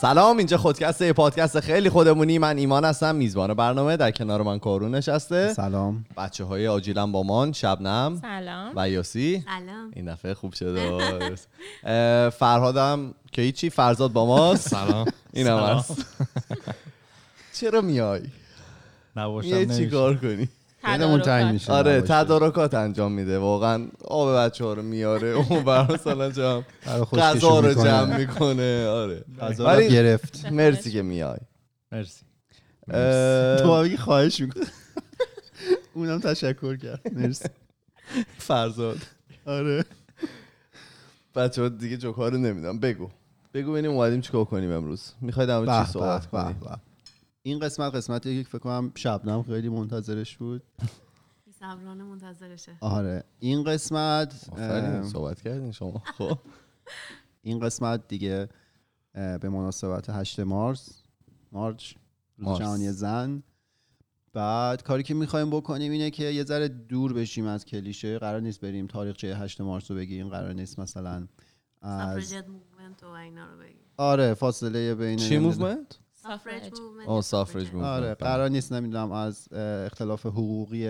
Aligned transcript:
سلام 0.00 0.38
اینجا 0.38 0.56
خودکسته 0.56 1.06
یه 1.06 1.12
پادکست 1.12 1.60
خیلی 1.60 1.90
خودمونی. 1.90 2.38
من 2.38 2.58
ایمان 2.58 2.84
هستم 2.84 3.14
میزبان 3.14 3.54
برنامه 3.54 3.96
در 3.96 4.10
کنار 4.10 4.42
من 4.42 4.58
کارون 4.58 4.94
نشسته. 4.94 5.52
سلام. 5.54 6.04
بچه 6.16 6.44
های 6.44 6.68
آجیلم 6.68 7.12
با 7.12 7.22
من 7.22 7.52
شبنم. 7.52 8.18
سلام. 8.22 8.72
و 8.76 8.88
یاسی. 8.88 9.44
سلام. 9.46 9.90
این 9.96 10.12
دفعه 10.12 10.34
خوب 10.34 10.54
شده 10.54 11.36
فرهادم 12.30 13.14
که 13.32 13.42
هیچی 13.42 13.70
فرزاد 13.70 14.12
با 14.12 14.26
ماست. 14.26 14.68
سلام. 14.68 15.06
این 15.32 15.46
هم 15.46 15.58
هست. 15.58 16.06
چرا 17.54 17.80
میای؟ 17.80 18.22
نباشم 19.16 19.48
میای 19.48 19.66
نمیشه. 19.66 19.84
چی 19.84 19.90
کار 19.90 20.16
کنی؟ 20.16 20.48
تنگ 20.98 21.52
میشه 21.52 21.72
آره. 21.72 22.00
تدارکات 22.00 22.74
انجام 22.74 23.12
میده. 23.12 23.38
واقعا 23.38 23.86
آب 24.04 24.36
بچه 24.36 24.64
ها 24.64 24.72
رو 24.72 24.82
میاره 24.82 25.28
اون 25.28 25.64
بر 25.64 25.92
مثلا 25.92 26.30
جمع. 26.30 26.62
برای 26.86 27.04
غذا 27.04 27.60
رو 27.60 27.68
می‌کنه. 27.68 27.84
جمع 27.84 28.16
می‌کنه. 28.18 28.86
آره. 28.86 29.24
غذا 29.40 29.80
گرفت. 29.80 30.46
مرسی 30.52 30.90
که 30.92 31.02
میای. 31.02 31.38
مرسی. 31.92 32.22
اه، 32.90 33.56
تو 33.56 33.82
بگی 33.82 33.96
خواهش 33.96 34.40
می‌کنه 34.40 34.64
اونم 35.94 36.18
تشکر 36.20 36.76
کرد. 36.76 37.00
مرسی. 37.12 37.48
فرزاد. 38.38 38.98
آره. 39.46 39.84
بچه 41.34 41.62
ها 41.62 41.68
دیگه 41.68 41.96
جوکا 41.96 42.28
رو 42.28 42.38
نمیدم 42.38 42.78
بگو. 42.78 43.08
بگو 43.54 43.72
ببینیم 43.72 43.90
اومدیم 43.90 44.20
چیکار 44.20 44.44
کنیم 44.44 44.72
امروز. 44.72 45.12
می‌خوای 45.20 45.46
در 45.46 45.58
مورد 45.58 45.86
چی 45.86 45.92
صحبت 45.92 46.26
کنیم. 46.26 46.56
این 47.42 47.58
قسمت 47.58 47.94
قسمتی 47.94 48.42
که 48.42 48.48
فکر 48.48 48.58
کنم 48.58 48.92
شبنم 48.94 49.42
خیلی 49.42 49.68
منتظرش 49.68 50.36
بود. 50.36 50.62
صبرانه 51.60 52.04
منتظرشه. 52.04 52.76
آره. 52.80 53.24
این 53.38 53.64
قسمت 53.64 54.32
صحبت 55.12 55.40
کردین 55.40 55.72
شما. 55.72 56.02
خب. 56.18 56.38
این 57.42 57.60
قسمت 57.60 58.08
دیگه 58.08 58.48
به 59.12 59.48
مناسبت 59.48 60.10
8 60.10 60.40
مارس 60.40 61.02
مارچ. 61.52 61.94
جهانی 62.38 62.92
زن. 62.92 63.42
بعد 64.32 64.82
کاری 64.82 65.02
که 65.02 65.14
می‌خوایم 65.14 65.50
بکنیم 65.50 65.92
اینه 65.92 66.10
که 66.10 66.24
یه 66.24 66.44
ذره 66.44 66.68
دور 66.68 67.12
بشیم 67.12 67.46
از 67.46 67.64
کلیشه. 67.64 68.18
قرار 68.18 68.40
نیست 68.40 68.60
بریم 68.60 68.86
تاریخچه 68.86 69.36
8 69.36 69.60
مارس 69.60 69.90
رو 69.90 69.96
بگیم. 69.96 70.28
قرار 70.28 70.52
نیست 70.52 70.78
مثلا 70.78 71.28
از 71.82 72.34
movement 72.34 73.02
و 73.02 73.06
اینا 73.06 73.52
رو 73.52 73.58
بگیم. 73.58 73.84
آره 73.96 74.34
فاصله 74.34 74.94
بین 74.94 75.16
چی 75.16 75.38
movement؟ 75.38 75.98
suffrage 76.22 76.80
movement 76.80 77.24
suffrage 77.24 77.74
آره 77.74 78.14
قرار 78.14 78.48
نیست 78.48 78.72
نمی‌دونم 78.72 79.12
از 79.12 79.52
اختلاف 79.52 80.26
حقوقی 80.26 80.88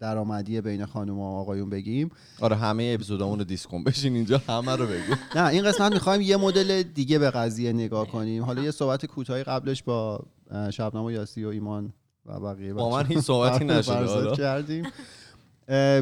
درآمدی 0.00 0.60
بین 0.60 0.86
خانم 0.86 1.18
و 1.18 1.24
آقایون 1.24 1.70
بگیم. 1.70 2.10
آره 2.40 2.56
همه 2.56 2.92
اپیزودامون 2.94 3.38
رو 3.38 3.44
دیس 3.44 3.66
کن 3.66 3.84
بشین 3.84 4.14
اینجا 4.14 4.42
همه 4.48 4.76
رو 4.76 4.86
بگو. 4.86 5.14
نه 5.36 5.46
این 5.46 5.64
قسمت 5.64 5.92
می‌خوایم 5.92 6.20
یه 6.20 6.36
مدل 6.36 6.82
دیگه 6.82 7.18
به 7.18 7.30
قضیه 7.30 7.72
نگاه 7.72 8.08
کنیم. 8.08 8.44
حالا 8.44 8.62
یه 8.62 8.70
صحبت 8.70 9.06
کوتاهی 9.06 9.42
قبلش 9.42 9.82
با 9.82 10.26
شبنم 10.70 11.04
و 11.04 11.10
یاسی 11.10 11.44
و 11.44 11.48
ایمان 11.48 11.92
و 12.26 12.40
بقیه 12.40 12.74
با 12.74 12.90
من 12.90 13.06
هیچ 13.06 13.18
صحبتی 13.18 13.64
نشده 13.64 14.36
کردیم. 14.36 14.86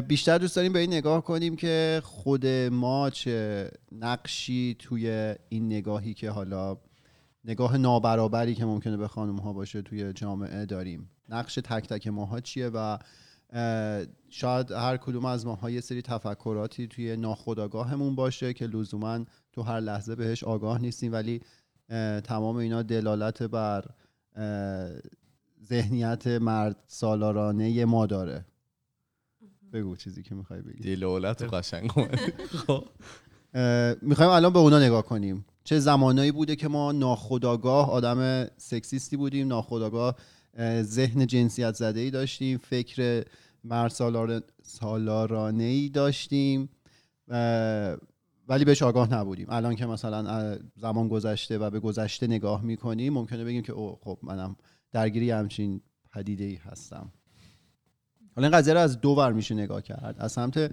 بیشتر 0.07 0.37
دوست 0.37 0.55
داریم 0.55 0.73
به 0.73 0.79
این 0.79 0.93
نگاه 0.93 1.23
کنیم 1.23 1.55
که 1.55 2.01
خود 2.03 2.47
ما 2.71 3.09
چه 3.09 3.71
نقشی 3.91 4.75
توی 4.79 5.35
این 5.49 5.65
نگاهی 5.65 6.13
که 6.13 6.29
حالا 6.29 6.77
نگاه 7.47 7.77
نابرابری 7.77 8.55
که 8.55 8.65
ممکنه 8.65 8.97
به 8.97 9.07
خانم 9.07 9.35
ها 9.35 9.53
باشه 9.53 9.81
توی 9.81 10.13
جامعه 10.13 10.65
داریم. 10.65 11.09
نقش 11.29 11.55
تک 11.55 11.87
تک 11.87 12.07
ماها 12.07 12.39
چیه 12.39 12.69
و 12.73 12.97
شاید 14.29 14.71
هر 14.71 14.97
کدوم 14.97 15.25
از 15.25 15.45
ماها 15.45 15.69
یه 15.69 15.81
سری 15.81 16.01
تفکراتی 16.01 16.87
توی 16.87 17.17
ناخودآگاهمون 17.17 18.15
باشه 18.15 18.53
که 18.53 18.67
لزوما 18.67 19.25
تو 19.53 19.61
هر 19.61 19.79
لحظه 19.79 20.15
بهش 20.15 20.43
آگاه 20.43 20.81
نیستیم 20.81 21.13
ولی 21.13 21.41
تمام 22.23 22.55
اینا 22.55 22.81
دلالت 22.81 23.43
بر 23.43 23.85
ذهنیت 25.65 26.27
مرد 26.27 26.83
سالارانه 26.87 27.85
ما 27.85 28.05
داره. 28.05 28.45
بگو 29.73 29.95
چیزی 29.95 30.23
که 30.23 30.35
می‌خوای 30.35 30.61
بگی. 30.61 30.95
دلالت 30.95 31.43
قشنگ. 31.53 31.91
خب. 32.67 32.85
می‌خوایم 34.01 34.31
الان 34.31 34.53
به 34.53 34.59
اونا 34.59 34.79
نگاه 34.79 35.03
کنیم. 35.03 35.45
چه 35.65 35.79
زمانایی 35.79 36.31
بوده 36.31 36.55
که 36.55 36.67
ما 36.67 36.91
ناخداگاه 36.91 37.91
آدم 37.91 38.47
سکسیستی 38.57 39.17
بودیم 39.17 39.47
ناخداگاه 39.47 40.15
اه، 40.53 40.83
ذهن 40.83 41.27
جنسیت 41.27 41.75
زده 41.75 41.99
ای 41.99 42.11
داشتیم 42.11 42.57
فکر 42.57 43.25
مرد 43.63 43.91
سالار... 43.91 44.41
سالارانه 44.63 45.63
ای 45.63 45.89
داشتیم 45.89 46.69
ولی 48.47 48.65
بهش 48.65 48.83
آگاه 48.83 49.13
نبودیم. 49.13 49.47
الان 49.49 49.75
که 49.75 49.85
مثلا 49.85 50.57
زمان 50.77 51.07
گذشته 51.07 51.57
و 51.57 51.69
به 51.69 51.79
گذشته 51.79 52.27
نگاه 52.27 52.61
می‌کنیم 52.63 53.13
ممکنه 53.13 53.43
بگیم 53.43 53.61
که 53.61 53.73
او 53.73 53.97
خب 54.01 54.19
منم 54.23 54.55
درگیری 54.91 55.31
همچین 55.31 55.81
پدیده 56.11 56.43
ای 56.43 56.55
هستم. 56.55 57.11
حالا 58.35 58.47
این 58.47 58.57
قضیه 58.57 58.73
رو 58.73 58.79
از 58.79 59.01
دو 59.01 59.09
ور 59.09 59.33
میشه 59.33 59.55
نگاه 59.55 59.81
کرد. 59.81 60.15
از 60.19 60.31
سمت 60.31 60.71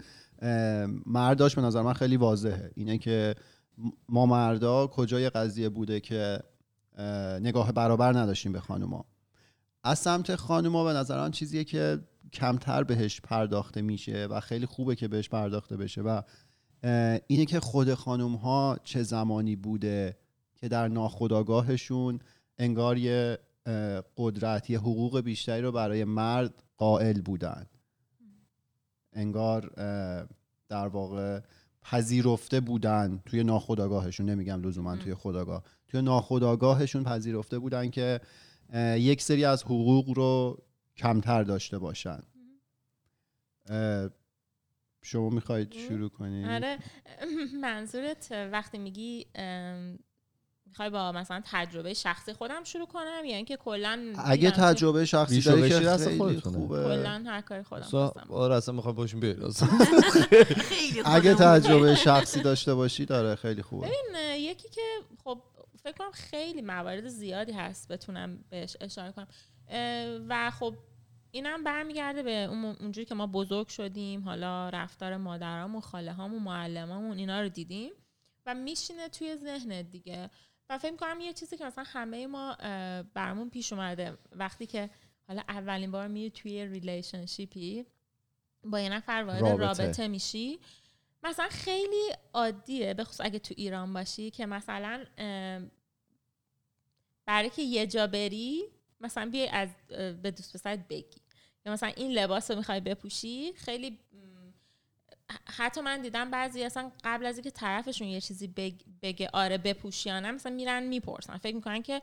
مرداش 1.07 1.55
به 1.55 1.63
نظر 1.63 1.83
من 1.83 1.93
خیلی 1.93 2.17
واضحه. 2.17 2.71
اینه 2.75 2.99
که 2.99 3.35
ما 4.09 4.27
مردا 4.27 4.87
کجای 4.87 5.31
قضیه 5.31 5.69
بوده 5.69 6.01
که 6.01 6.43
اه، 6.97 7.39
نگاه 7.39 7.73
برابر 7.73 8.19
نداشتیم 8.19 8.53
به 8.53 8.61
خانوما. 8.61 9.05
از 9.85 9.99
سمت 9.99 10.35
خانوما 10.35 10.85
به 10.85 10.93
نظر 10.93 11.21
من 11.21 11.31
چیزیه 11.31 11.65
که 11.65 12.01
کمتر 12.33 12.85
بهش 12.85 13.21
پرداخته 13.21 13.83
میشه 13.83 14.27
و 14.27 14.41
خیلی 14.41 14.67
خوبه 14.67 14.97
که 14.97 15.09
بهش 15.09 15.29
پرداخته 15.29 15.77
بشه 15.77 16.01
و 16.03 16.23
اینه 17.27 17.45
که 17.45 17.61
خود 17.61 17.95
خانوم 17.95 18.35
ها 18.35 18.79
چه 18.85 19.03
زمانی 19.03 19.57
بوده 19.57 20.17
که 20.55 20.69
در 20.69 20.89
ناخودآگاهشون 20.89 22.21
انگار 22.59 22.99
یه 22.99 23.39
قدرت 24.17 24.71
یه 24.71 24.79
حقوق 24.79 25.21
بیشتری 25.21 25.63
رو 25.63 25.73
برای 25.73 26.05
مرد 26.05 26.63
قائل 26.77 27.21
بودن. 27.21 27.67
انگار 29.13 29.71
در 30.69 30.89
واقع 30.89 31.41
پذیرفته 31.83 32.61
بودن 32.61 33.23
توی 33.27 33.45
ناخودآگاهشون. 33.45 34.29
نمیگم 34.29 34.63
لزوما 34.63 34.97
توی 34.97 35.15
خداگاه 35.15 35.65
توی 35.89 36.03
ناخودآگاهشون 36.03 37.05
پذیرفته 37.05 37.59
بودن 37.59 37.91
که 37.91 38.21
یک 38.97 39.23
سری 39.23 39.45
از 39.45 39.63
حقوق 39.63 40.11
رو 40.11 40.63
کمتر 40.97 41.43
داشته 41.43 41.79
باشن. 41.79 42.23
شما 45.03 45.31
می‌خواید 45.31 45.73
شروع 45.73 46.09
کنید؟ 46.09 46.47
آره. 46.47 46.79
منظورت 47.61 48.49
وقتی 48.53 48.79
میگی 48.79 49.27
می‌خوای 50.73 50.91
با 50.91 51.13
مثلا 51.13 51.43
تجربه 51.45 51.95
شخصی 51.95 52.33
خودم 52.33 52.65
شروع 52.65 52.87
کنم؟ 52.87 53.25
یا 53.25 53.37
اینکه 53.37 53.57
کلا 53.57 54.13
اگه 54.25 54.51
تجربه 54.51 55.05
شخصی 55.05 55.41
داری 55.41 55.69
که 55.69 55.81
دست 55.81 56.09
خیلی. 56.09 56.41
خوبه. 56.41 56.85
کلا 56.85 57.25
هر 57.27 57.41
کاری 57.41 57.63
خودم 57.63 57.83
خواستم. 57.83 58.27
آره 58.31 58.55
اصلا 58.55 58.75
می‌خوام 58.75 58.95
باشیم 58.95 59.21
خیلی 60.71 61.03
اگه. 61.05 61.35
تجربه 61.35 61.95
شخصی 61.95 62.43
داشته 62.43 62.75
باشی 62.75 63.07
داره 63.07 63.35
خیلی 63.35 63.63
خوبه. 63.63 63.87
ببین 63.87 64.41
یکی 64.41 64.69
که 64.69 64.81
خب 65.25 65.39
فکر 65.83 65.97
کنم 65.99 66.11
خیلی 66.13 66.63
موارد 66.63 67.09
زیادی 67.09 67.53
هست 67.53 67.89
بتونم 67.89 68.45
بهش 68.51 68.77
اشاره 68.81 69.13
کنم. 69.13 69.27
و 70.29 70.51
خب 70.51 70.75
اینم 71.31 71.65
برمیگرده 71.65 72.23
به 72.23 72.45
اون 72.45 72.65
اونجوری 72.65 73.05
که 73.05 73.15
ما 73.15 73.27
بزرگ 73.27 73.69
شدیم 73.69 74.25
حالا 74.25 74.69
رفتار 74.69 75.17
مادرامون 75.17 75.81
خاله 75.81 76.13
هامون 76.13 76.43
معلمامون 76.43 77.19
اینا 77.19 77.41
رو 77.41 77.49
دیدیم. 77.49 77.93
و 78.47 78.55
میشینه 78.55 79.09
توی 79.09 79.37
ذهنت 79.37 79.91
دیگه. 79.91 80.31
و 80.73 80.79
فکر 80.79 80.97
کنم 80.97 81.21
یه 81.21 81.33
چیزی 81.33 81.57
که 81.57 81.65
مثلا 81.65 81.85
همه 81.87 82.27
ما 82.27 82.53
اه، 82.53 83.03
برامون 83.03 83.51
پیش 83.51 83.73
اومده. 83.73 84.19
وقتی 84.33 84.67
که 84.67 84.91
حالا 85.29 85.43
اولین 85.49 85.91
بار 85.91 86.09
میری 86.09 86.31
توی 86.31 86.67
relationship 86.67 87.77
ی 87.77 87.87
با 88.65 88.81
یه 88.81 88.89
نفر 88.89 89.25
وارد 89.27 89.43
رابطه. 89.43 89.83
رابطه, 89.85 90.09
میشی. 90.09 90.59
مثلا 91.23 91.49
خیلی 91.49 92.11
عادیه 92.33 92.95
به 92.95 93.05
خصوص 93.05 93.21
اگه 93.27 93.39
تو 93.39 93.55
ایران 93.57 93.93
باشی 93.93 94.31
که 94.31 94.47
مثلا 94.47 95.05
برای 97.27 97.51
که 97.51 97.63
یه 97.63 97.87
جا 97.87 98.07
بری 98.07 98.63
مثلا 99.01 99.31
بیای 99.31 99.49
از 99.49 99.69
به 100.23 100.31
دوست 100.31 100.57
پسرت 100.57 100.89
بگی. 100.89 101.21
یا 101.67 101.73
مثلا 101.73 101.89
این 101.97 102.13
لباس 102.13 102.51
رو 102.51 102.57
می‌خوای 102.57 102.81
بپوشی 102.81 103.53
خیلی 103.53 103.99
حتی 105.45 105.81
من 105.81 106.03
دیدم 106.03 106.31
بعضی 106.31 106.65
اصلا 106.65 106.93
قبل 107.05 107.27
از 107.27 107.37
اینکه 107.37 107.51
طرفشون 107.51 108.09
یه 108.09 108.21
چیزی 108.21 108.47
بگ- 108.57 108.85
بگه 109.03 109.31
آره 109.33 109.59
بپوشی 109.59 110.09
یا 110.09 110.21
نه 110.21 110.31
مثلا 110.31 110.53
میرن 110.53 110.83
می‌پرسن. 110.83 111.37
فکر 111.37 111.55
می‌کنن 111.55 111.83
که 111.83 112.03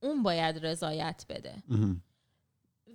اون 0.00 0.22
باید 0.22 0.66
رضایت 0.66 1.24
بده. 1.28 1.62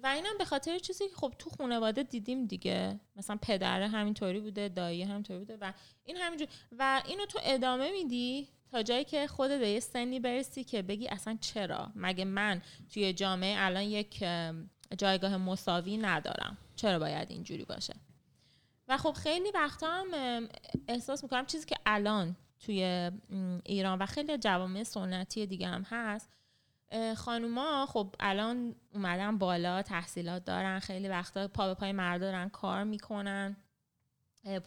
و 0.04 0.08
اینم 0.08 0.38
به 0.38 0.46
خاطر 0.46 0.80
چیزی 0.80 1.08
که 1.10 1.16
خب 1.16 1.34
تو 1.40 1.50
خانواده 1.50 2.04
دیدیم 2.04 2.46
دیگه. 2.46 3.00
مثلا 3.16 3.38
پدره 3.42 3.88
همینطوری 3.88 4.40
بوده 4.40 4.70
دایی 4.70 5.04
همینطوری 5.04 5.40
بوده 5.40 5.58
و 5.62 5.74
این 6.04 6.18
همینجور. 6.18 6.48
و 6.80 7.02
اینو 7.08 7.26
تو 7.26 7.40
ادامه 7.44 7.92
میدی 7.92 8.48
تا 8.72 8.84
جایی 8.84 9.04
که 9.04 9.28
خودت 9.28 9.60
به 9.60 9.70
یه 9.70 9.80
سنی 9.80 10.20
برسی 10.20 10.64
که 10.64 10.82
بگی 10.82 11.08
اصلا 11.08 11.38
چرا؟ 11.42 11.92
مگه 11.96 12.26
من 12.26 12.62
توی 12.94 13.14
جامعه 13.14 13.56
الان 13.58 13.84
یک 13.84 14.24
جایگاه 14.98 15.38
مساوی 15.38 15.98
ندارم؟ 15.98 16.58
چرا 16.76 17.00
باید 17.00 17.32
اینجوری 17.32 17.66
باشه؟ 17.66 17.94
خب 18.98 19.14
خیلی 19.14 19.52
وقتا 19.52 19.88
هم 19.88 20.08
احساس 20.88 21.24
می‌کنم 21.24 21.46
چیزی 21.46 21.66
که 21.66 21.76
الان 21.86 22.36
توی 22.60 23.12
ایران 23.66 24.00
و 24.00 24.06
خیلی 24.06 24.38
جوامع 24.38 24.84
سنتی 24.84 25.46
دیگه 25.46 25.68
هم 25.68 25.84
هست 25.90 26.30
خانوما 27.16 27.86
خب 27.86 28.16
الان 28.20 28.76
اومدن 28.94 29.38
بالا 29.38 29.82
تحصیلات 29.82 30.46
دارن 30.46 30.80
خیلی 30.80 31.08
وقتا 31.08 31.48
پا 31.48 31.68
به 31.68 31.74
پای 31.74 31.92
مردا 31.92 32.26
دارن 32.26 32.50
کار 32.50 32.84
می‌کنن 32.84 33.58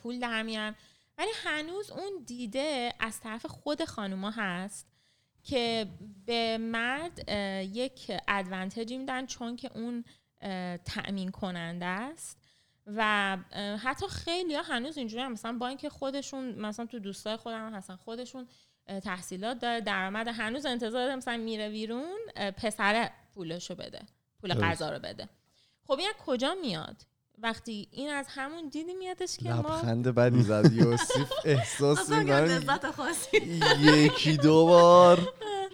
پول 0.03 0.19
در 0.19 0.43
میارن. 0.43 0.75
ولی 1.19 1.31
هنوز 1.45 1.91
اون 1.91 2.23
دیده 2.27 2.93
از 3.01 3.21
طرف 3.21 3.47
خود 3.47 3.85
خانوما 3.85 4.31
هست 4.31 4.87
که 5.43 5.87
به 6.27 6.59
مرد 6.59 7.29
یک 7.75 8.13
ادوانتجی 8.29 8.99
میدن 8.99 9.27
چون 9.27 9.57
که 9.57 9.71
اون 9.75 10.05
تأمین 10.85 11.31
کننده 11.31 11.87
است. 11.87 12.46
و 12.87 13.37
حتی 13.83 14.07
خیلی 14.09 14.55
ها 14.55 14.63
هنوز 14.63 14.99
اینجوری 14.99 15.23
هم 15.23 15.33
مثلا 15.33 15.53
با 15.53 15.69
اینکه 15.69 15.89
خودشون 15.89 16.55
مثلا 16.55 16.87
تو 16.87 16.99
دوستای 16.99 17.37
خودم 17.37 17.75
هستن 17.75 17.97
خودشون 17.97 18.49
تحصیلات 19.05 19.59
داره 19.59 19.81
درآمد 19.81 20.29
هنوز 20.29 20.67
انتظار 20.67 21.05
داره 21.05 21.17
مثلا 21.17 21.37
میره 21.37 21.71
بیرون 21.71 22.17
پسر 22.57 23.11
پولشو 23.35 23.75
بده 23.75 24.03
پول. 24.41 24.55
غذا 24.55 24.91
رو 24.91 24.99
بده. 24.99 25.29
خب 25.87 25.99
این 25.99 26.09
از 26.09 26.15
کجا 26.27 26.55
میاد؟ 26.61 26.97
وقتی 27.39 27.89
این 27.91 28.11
از 28.11 28.27
همون 28.29 28.69
دیدی 28.69 28.95
میادش 28.95 29.37
که 29.37 29.53
ما 29.53 29.59
لبخند 29.59 30.15
بدی 30.15 30.43
زد 30.43 30.73
یوسف 30.73 31.33
احساس 31.45 32.13
خاصی 32.97 33.37
یکی 33.81 34.37
دو 34.37 34.67
بار 34.67 35.33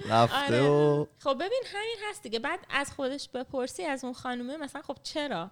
رفته 0.09 0.37
آره. 0.37 0.69
و 0.69 1.07
خب 1.19 1.35
ببین 1.35 1.63
همین 1.67 1.97
هست 2.11 2.23
دیگه. 2.23 2.39
بعد 2.39 2.61
از 2.71 2.93
خودش 2.93 3.29
بپرسی 3.29 3.85
از 3.85 4.05
اون 4.05 4.13
خانومه 4.13 4.57
مثلا 4.57 4.83
خب 4.83 4.97
چرا؟ 5.03 5.51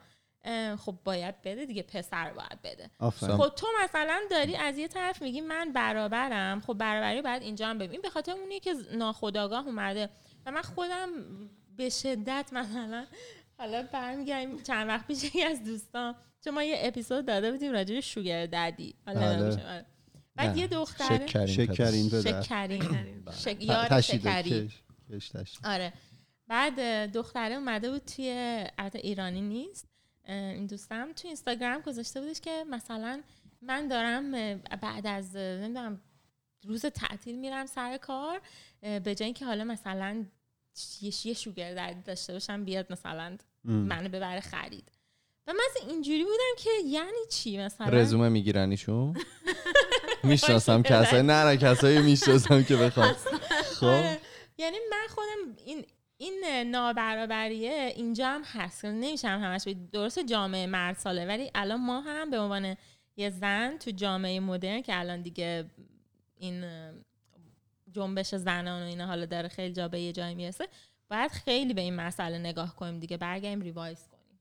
خب 0.77 0.99
باید 1.05 1.43
بده 1.43 1.67
دیگه 1.67 1.83
پسر 1.83 2.33
باید 2.33 2.63
بده. 2.65 2.91
آفرین. 2.99 3.37
خب 3.37 3.49
تو 3.49 3.67
مثلا 3.85 4.21
داری 4.31 4.57
از 4.57 4.79
یه 4.79 4.89
طرف 4.89 5.23
میگی 5.23 5.41
من 5.41 5.73
برابرم 5.73 6.61
خب 6.61 6.75
برابری 6.75 7.23
باید 7.23 7.43
اینجا 7.43 7.69
هم 7.69 7.79
ببین 7.79 8.01
به 8.01 8.11
خاطر 8.11 8.33
اونیه 8.33 8.61
که 8.61 8.75
ناخداگاه 8.93 9.67
اومده 9.67 10.09
و 10.47 10.51
من 10.51 10.63
خودم 10.63 11.09
به 11.77 11.89
شدت 11.89 12.51
مثلا 12.53 13.07
حالا 13.59 13.83
برمیگردیم 13.93 14.63
چند 14.63 14.89
وقت 14.89 15.07
پیش 15.07 15.25
یکی 15.25 15.43
از 15.45 15.65
دوستان 15.65 16.15
چون 16.45 16.55
ما 16.55 16.63
یه 16.63 16.77
اپیزود 16.79 17.27
داده 17.27 17.51
بودیم 17.51 17.73
راجع 17.73 17.95
به 17.95 18.01
شوگر 18.01 18.47
ددی 18.47 18.95
حالا 19.07 19.21
بله. 19.21 19.67
آره. 19.67 19.87
بعد. 20.37 20.57
یه 20.57 20.67
دختره 20.67 21.27
شکرین 21.27 22.09
شکرین. 22.21 23.25
شک... 23.33 23.57
یار 23.61 24.01
شکری. 24.01 24.71
آره. 25.65 25.93
بعد 26.49 26.81
دختره 27.13 27.55
اومده 27.55 27.91
بود 27.91 28.05
توی 28.05 28.67
البته 28.79 28.99
ایرانی 28.99 29.41
نیست. 29.41 29.90
این 30.31 30.67
دوستم 30.67 31.13
تو 31.13 31.29
اینستاگرام 31.29 31.81
گذاشته 31.81 32.21
بودش 32.21 32.41
که 32.41 32.65
مثلا 32.71 33.23
من 33.63 33.89
دارم 33.89 34.33
بعد 34.83 35.07
از 35.07 35.37
نمی‌دونم 35.37 36.01
روز 36.65 36.87
تعطیل 36.87 37.39
میرم 37.39 37.67
سر 37.67 37.97
کار 37.97 38.41
به 38.81 39.15
جای 39.15 39.25
اینکه 39.25 39.45
حالا 39.45 39.65
مثلا 39.65 40.25
یه 41.01 41.35
شوگر 41.35 41.75
دردی 41.75 42.03
داشته 42.03 42.33
باشم 42.33 42.65
بیاد 42.65 42.93
مثلا. 42.93 43.37
منو 43.65 44.09
ببره 44.09 44.41
خرید. 44.41 44.93
و 45.47 45.53
من 45.53 45.89
اینجوری 45.89 46.25
بودم 46.25 46.55
که 46.59 46.71
یعنی 46.87 47.27
چی 47.31 47.59
مثلا؟ 47.59 47.89
رزومه 47.89 48.29
میگیرنیشون؟ 48.29 49.17
می‌شناسم 50.25 50.83
باشه، 50.83 50.95
کسایی؟ 50.95 51.23
نه 51.23 51.45
نه 51.45 51.57
کسایی 51.57 51.99
می‌شناسم 51.99 52.63
که 52.63 52.77
بخوام. 52.77 53.13
خب. 53.81 53.87
آره. 53.87 54.21
یعنی 54.59 54.77
من 54.91 55.07
خودم 55.09 55.57
این 55.67 55.87
این 56.21 56.45
نابرابریه 56.67 57.93
اینجا 57.97 58.29
هم 58.29 58.43
هست 58.45 58.85
نمیشم 58.85 59.41
همش. 59.43 59.69
درست 59.93 60.19
جامعه 60.19 60.67
مرد 60.67 60.97
ساله 60.97 61.27
ولی 61.27 61.51
الان 61.55 61.81
ما 61.81 62.01
هم 62.01 62.31
به 62.31 62.39
عنوان 62.39 62.77
یه 63.17 63.31
زن 63.31 63.79
تو 63.79 63.91
جامعه 63.91 64.41
مدرن 64.41 64.83
که 64.83 64.99
الان 64.99 65.23
دیگه 65.23 65.65
این 66.37 66.65
جنبش 67.93 68.35
زنان 68.35 68.83
و 68.83 68.87
اینا 68.87 69.07
حالا 69.07 69.27
داره 69.27 69.49
خیلی 69.49 69.75
جا 69.75 69.89
به 69.89 70.01
یه 70.01 70.13
جایی 70.13 70.35
می‌رسه 70.35 70.69
باید 71.11 71.31
خیلی 71.31 71.75
به 71.75 71.81
این 71.81 71.95
مسئله 71.97 72.39
نگاه 72.39 72.77
کنیم 72.77 72.99
دیگه 72.99 73.17
برگردیم 73.17 73.61
ریوایز 73.61 74.07
کنیم 74.09 74.41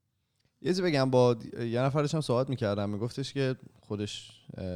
یه 0.62 0.70
چیزی 0.70 0.82
بگم 0.82 1.10
با 1.10 1.38
یه 1.60 1.82
نفر 1.82 2.02
داشتم 2.02 2.22
صحبت 2.22 2.50
می‌کردم 2.50 2.90
میگفتش 2.90 3.34
که 3.34 3.56
خودش 3.80 4.32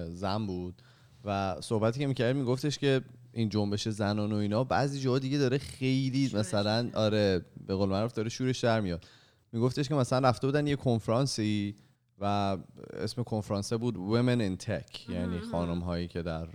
زن 0.07 0.47
بود 0.47 0.81
و 1.23 1.61
صحبتی 1.61 1.99
که 1.99 2.07
می‌کرد 2.07 2.35
میگفتش 2.35 2.77
که 2.77 3.01
این 3.33 3.49
جنبش 3.49 3.89
زنان 3.89 4.31
و 4.31 4.35
اینا 4.35 4.63
بعضی 4.63 4.99
جاها 4.99 5.19
دیگه 5.19 5.37
داره 5.37 5.57
خیلی 5.57 6.31
مثلا 6.33 6.89
آره 6.93 7.45
به 7.67 7.75
قول 7.75 7.89
معروف 7.89 8.13
داره 8.13 8.29
شورش 8.29 8.59
در 8.59 8.81
میاد. 8.81 9.05
میگفتش 9.51 9.87
که 9.87 9.95
مثلا 9.95 10.29
رفته 10.29 10.47
بودن 10.47 10.67
یه 10.67 10.75
کنفرانسی 10.75 11.75
و 12.19 12.57
اسم 12.93 13.23
کنفرانس 13.23 13.73
بود 13.73 13.95
Women 13.95 14.39
in 14.39 14.65
Tech 14.65 15.09
یعنی 15.09 15.39
خانم 15.39 15.79
هایی 15.79 16.07
که 16.07 16.21
در. 16.21 16.47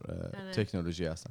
تکنولوژی 0.54 1.04
هستن. 1.04 1.30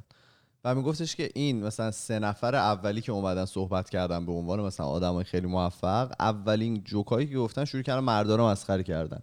و 0.64 0.74
میگفتش 0.74 1.16
که 1.16 1.30
این 1.34 1.64
مثلا 1.64 1.90
سه 1.90 2.18
نفر 2.18 2.54
اولی 2.54 3.00
که 3.00 3.12
اومدن 3.12 3.44
صحبت 3.44 3.90
کردن 3.90 4.26
به 4.26 4.32
عنوان 4.32 4.60
مثلا 4.60 4.86
آدمای 4.86 5.24
خیلی 5.24 5.46
موفق 5.46 6.12
اولین 6.20 6.84
جوکایی 6.84 7.26
که 7.26 7.36
گفتن 7.36 7.64
شروع 7.64 7.82
کردن 7.82 8.00
مردا 8.00 8.36
رو 8.36 8.46
مسخره 8.46 8.82
کردن. 8.82 9.22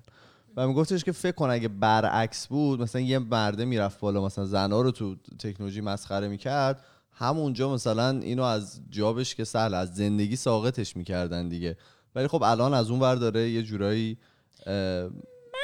و 0.57 0.67
میگفتش 0.67 1.03
که 1.03 1.11
فکر 1.11 1.31
کن 1.31 1.49
اگه 1.49 1.67
برعکس 1.67 2.47
بود 2.47 2.81
مثلا 2.81 3.01
یه 3.01 3.19
مرده 3.19 3.65
می‌رفت 3.65 3.99
بالا 3.99 4.25
مثلا 4.25 4.45
زنا 4.45 4.81
رو 4.81 4.91
تو 4.91 5.15
تکنولوژی 5.39 5.81
مسخره 5.81 6.27
می‌کرد 6.27 6.85
همونجا 7.11 7.73
مثلا 7.73 8.09
اینو 8.09 8.43
از 8.43 8.81
جابش 8.89 9.35
که 9.35 9.43
سهل 9.43 9.73
از 9.73 9.95
زندگی 9.95 10.35
ساقطش 10.35 10.97
می‌کردن 10.97 11.49
دیگه 11.49 11.77
ولی 12.15 12.27
خب 12.27 12.43
الان 12.43 12.73
از 12.73 12.89
اون 12.91 12.99
ور 12.99 13.15
داره 13.15 13.49
یه 13.49 13.63
جورایی 13.63 14.17
اه، 14.65 14.73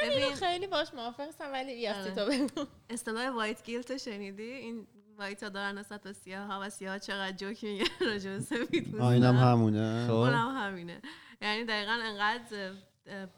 اینو 0.02 0.34
خیلی 0.34 0.66
باش 0.66 0.94
موافقم 0.94 1.52
ولی 1.52 1.72
یاستی 1.72 2.00
آره. 2.00 2.14
تو 2.14 2.26
بگو 2.26 2.66
اصطلاح 2.90 3.30
وایت 3.30 3.64
گیلت 3.64 3.96
شنیدی 3.96 4.42
این 4.42 4.86
white 5.18 5.42
ها 5.42 5.48
دارن 5.48 5.78
نسبت 5.78 6.02
به 6.02 6.12
سیاه 6.12 6.46
ها 6.46 6.60
و 6.62 6.70
سیاه 6.70 6.92
ها 6.92 6.98
چقدر 6.98 7.36
جوک 7.36 7.64
میگن 7.64 7.84
راجع 8.10 8.30
به 8.30 8.40
سفید 8.40 8.96
پوستا. 8.96 9.46
همونه 9.46 10.06
خب. 10.06 10.12
اونم 10.12 10.48
همینه 10.56 11.02
یعنی 11.42 11.64
دقیقا 11.64 11.92
انقدر 11.92 12.72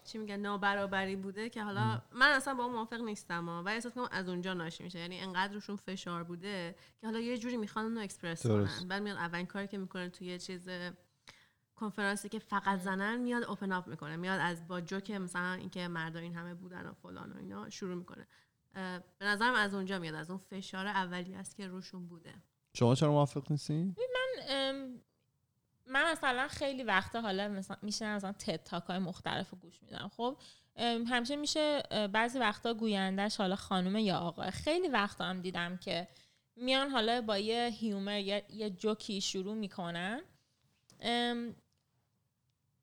چی 0.03 0.17
میگن 0.17 0.35
نابرابری 0.35 1.15
بوده 1.15 1.49
که 1.49 1.63
حالا 1.63 2.01
من 2.11 2.31
اصلا 2.31 2.53
با 2.53 2.63
اون 2.63 2.73
موافق 2.73 3.01
نیستم. 3.01 3.49
ولی 3.65 3.75
احساس 3.75 3.93
کنم 3.93 4.07
از 4.11 4.29
اونجا 4.29 4.53
ناشی 4.53 4.83
میشه. 4.83 4.99
یعنی 4.99 5.19
انقدر 5.19 5.53
روشون 5.53 5.75
فشار 5.75 6.23
بوده 6.23 6.75
که 7.01 7.07
حالا 7.07 7.19
یه 7.19 7.37
جوری 7.37 7.57
می‌خوان 7.57 7.85
اونو 7.85 8.01
اکسپرس. 8.01 8.47
کنن. 8.47 8.87
بعد 8.87 9.01
میاد 9.01 9.17
اولین 9.17 9.45
کاری 9.45 9.67
که 9.67 9.77
می‌کنه 9.77 10.09
توی 10.09 10.27
یه 10.27 10.39
چیز 10.39 10.69
کنفرانسی 11.75 12.29
که 12.29 12.39
فقط 12.39 12.79
زنن 12.79 13.17
میاد 13.17 13.43
اوپن 13.43 13.71
اپ 13.71 13.87
می‌کنه. 13.87 14.15
میاد 14.15 14.39
از 14.39 14.67
با 14.67 14.81
جوک 14.81 15.11
مثلا 15.11 15.53
اینکه 15.53 15.87
مردا 15.87 16.19
این 16.19 16.35
همه 16.35 16.53
بودن 16.53 16.85
و 16.85 16.93
فلان 16.93 17.31
و 17.31 17.37
اینا 17.37 17.69
شروع 17.69 17.95
می‌کنه. 17.95 18.27
به 19.19 19.25
نظرم 19.25 19.53
از 19.53 19.73
اونجا 19.73 19.99
میاد. 19.99 20.15
از 20.15 20.29
اون 20.29 20.39
فشار 20.39 20.87
اولی 20.87 21.35
است 21.35 21.55
که 21.55 21.67
روشون 21.67 22.07
بوده. 22.07 22.33
شما 22.73 22.95
چرا 22.95 23.11
موافق 23.11 23.51
نیستی؟ 23.51 23.95
ام، 24.49 25.01
من 25.85 26.11
مثلا 26.11 26.47
خیلی 26.47 26.83
وقتا 26.83 27.21
حالا 27.21 27.47
مثلا 27.47 27.77
میشه 27.81 28.15
مثلا 28.15 28.33
تاک 28.65 28.83
های 28.83 28.99
مختلف 28.99 29.49
رو 29.49 29.57
گوش 29.57 29.83
میدم. 29.83 30.11
خب 30.17 30.37
همیشه 31.07 31.35
میشه 31.35 31.83
بعضی 32.13 32.39
وقتا 32.39 32.73
گویندش 32.73 33.37
حالا 33.37 33.55
خانم 33.55 33.95
یا 33.95 34.17
آقا. 34.17 34.51
خیلی 34.51 34.87
وقتا 34.87 35.25
هم 35.25 35.41
دیدم 35.41 35.77
که 35.77 36.07
میان 36.55 36.89
حالا 36.89 37.21
با 37.21 37.37
یه 37.37 37.65
هیومر 37.79 38.19
یا 38.19 38.41
یه 38.49 38.69
جوکی 38.69 39.21
شروع 39.21 39.55
می‌کنن. 39.55 40.21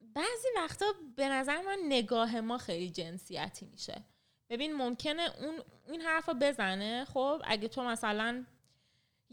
بعضی 0.01 0.49
وقتا 0.57 0.87
به 1.17 1.29
نظر 1.29 1.63
من 1.63 1.79
نگاه 1.85 2.41
ما 2.41 2.59
خیلی 2.59 2.91
جنسیتی 2.91 3.67
میشه. 3.67 4.03
ببین 4.51 4.75
ممکنه 4.75 5.23
اون 5.41 5.61
این 5.89 6.01
حرف 6.01 6.29
رو 6.29 6.35
بزنه. 6.35 7.05
خب 7.05 7.43
اگه 7.45 7.69
تو 7.69 7.85
مثلا 7.85 8.45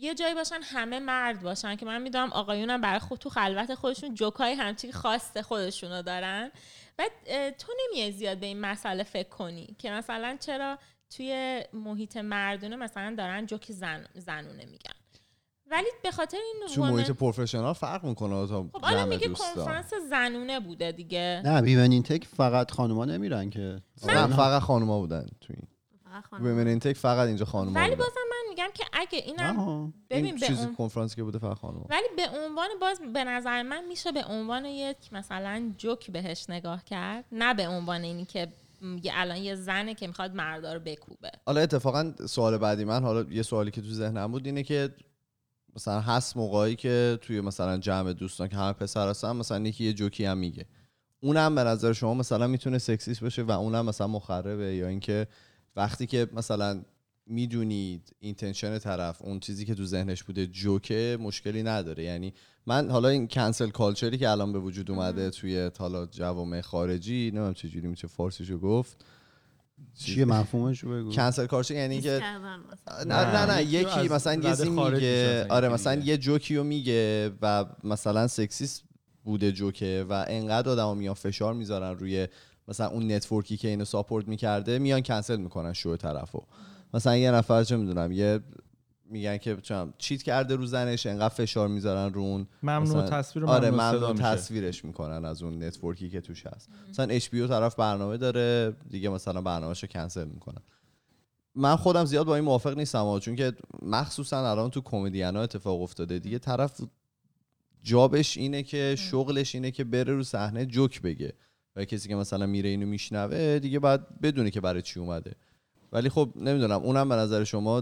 یه 0.01 0.15
جایی 0.15 0.35
باشن 0.35 0.59
همه 0.63 0.99
مرد 0.99 1.41
باشن 1.41 1.75
که 1.75 1.85
من 1.85 2.01
می‌دونم 2.01 2.33
آقایونم 2.33 2.81
برای 2.81 2.99
خود 2.99 3.19
تو 3.19 3.29
خلوت 3.29 3.75
خودشون 3.75 4.13
جوکای 4.13 4.53
همچین 4.53 4.91
خاص 4.91 5.37
خودشونو 5.37 6.01
دارن. 6.01 6.51
بعد 6.97 7.11
اه، 7.25 7.51
تو 7.51 7.71
نمیای 7.87 8.11
زیاد 8.11 8.37
به 8.37 8.45
این 8.45 8.59
مسئله 8.59 9.03
فکر 9.03 9.29
کنی 9.29 9.75
که 9.79 9.91
مثلا 9.91 10.37
چرا 10.39 10.77
توی 11.09 11.61
محیط 11.73 12.17
مردونه 12.17 12.75
مثلا 12.75 13.15
دارن 13.17 13.45
جوک 13.45 13.71
زن 13.71 14.05
زنونه 14.15 14.65
میگن. 14.65 14.93
ولی 15.71 15.87
به 16.03 16.11
خاطر 16.11 16.37
این 16.37 16.67
تو 16.75 16.81
women- 16.81 16.91
محیط 16.91 17.11
پروفشنال 17.11 17.73
فرق 17.73 18.03
می‌کنه 18.03 18.47
تا 18.47 18.63
خب 18.73 18.81
حالا 18.81 19.05
میگه 19.05 19.27
کنفرانس 19.29 19.93
زنونه 20.09 20.59
بوده 20.59 20.91
دیگه. 20.91 21.41
نه 21.45 21.61
بیمن 21.61 21.91
این 21.91 22.03
تک 22.03 22.25
فقط 22.25 22.71
خانوما 22.71 23.05
نمیرن 23.05 23.49
که. 23.49 23.81
نه. 24.07 24.27
فقط 24.27 24.61
خانوما 24.61 24.99
بودن 24.99 25.25
تو 25.41 25.53
این. 25.53 25.67
ویمن 26.41 26.67
اینتک 26.67 26.97
فقط 26.97 27.27
اینجا 27.27 27.45
خانوما 27.45 27.79
ولی 27.79 27.95
بازم 27.95 28.21
من 28.29 28.49
میگم 28.49 28.69
که 28.73 28.83
اگه 28.93 29.17
اینم 29.17 29.59
آها. 29.59 29.93
ببین 30.09 30.25
این 30.25 30.35
به 30.35 30.47
چیزی 30.47 30.63
اون 30.63 30.75
کنفرانسی 30.75 31.15
که 31.15 31.23
بوده 31.23 31.39
فقط 31.39 31.57
خانوما 31.57 31.85
ولی 31.89 32.07
به 32.17 32.29
عنوان 32.29 32.67
باز 32.81 32.99
به 33.13 33.23
نظر 33.23 33.63
من 33.63 33.85
میشه 33.87 34.11
به 34.11 34.25
عنوان 34.25 34.65
یک 34.65 34.97
مثلا 35.11 35.73
جوک 35.77 36.11
بهش 36.11 36.45
نگاه 36.49 36.83
کرد 36.83 37.25
نه 37.31 37.53
به 37.53 37.67
عنوان 37.67 38.01
اینی 38.01 38.25
که 38.25 38.47
یه 39.03 39.11
الان 39.15 39.37
یه 39.37 39.55
زنه 39.55 39.95
که 39.95 40.07
می‌خواد 40.07 40.35
مردا 40.35 40.73
رو 40.73 40.79
بکوبه. 40.79 41.31
حالا 41.45 41.61
اتفاقا 41.61 42.13
سوال 42.25 42.57
بعدی 42.57 42.85
من 42.85 43.03
حالا 43.03 43.25
یه 43.29 43.43
سوالی 43.43 43.71
که 43.71 43.81
تو 43.81 43.87
ذهنم 43.87 44.31
بود 44.31 44.45
اینه 44.45 44.63
که 44.63 44.89
مثلا 45.75 45.99
هست 45.99 46.37
موقعی 46.37 46.75
که 46.75 47.19
توی 47.21 47.41
مثلا 47.41 47.77
جمع 47.77 48.13
دوستان 48.13 48.47
که 48.47 48.55
همه 48.55 48.73
پسر 48.73 49.09
هستن 49.09 49.31
مثلا 49.31 49.59
یکی 49.59 49.83
یه 49.83 49.93
جوکی 49.93 50.25
هم 50.25 50.37
میگه. 50.37 50.65
اونم 51.19 51.55
به 51.55 51.63
نظر 51.63 51.93
شما 51.93 52.13
مثلا 52.13 52.47
می‌تونه 52.47 52.77
sexist 52.77 53.21
باشه 53.21 53.43
و 53.43 53.51
اونم 53.51 53.85
مثلا 53.85 54.07
مخربه 54.07 54.75
یا 54.75 54.87
اینکه 54.87 55.27
وقتی 55.75 56.07
که 56.07 56.27
مثلا 56.33 56.81
می‌دونید 57.25 58.15
intention 58.19 58.79
طرف 58.79 59.21
اون 59.21 59.39
چیزی 59.39 59.65
که 59.65 59.75
تو 59.75 59.85
ذهنش 59.85 60.23
بوده 60.23 60.47
جوکه 60.47 61.17
مشکلی 61.21 61.63
نداره. 61.63 62.03
یعنی 62.03 62.33
من 62.65 62.91
حالا 62.91 63.09
این 63.09 63.27
cancel 63.27 63.69
culture 63.69 64.11
ی 64.11 64.17
که 64.17 64.29
الان 64.29 64.53
به 64.53 64.59
وجود 64.59 64.91
اومده 64.91 65.29
توی 65.29 65.71
حالا 65.79 66.05
جوامع 66.05 66.61
خارجی 66.61 67.31
نمی‌دونم 67.31 67.53
چجوری 67.53 67.87
میشه 67.87 68.07
فارسیشو 68.07 68.59
گفت. 68.59 69.05
چیه 69.99 70.25
مفهومش 70.25 70.79
رو 70.79 70.91
بگو. 70.91 71.11
cancel 71.11 71.45
culture 71.45 71.75
یعنی 71.75 72.01
که. 72.01 72.19
نه 73.05 73.35
نه 73.35 73.53
نه 73.55 73.63
یکی 73.63 74.07
مثلا 74.09 74.33
یه 74.33 74.69
میگه. 74.69 75.45
آره 75.49 75.69
مثلا. 75.69 76.01
یه 76.01 76.17
جوکی 76.17 76.55
رو 76.55 76.63
میگه 76.63 77.31
و 77.41 77.65
مثلا 77.83 78.27
sexist 78.27 78.83
بوده 79.23 79.51
جوکه 79.51 80.05
و 80.09 80.25
انقدر 80.27 80.69
آدما 80.69 80.93
میان 80.93 81.13
فشار 81.13 81.53
می‌ذارن 81.53 81.97
روی 81.97 82.27
مثلا 82.69 82.87
اون 82.87 83.11
network 83.11 83.51
ی 83.51 83.57
که 83.57 83.67
اینو 83.67 83.85
support 83.85 84.27
می‌کرده 84.27 84.79
میان 84.79 85.01
کنسل 85.01 85.37
می‌کنن 85.37 85.73
شو 85.73 85.97
طرفو. 85.97 86.41
مثلا 86.93 87.17
یه 87.17 87.31
نفر 87.31 87.63
چه 87.63 87.77
می‌دونم 87.77 88.11
یه 88.11 88.39
میگن 89.11 89.37
که 89.37 89.57
چم 89.61 89.93
cheat 89.97 90.23
کرده 90.23 90.55
رو 90.55 90.65
زنش 90.65 91.05
انقدر 91.05 91.29
فشار 91.29 91.67
می‌ذارن 91.67 92.13
رو 92.13 92.21
اون. 92.21 92.47
ممنوع 92.63 92.81
مثلا- 92.81 93.09
تصویر 93.09 93.45
آره 93.45 93.71
ممنوع 93.71 93.89
صدا 93.91 93.99
ممنوع 93.99 94.11
میشه. 94.11 94.23
تصویرش 94.23 94.85
می‌کنن 94.85 95.25
از 95.25 95.43
اون 95.43 95.63
network 95.63 96.03
ی 96.03 96.09
که 96.09 96.21
توش 96.21 96.47
هست. 96.47 96.69
مثلا 96.89 97.05
اچ 97.05 97.29
طرف 97.29 97.75
برنامه 97.75 98.17
داره 98.17 98.75
دیگه 98.89 99.09
مثلا 99.09 99.41
برنامهشو 99.41 99.87
کنسل 99.87 100.27
می‌کنن. 100.27 100.61
من 101.55 101.75
خودم 101.75 102.05
زیاد 102.05 102.25
با 102.25 102.35
این 102.35 102.43
موافق 102.45 102.77
نیستم 102.77 103.03
ها، 103.03 103.19
چون 103.19 103.35
که 103.35 103.53
مخصوصا 103.81 104.51
الان 104.51 104.69
تو 104.69 104.81
کمدین 104.81 105.35
ها 105.35 105.43
اتفاق 105.43 105.81
افتاده. 105.81 106.19
دیگه 106.19 106.39
طرف 106.39 106.81
جابش 107.83 108.37
اینه 108.37 108.63
که 108.63 108.95
شغلش 108.97 109.55
اینه 109.55 109.71
که 109.71 109.83
بره 109.83 110.13
رو 110.13 110.23
صحنه 110.23 110.65
جوک 110.65 111.01
بگه. 111.01 111.33
و 111.75 111.85
کسی 111.85 112.09
که 112.09 112.15
مثلا 112.15 112.45
میره 112.45 112.69
اینو 112.69 112.85
میشنوه 112.85 113.59
دیگه 113.59 113.79
باید 113.79 114.19
بدونه 114.21 114.51
که 114.51 114.61
برای 114.61 114.81
چی 114.81 114.99
اومده. 114.99 115.35
ولی 115.91 116.09
خب 116.09 116.29
نمی‌دونم 116.35 116.81
اونم 116.83 117.09
به 117.09 117.15
نظر 117.15 117.43
شما 117.43 117.81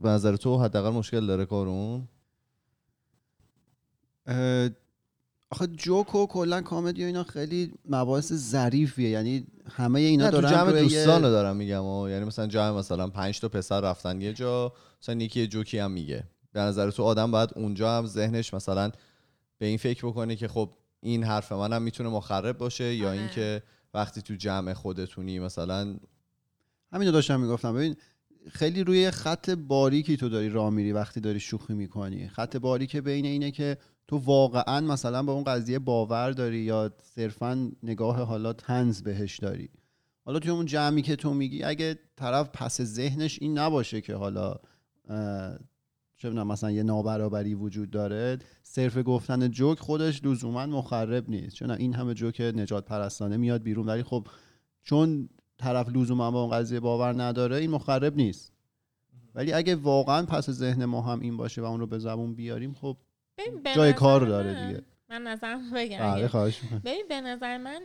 به 0.00 0.08
نظر 0.08 0.36
تو 0.36 0.58
حداقل 0.58 0.90
مشکل 0.90 1.26
داره 1.26 1.44
کارون؟ 1.46 2.08
آخه 5.50 5.66
جوک 5.66 6.14
و 6.14 6.26
کلا 6.26 6.60
کامدی 6.62 7.02
و 7.02 7.06
اینا 7.06 7.24
خیلی 7.24 7.72
مباحث 7.88 8.32
ظریفیه. 8.32 9.08
یعنی 9.10 9.46
همه 9.70 10.00
اینا 10.00 10.24
نه 10.24 10.30
تو 10.30 10.40
دارن 10.40 10.52
جمع 10.52 10.74
یه- 10.74 10.82
دوستان 10.82 11.22
رو 11.24 11.30
دارم 11.30 11.56
میگم. 11.56 11.84
و 11.84 12.08
یعنی 12.08 12.24
مثلا 12.24 12.46
جمع 12.46 12.78
مثلا 12.78 13.08
پنج 13.08 13.40
تا 13.40 13.48
پسر 13.48 13.80
رفتن 13.80 14.20
یه 14.20 14.32
جا 14.32 14.72
مثلا 15.02 15.14
یکی 15.14 15.40
یه 15.40 15.46
جوکی 15.46 15.78
هم 15.78 15.90
میگه. 15.90 16.24
به 16.52 16.60
نظر 16.60 16.90
تو 16.90 17.02
آدم 17.02 17.30
باید 17.30 17.50
اونجا 17.56 17.98
هم 17.98 18.06
ذهنش 18.06 18.54
مثلا 18.54 18.90
به 19.58 19.66
این 19.66 19.78
فکر 19.78 20.06
بکنه 20.06 20.36
که 20.36 20.48
خب 20.48 20.70
این 21.00 21.24
حرف 21.24 21.52
منم 21.52 21.82
می‌تونه 21.82 22.08
مخرب 22.08 22.58
باشه 22.58 22.94
یا 22.94 23.08
آره. 23.08 23.18
اینکه 23.18 23.62
وقتی 23.94 24.22
تو 24.22 24.34
جمع 24.34 24.72
خودتونی 24.72 25.38
مثلا 25.38 25.96
همینو 26.92 27.12
داشتم 27.12 27.40
می‌گفتم. 27.40 27.74
ببین 27.74 27.96
خیلی 28.50 28.84
روی 28.84 29.10
خط 29.10 29.50
باریکی 29.50 30.16
تو 30.16 30.28
داری 30.28 30.48
راه 30.48 30.70
میری 30.70 30.92
وقتی 30.92 31.20
داری 31.20 31.40
شوخی 31.40 31.74
می‌کنی. 31.74 32.28
خط 32.28 32.56
باریک 32.56 32.96
بین 32.96 33.24
اینه 33.24 33.50
که 33.50 33.78
تو 34.08 34.16
واقعا 34.16 34.80
مثلا 34.80 35.22
به 35.22 35.32
اون 35.32 35.44
قضیه 35.44 35.78
باور 35.78 36.30
داری 36.30 36.58
یا 36.58 36.92
صرفا 37.14 37.70
نگاه 37.82 38.22
حالا 38.22 38.52
تنز 38.52 39.02
بهش 39.02 39.38
داری. 39.38 39.68
حالا 40.24 40.38
توی 40.38 40.50
اون 40.50 40.66
جمعی 40.66 41.02
که 41.02 41.16
تو 41.16 41.34
میگی 41.34 41.62
اگه 41.62 41.98
طرف 42.16 42.48
پس 42.52 42.82
ذهنش 42.82 43.38
این 43.40 43.58
نباشه 43.58 44.00
که 44.00 44.14
حالا 44.14 44.56
چه 46.18 46.30
مثلا 46.30 46.70
یه 46.70 46.82
نابرابری 46.82 47.54
وجود 47.54 47.90
داره 47.90 48.38
صرف 48.62 48.98
گفتن 48.98 49.50
جوک 49.50 49.78
خودش 49.78 50.24
لزوما 50.24 50.66
مخرب 50.66 51.30
نیست. 51.30 51.56
چون 51.56 51.70
این 51.70 51.94
همه 51.94 52.14
جوک 52.14 52.40
نجات 52.40 52.84
پرستانه 52.84 53.36
میاد 53.36 53.62
بیرون. 53.62 53.86
ولی 53.86 54.02
خب 54.02 54.26
چون 54.82 55.28
طرف 55.58 55.88
لزوما 55.88 56.30
با 56.30 56.42
اون 56.42 56.50
قضیه 56.50 56.80
باور 56.80 57.22
نداره 57.22 57.56
این 57.56 57.70
مخرب 57.70 58.16
نیست. 58.16 58.52
ولی 59.34 59.52
اگه 59.52 59.76
واقعا 59.76 60.26
پس 60.26 60.50
ذهن 60.50 60.84
ما 60.84 61.00
هم 61.00 61.20
این 61.20 61.36
باشه 61.36 61.62
و 61.62 61.64
اون 61.64 61.80
رو 61.80 61.86
به 61.86 61.98
زبون 61.98 62.34
بیاریم 62.34 62.74
خب 62.74 62.96
جای 63.74 63.92
کار 63.92 64.20
داره 64.20 64.66
دیگه. 64.66 64.82
من 65.10 65.22
نظرم 65.22 65.70
بگم. 65.74 65.98
بله 65.98 66.08
اگه- 66.12 66.28
خواهش. 66.28 66.60
ببین 66.84 67.04
به 67.08 67.20
نظر 67.20 67.58
من 67.58 67.80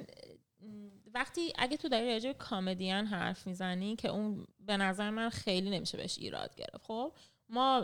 وقتی 1.14 1.54
اگه 1.58 1.78
تو 1.78 1.90
داری 1.90 2.14
راجع 2.14 2.30
به 2.32 2.38
کامدین 2.38 2.94
حرف 2.96 3.48
می‌زنی 3.48 3.96
که 3.96 4.08
اون 4.08 4.46
به 4.66 4.78
نظر 4.78 5.10
من 5.10 5.30
خیلی 5.30 5.70
نمیشه 5.70 5.98
بهش 5.98 6.18
ایراد 6.20 6.56
گرفت 6.56 6.86
خب؟ 6.88 7.12
ما 7.50 7.82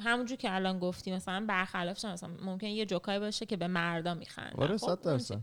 همونجور 0.00 0.36
که 0.36 0.54
الان 0.54 0.78
گفتی 0.78 1.12
مثلا 1.12 1.46
برخلافش 1.48 2.04
هم 2.04 2.12
مثلا 2.12 2.28
ممکن 2.28 2.66
یه 2.66 2.86
جوکایی 2.86 3.18
باشه 3.18 3.46
که 3.46 3.56
به 3.56 3.68
مردا 3.68 4.14
میخندن. 4.14 4.62
آره 4.62 4.76
خب، 4.76 4.86
صد 4.86 5.00
درصد. 5.02 5.40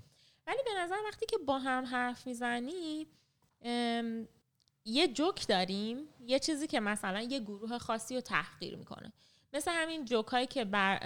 ولی 0.48 0.60
به 0.66 0.72
نظر 0.80 0.96
وقتی 1.08 1.26
که 1.26 1.38
با 1.38 1.60
هم 1.60 1.86
حرف 1.86 2.28
می‌زنی 2.28 3.08
یه 4.86 5.08
جوک 5.14 5.48
داریم 5.48 5.98
یه 6.26 6.40
چیزی 6.40 6.68
که 6.68 6.80
مثلا 6.80 7.22
یه 7.22 7.40
گروه 7.40 7.78
خاصی 7.78 8.16
رو 8.16 8.22
تحقیر 8.22 8.76
می‌کنه. 8.76 9.14
مثل 9.54 9.72
همین 9.74 10.06
جوکایی 10.06 10.48
که 10.48 10.66
بر 10.66 11.00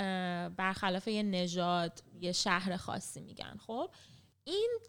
برخلاف 0.50 1.07
یه 1.07 1.24
نژاد 1.24 2.03
یه 2.19 2.31
شهر 2.31 2.77
خاصی 2.77 3.21
میگن 3.21 3.57
خب؟ 3.67 3.89
این 4.43 4.79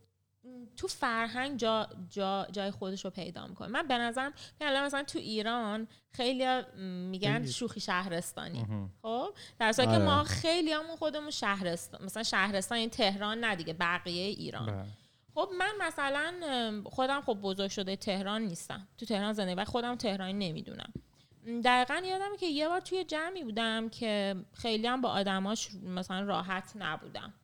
تو 0.76 0.88
فرهنگ 0.88 1.58
جا, 1.58 1.88
جا 2.08 2.46
جای 2.52 2.70
خودش 2.70 3.04
رو 3.04 3.10
پیدا 3.10 3.46
می‌کنه 3.46 3.68
من 3.68 3.88
به 3.88 3.98
نظرم 3.98 4.32
الان 4.60 4.84
مثلا 4.84 5.02
تو 5.02 5.18
ایران 5.18 5.88
خیلی 6.12 6.62
میگن. 7.10 7.46
شوخی 7.46 7.80
شهرستانی. 7.80 8.66
خب 9.02 9.34
در 9.58 9.72
که 9.72 9.88
آره. 9.88 9.98
ما 9.98 10.24
خیلی 10.24 10.72
همون 10.72 10.96
خودمون 10.96 11.30
شهرستان 11.30 12.04
مثلا 12.04 12.22
شهرستان 12.22 12.78
این 12.78 12.90
تهران 12.90 13.44
نه 13.44 13.56
دیگه 13.56 13.72
بقیه 13.72 14.26
ایران 14.26 14.66
بله. 14.66 14.84
خب 15.34 15.48
من 15.58 15.86
مثلا 15.86 16.34
خودم 16.84 17.20
خب 17.20 17.38
بزرگ 17.42 17.70
شده 17.70 17.96
تهران 17.96 18.42
نیستم 18.42 18.88
تو 18.98 19.06
تهران 19.06 19.32
زندگی 19.32 19.54
و 19.54 19.64
خودم 19.64 19.96
تهرانی 19.96 20.32
نمی‌دونم 20.32 20.92
دقیقا 21.64 22.02
یادمه 22.04 22.36
که 22.36 22.46
یه 22.46 22.68
بار 22.68 22.80
توی 22.80 23.04
جمعی 23.04 23.44
بودم 23.44 23.88
که 23.88 24.36
خیلی 24.52 24.86
هم 24.86 25.00
با 25.00 25.08
آدماش 25.08 25.68
مثلا 25.74 26.20
راحت 26.20 26.72
نبودم 26.74 27.34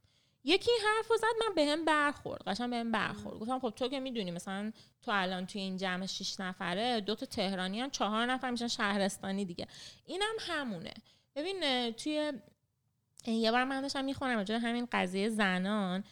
یکی 0.48 0.70
حرف 0.86 1.06
زد 1.06 1.48
من 1.48 1.54
به 1.54 1.66
هم 1.66 1.84
برخورد 1.84 2.42
قشنگ 2.46 2.70
به 2.70 2.76
هم 2.76 2.92
برخورد. 2.92 3.38
گفتم 3.38 3.58
خب 3.58 3.70
تو 3.70 3.88
که 3.88 4.00
می‌دونی 4.00 4.30
مثلا 4.30 4.72
تو 5.02 5.10
الان 5.14 5.46
توی 5.46 5.60
این 5.60 5.76
جمع 5.76 6.06
شیش 6.06 6.40
نفره 6.40 7.00
دو 7.00 7.14
تا 7.14 7.26
تهرانی 7.26 7.80
هم 7.80 7.90
چهار 7.90 8.26
نفر 8.26 8.50
میشن 8.50 8.68
شهرستانی 8.68 9.44
دیگه. 9.44 9.66
اینم 10.04 10.34
همونه. 10.40 10.94
ببین 11.34 11.90
توی 11.90 12.32
یه 13.26 13.52
بار 13.52 13.64
من 13.64 13.80
داشتم 13.80 14.04
می‌خونم 14.04 14.36
راجع 14.36 14.54
همین 14.54 14.88
قضیه 14.92 15.28
زنان. 15.28 16.04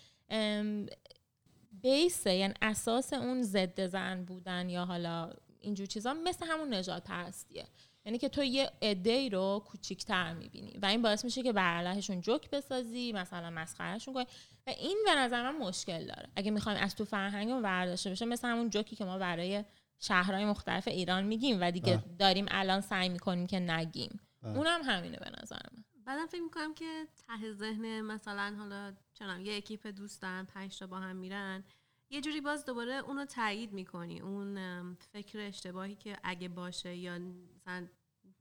بیسه 1.83 2.35
یعنی 2.35 2.55
اساس 2.62 3.12
اون 3.12 3.43
ضد 3.43 3.87
زن 3.87 4.25
بودن 4.25 4.69
یا 4.69 4.85
حالا 4.85 5.31
اینجور 5.61 5.87
چیزا 5.87 6.14
مثل 6.14 6.47
همون 6.47 6.75
نجات 6.75 7.05
پرستیه 7.05 7.67
یعنی 8.05 8.19
که 8.19 8.29
تو 8.29 8.45
یه 8.45 8.71
عده 8.83 9.29
رو 9.29 9.63
کوچیکتر 9.67 10.35
می‌بینی 10.35 10.79
و 10.83 10.87
این 10.87 11.03
باعث 11.03 11.25
میشه 11.25 11.43
که 11.43 11.53
بر 11.53 11.75
علیهشون 11.75 12.21
جوک 12.21 12.51
بسازی 12.51 13.13
مثلا 13.13 13.51
مسخرهشون 13.51 14.15
کنی. 14.15 14.27
و 14.67 14.71
این 14.71 14.99
به 15.05 15.15
نظر 15.15 15.53
من 15.53 15.59
مشکل 15.59 16.07
داره. 16.07 16.29
اگه 16.37 16.51
می‌خوایم 16.51 16.79
از 16.83 16.95
تو 16.97 17.05
فرهنگمون 17.05 17.63
برداشته 17.63 18.11
بشه 18.11 18.25
مثل 18.25 18.49
همون 18.49 18.71
جوکی 18.71 18.97
که 18.97 19.05
ما 19.05 19.19
برای 19.19 19.65
شهرهای 19.99 20.45
مختلف 20.45 20.89
ایران 20.89 21.25
میگیم 21.25 21.59
و 21.61 21.71
دیگه 21.71 21.97
بله. 21.97 22.17
داریم 22.19 22.47
الان 22.49 22.81
سعی 22.81 23.09
می‌کنیم 23.09 23.47
که 23.47 23.61
نگیم. 23.61 24.21
بله. 24.43 24.57
اونم 24.57 24.81
همینه 24.83 25.17
به 25.17 25.31
نظر 25.43 25.61
من. 25.73 25.85
بعدم 26.07 26.27
فکر 26.27 26.43
می‌کنم 26.43 26.75
که 26.75 27.07
ته 27.27 27.53
ذهن 27.53 28.01
مثلا 28.01 28.55
حالا 28.59 28.93
چنم 29.15 29.41
یه 29.41 29.57
اکیپ 29.57 29.87
دوست 29.87 30.23
دارن 30.23 30.45
پنج 30.45 30.79
تا 30.79 30.87
با 30.87 30.97
هم 30.97 31.17
میرن. 31.17 31.65
یه 32.11 32.21
جوری 32.21 32.41
باز 32.41 32.65
دوباره 32.65 32.93
اونو 32.93 33.25
تایید 33.25 33.73
می‌کنی. 33.73 34.21
اون 34.21 34.95
فکر 34.95 35.39
اشتباهی 35.39 35.95
که 35.95 36.17
اگه 36.23 36.49
باشه 36.49 36.97
یا 36.97 37.19
مثلا 37.57 37.87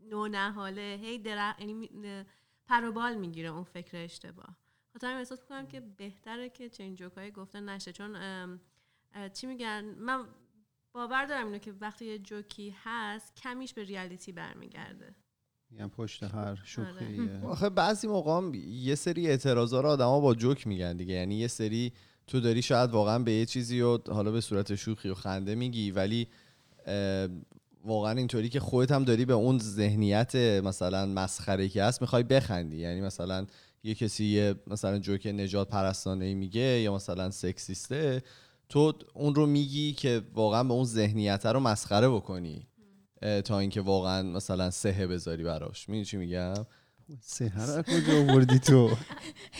نو 0.09 0.27
نهاله 0.27 0.99
هی 1.01 1.19
در 1.19 1.55
یعنی 1.59 1.73
می- 1.73 1.89
نه- 1.93 2.25
پر 2.67 2.83
و 2.83 2.91
بال 2.91 3.15
می‌گیره 3.15 3.49
اون 3.49 3.63
فکر 3.63 3.97
اشتباه. 3.97 4.57
خاطر 4.93 5.07
همین 5.07 5.19
احساس 5.19 5.41
می‌کنم 5.41 5.67
که 5.67 5.79
بهتره 5.79 6.49
که 6.49 6.69
چنین 6.69 6.95
جوکایی 6.95 7.31
گفته 7.31 7.59
نشه. 7.59 7.91
چون 7.91 8.15
ام، 8.15 8.59
چی 9.33 9.47
میگن؟ 9.47 9.85
من 9.85 10.27
باور 10.93 11.25
دارم 11.25 11.45
اینو 11.45 11.57
که 11.57 11.73
وقتی 11.81 12.05
یه 12.05 12.19
جوکی 12.19 12.75
هست 12.83 13.35
کمیش 13.35 13.73
به 13.73 13.83
ریالیتی 13.83 14.31
برمیگرده. 14.31 15.15
میگم 15.69 15.89
پشت 15.89 16.23
هر 16.23 16.55
شوخی 16.63 17.29
آخه 17.43 17.69
بعضی 17.69 18.07
موقع 18.07 18.31
هم 18.37 18.53
یه 18.53 18.95
سری 18.95 19.27
اعتراضا 19.27 19.81
رو 19.81 19.89
آدما 19.89 20.19
با 20.19 20.35
جوک 20.35 20.67
میگن 20.67 20.97
دیگه. 20.97 21.13
یعنی 21.13 21.35
یه 21.35 21.47
سری 21.47 21.93
تو 22.27 22.39
داری 22.39 22.61
شاید 22.61 22.89
واقعا 22.89 23.19
به 23.19 23.31
یه 23.31 23.45
چیزی 23.45 23.81
و 23.81 23.99
حالا 24.07 24.31
به 24.31 24.41
صورت 24.41 24.75
شوخی 24.75 25.09
و 25.09 25.13
خنده 25.13 25.55
میگی 25.55 25.91
ولی 25.91 26.27
واقعا 27.85 28.11
اینطوری 28.11 28.49
که 28.49 28.59
خودت 28.59 28.91
هم 28.91 29.03
داری 29.03 29.25
به 29.25 29.33
اون 29.33 29.59
ذهنیت 29.59 30.35
مثلا 30.35 31.05
مسخره 31.05 31.69
که 31.69 31.83
هست 31.83 32.01
می‌خوای 32.01 32.23
بخندی. 32.23 32.77
یعنی 32.77 33.01
مثلا 33.01 33.45
یه 33.83 33.95
کسی 33.95 34.25
یه 34.25 34.55
مثلا 34.67 34.99
جوک 34.99 35.27
نجات 35.27 35.69
پرستانه 35.69 36.33
میگه 36.33 36.61
یا 36.61 36.95
مثلا 36.95 37.31
سکسیسته 37.31 38.23
تو 38.69 38.93
اون 39.13 39.35
رو 39.35 39.45
میگی 39.45 39.93
که 39.93 40.21
واقعا 40.33 40.63
به 40.63 40.73
اون 40.73 40.85
ذهنیت 40.85 41.45
رو 41.45 41.59
مسخره 41.59 42.09
بکنی 42.09 42.67
تا 43.45 43.59
اینکه 43.59 43.81
واقعا 43.81 44.21
مثلا 44.21 44.71
سهه 44.71 45.07
بذاری 45.07 45.43
براش. 45.43 45.89
می‌دونی 45.89 46.05
چی 46.05 46.17
میگم؟ 46.17 46.53
سهر 47.21 47.61
از 47.61 47.81
کجا 47.85 48.19
آوردی 48.21 48.59
تو؟ 48.59 48.85
از 48.87 48.95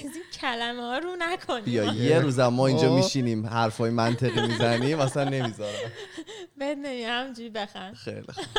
این 0.02 0.24
کلمه 0.42 0.82
ها 0.82 0.98
رو 0.98 1.16
نکنیم 1.20 1.64
بیا 1.66 1.94
یه 1.94 2.20
روزم 2.20 2.48
ما 2.48 2.68
اینجا. 2.68 2.96
میشینیم 2.96 3.46
حرفای 3.48 3.90
منطقی 3.92 4.48
می‌زنیم 4.48 5.00
اصلا 5.00 5.24
نمی‌ذارم. 5.24 5.92
بد 6.60 6.78
نمی 6.78 7.04
همجوری 7.04 7.50
بخند. 7.50 7.94
خیلی 7.96 8.22
خوب. 8.22 8.46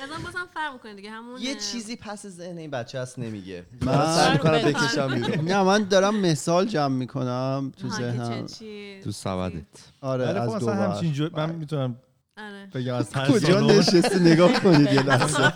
بازم 0.00 0.22
بازم 0.24 0.48
فرق 0.54 0.72
می‌کنه 0.72 0.94
دیگه 0.94 1.10
همون 1.10 1.40
یه 1.40 1.54
چیزی 1.54 1.96
پس 1.96 2.26
ذهن 2.26 2.58
این 2.58 2.70
بچه 2.70 3.00
هست 3.00 3.18
نمیگه. 3.18 3.66
من- 3.82 3.94
من 3.98 4.16
سعی 4.16 4.32
می‌کنم. 4.32 4.58
بکشم 4.58 5.14
بیرون. 5.14 5.48
نه 5.48 5.62
من 5.62 5.84
دارم 5.84 6.16
مثال 6.20 6.66
جمع 6.66 6.94
می‌کنم 6.96 7.72
تو 7.80 7.88
ذهنم. 7.90 8.46
تو 9.04 9.12
سبدت 9.12 9.62
آره 10.00 10.26
خب 10.26 10.36
از 10.40 10.64
دو 10.64 10.70
مثلا. 10.70 11.30
من 11.46 11.54
می‌تونم 11.54 11.96
بگم 12.74 12.94
از 12.94 13.10
ترس 13.10 13.30
کجا 13.30 13.60
نشستی؟ 13.60 14.18
نگاه 14.18 14.52
کنید 14.52 14.92
یه 14.92 15.02
لحظه. 15.08 15.52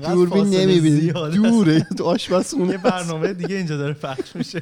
دوربین 0.00 0.44
زیاده. 0.80 1.36
دوره 1.36 1.80
تو 1.80 2.04
آشپزخونه. 2.04 2.70
یه 2.72 2.78
برنامه 2.78 3.32
دیگه 3.32 3.56
اینجا 3.56 3.76
داره 3.76 3.92
پخش 3.94 4.36
میشه. 4.36 4.60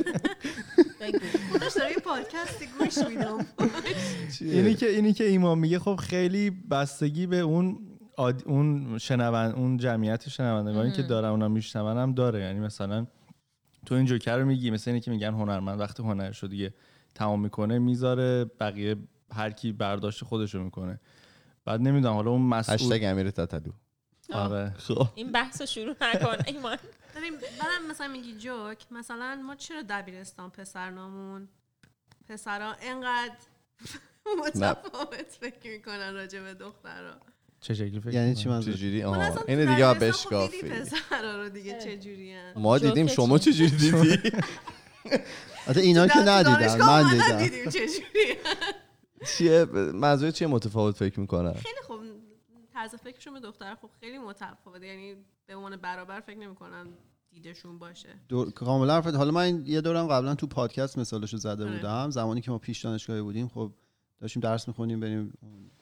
خودش 1.52 1.72
داره 1.76 1.90
یه 1.90 1.96
پادکستی 2.04 2.66
گوش 2.78 2.98
میدم 3.08 3.46
اینی 4.40 4.74
که 4.74 4.90
اینی 4.90 5.12
که 5.12 5.24
ایمان 5.24 5.58
میگه 5.58 5.78
خب 5.78 5.96
خیلی 5.96 6.50
بستگی 6.50 7.26
به 7.26 7.36
اون. 7.40 7.78
اون 8.46 8.98
شنوند 8.98 9.54
اون 9.54 9.76
جمعیت 9.76 10.28
شنوندگانی 10.28 10.92
که 10.92 11.02
دارن 11.02 11.28
اونا 11.28 11.48
میشنون 11.48 11.98
هم 11.98 12.12
داره. 12.14 12.40
یعنی 12.40 12.60
مثلا 12.60 13.06
تو 13.86 13.94
این 13.94 14.04
جوکر 14.06 14.36
رو 14.36 14.44
میگی 14.46 14.70
مثل 14.70 14.90
اینی 14.90 15.00
که 15.00 15.10
میگن 15.10 15.34
هنرمند 15.34 15.80
وقتی 15.80 16.02
هنرش 16.02 16.38
رو 16.42 16.48
دیگه 16.48 16.74
تمام 17.14 17.40
می‌کنه 17.42 17.78
می‌ذاره 17.78 18.44
بقیه 18.60 18.96
هر 19.34 19.50
کی 19.50 19.72
برداشت 19.72 20.24
خودش 20.24 20.54
رو 20.54 20.64
می‌کنه. 20.64 21.00
بعد 21.66 21.80
نمی‌دونم 21.80 22.14
حالا 22.14 22.30
اون 22.30 22.42
مسئول 22.42 22.74
هشتگ 22.74 23.04
امیر 23.04 23.30
تتلو. 23.30 23.72
آره. 24.32 24.74
خب. 24.78 25.08
این 25.14 25.32
بحث 25.32 25.60
رو 25.60 25.66
شروع 25.66 25.94
نکن 26.00 26.36
ایمان. 26.46 26.78
ببین 27.16 27.32
بعدم 27.32 27.90
مثلا 27.90 28.08
میگی 28.08 28.32
جوک 28.38 28.78
مثلا 28.90 29.42
ما 29.46 29.54
چرا 29.54 29.82
دبیرستان 29.88 30.50
پسرنامون؟ 30.50 31.48
پسرا 32.28 32.74
انقدر 32.82 33.34
متفاوت 34.46 35.36
فکر 35.40 35.70
می‌کنن 35.70 36.14
راجع 36.14 36.40
به 36.42 36.54
دخترا 36.54 37.16
چه 37.60 37.74
شکلی 37.74 38.00
فکر 38.00 38.14
یعنی؟ 38.14 38.34
چی 38.34 38.48
منظور 38.48 38.74
چجوری 38.74 39.02
آها. 39.02 39.44
اینو 39.48 39.74
دیگه 39.74 39.84
دبیرستان 39.86 39.94
خب 39.94 39.98
دیدی 39.98 40.08
بشکافی 40.10 40.62
پسرا 40.62 41.42
رو 41.42 41.48
دیگه 41.48 41.80
چه 41.80 41.96
جوری 41.98 42.36
ما 42.56 42.78
دیدیم 42.78 43.06
شما 43.06 43.38
چی؟ 43.38 43.52
چجوری 43.52 43.70
دیدی؟ 43.70 44.30
البته 45.66 45.80
اینا 45.80 46.06
که 46.08 46.18
ندیدن 46.18 46.78
من 46.80 47.10
دیدم. 47.10 47.70
چه 47.70 47.86
جوری 47.86 48.36
چیه؟ 49.36 49.64
منظور 49.94 50.30
چیه 50.30 50.48
متفاوت 50.48 50.96
فکر 50.96 51.20
می‌کنن 51.20 51.52
خیلی 51.52 51.80
خوب. 51.86 52.00
طرز 52.72 52.94
فکرشون 52.94 53.32
به 53.32 53.40
دختر 53.40 53.74
خب 53.74 53.90
خیلی 54.00 54.18
متفاوته 54.18 54.86
یعنی 54.86 55.14
به 55.46 55.56
عنوان 55.56 55.76
برابر 55.76 56.20
فکر 56.20 56.38
نمی‌کنن 56.38 56.86
دیدشون 57.30 57.78
باشه. 57.78 58.08
دور... 58.28 58.50
کاملا 58.50 58.94
حرفت 58.94 59.14
حالا 59.14 59.30
من 59.30 59.66
یه 59.66 59.80
دورم 59.80 60.06
قبلا 60.06 60.34
تو 60.34 60.46
پادکست 60.46 60.98
مثالشو 60.98 61.36
زده 61.36 61.64
آره. 61.64 61.76
بودم. 61.76 62.10
زمانی 62.10 62.40
که 62.40 62.50
ما 62.50 62.58
پیش 62.58 62.84
دانشگاهی 62.84 63.22
بودیم 63.22 63.48
خب 63.48 63.72
داشتیم 64.20 64.40
درس 64.40 64.68
می‌خونیم 64.68 65.00
بریم 65.00 65.32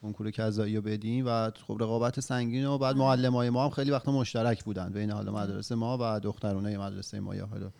کنکور 0.02 0.30
کذایی 0.30 0.76
رو 0.76 0.82
بدیم 0.82 1.24
و 1.26 1.50
خب 1.50 1.76
رقابت 1.80 2.20
سنگین 2.20 2.66
و 2.66 2.78
بعد 2.78 2.96
معلم 2.96 3.32
های 3.32 3.50
ما 3.50 3.64
هم 3.64 3.70
خیلی 3.70 3.90
وقتا 3.90 4.12
مشترک 4.12 4.64
بودن 4.64 4.92
بین 4.92 5.10
حالا 5.10 5.32
مدرسه 5.32 5.74
ما 5.74 5.98
و 6.00 6.20
دخترونه 6.20 6.78
مدرسه 6.78 7.20
ما 7.20 7.34
یا 7.34 7.46
حالا 7.46 7.70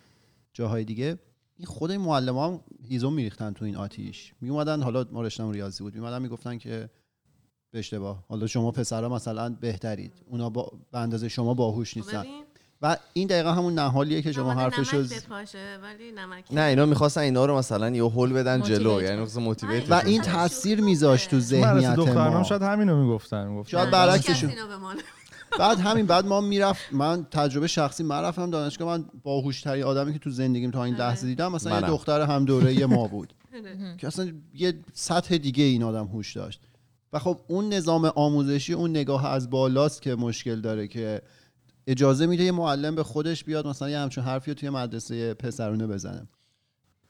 جاهای 0.53 0.83
دیگه. 0.83 1.19
این 1.57 1.67
خود 1.67 1.91
این 1.91 2.01
معلم 2.01 2.37
هم 2.37 2.59
هیزم 2.89 3.13
میریختن 3.13 3.53
تو 3.53 3.65
این 3.65 3.75
آتیش. 3.75 4.33
میومدن 4.41 4.83
حالا 4.83 5.05
ما 5.11 5.21
رشتم 5.21 5.51
ریاضی 5.51 5.83
بود. 5.83 5.95
میومدن 5.95 6.21
می‌گفتن 6.21 6.57
که 6.57 6.89
به 7.71 7.79
اشتباه. 7.79 8.23
حالا 8.29 8.47
شما 8.47 8.71
پسرا 8.71 9.09
مثلا 9.09 9.49
بهترید. 9.49 10.13
اونا 10.29 10.49
با 10.49 10.71
به 10.91 10.99
اندازه 10.99 11.29
شما 11.29 11.53
باهوش 11.53 11.91
خب 11.91 11.97
نیستن. 11.97 12.23
و 12.81 12.97
این 13.13 13.27
دقیقا 13.27 13.51
همون 13.51 13.73
نهالیه 13.73 14.21
که 14.21 14.31
شما 14.31 14.53
ولی 15.83 16.11
نمک 16.11 16.45
نه 16.51 16.61
اینا 16.61 16.85
می‌خواستن 16.85 17.21
اینا 17.21 17.45
رو 17.45 17.57
مثلا 17.57 17.89
یه 17.89 18.03
هول 18.03 18.33
بدن 18.33 18.61
جلو. 18.61 19.01
یعنی 19.01 19.21
مثلا 19.21 19.43
موتیویت 19.43 19.91
و 19.91 19.93
آره. 19.93 20.05
این 20.05 20.21
شوخی 20.21 20.31
تاثیر. 20.31 20.81
میذاشت 20.81 21.29
تو 21.29 21.39
ذهنیت 21.39 21.99
ما. 21.99 22.43
شاید 22.43 22.61
همینو 22.61 23.03
می‌گفتن 23.03 23.55
گفت 23.55 23.69
شاید 23.69 23.91
برعکسشون. 23.91 24.51
بعد 25.59 25.79
همین 25.79 26.05
بعد 26.05 26.25
ما 26.25 26.41
می‌رفت 26.41 26.93
من 26.93 27.25
تجربه 27.31 27.67
شخصی 27.67 28.03
من 28.03 28.21
رفتم 28.21 28.49
دانشگاه 28.49 28.97
من 28.97 29.05
باهوشترین 29.23 29.83
آدمی 29.83 30.13
که 30.13 30.19
تو 30.19 30.29
زندگیم 30.29 30.71
تا 30.71 30.83
این 30.83 30.95
آره. 30.95 31.03
لحظه 31.03 31.27
دیدم 31.27 31.51
مثلا 31.51 31.79
یه. 31.79 31.87
دختر 31.87 32.21
هم 32.21 32.45
دوره 32.45 32.85
ما 32.85 33.07
بود 33.07 33.33
آره. 33.55 33.95
که 33.97 34.07
اصلا 34.07 34.31
یه 34.53 34.73
سطح 34.93 35.37
دیگه 35.37 35.63
این 35.63 35.83
آدم 35.83 36.05
هوش 36.05 36.35
داشت 36.35 36.61
و 37.13 37.19
خب 37.19 37.39
اون 37.47 37.73
نظام 37.73 38.05
آموزشی 38.15 38.73
اون 38.73 38.89
نگاه 38.89 39.25
از 39.25 39.49
بالاست 39.49 40.01
که 40.01 40.15
مشکل 40.15 40.61
داره 40.61 40.87
که 40.87 41.21
اجازه 41.87 42.25
میده 42.25 42.43
یه 42.43 42.51
معلم 42.51 42.95
به 42.95 43.03
خودش 43.03 43.43
بیاد 43.43 43.67
مثلا 43.67 43.89
یه 43.89 43.99
همچون 43.99 44.23
حرفی 44.23 44.51
رو 44.51 44.55
توی 44.55 44.69
مدرسه 44.69 45.33
پسرونه 45.33 45.87
بزنه 45.87 46.27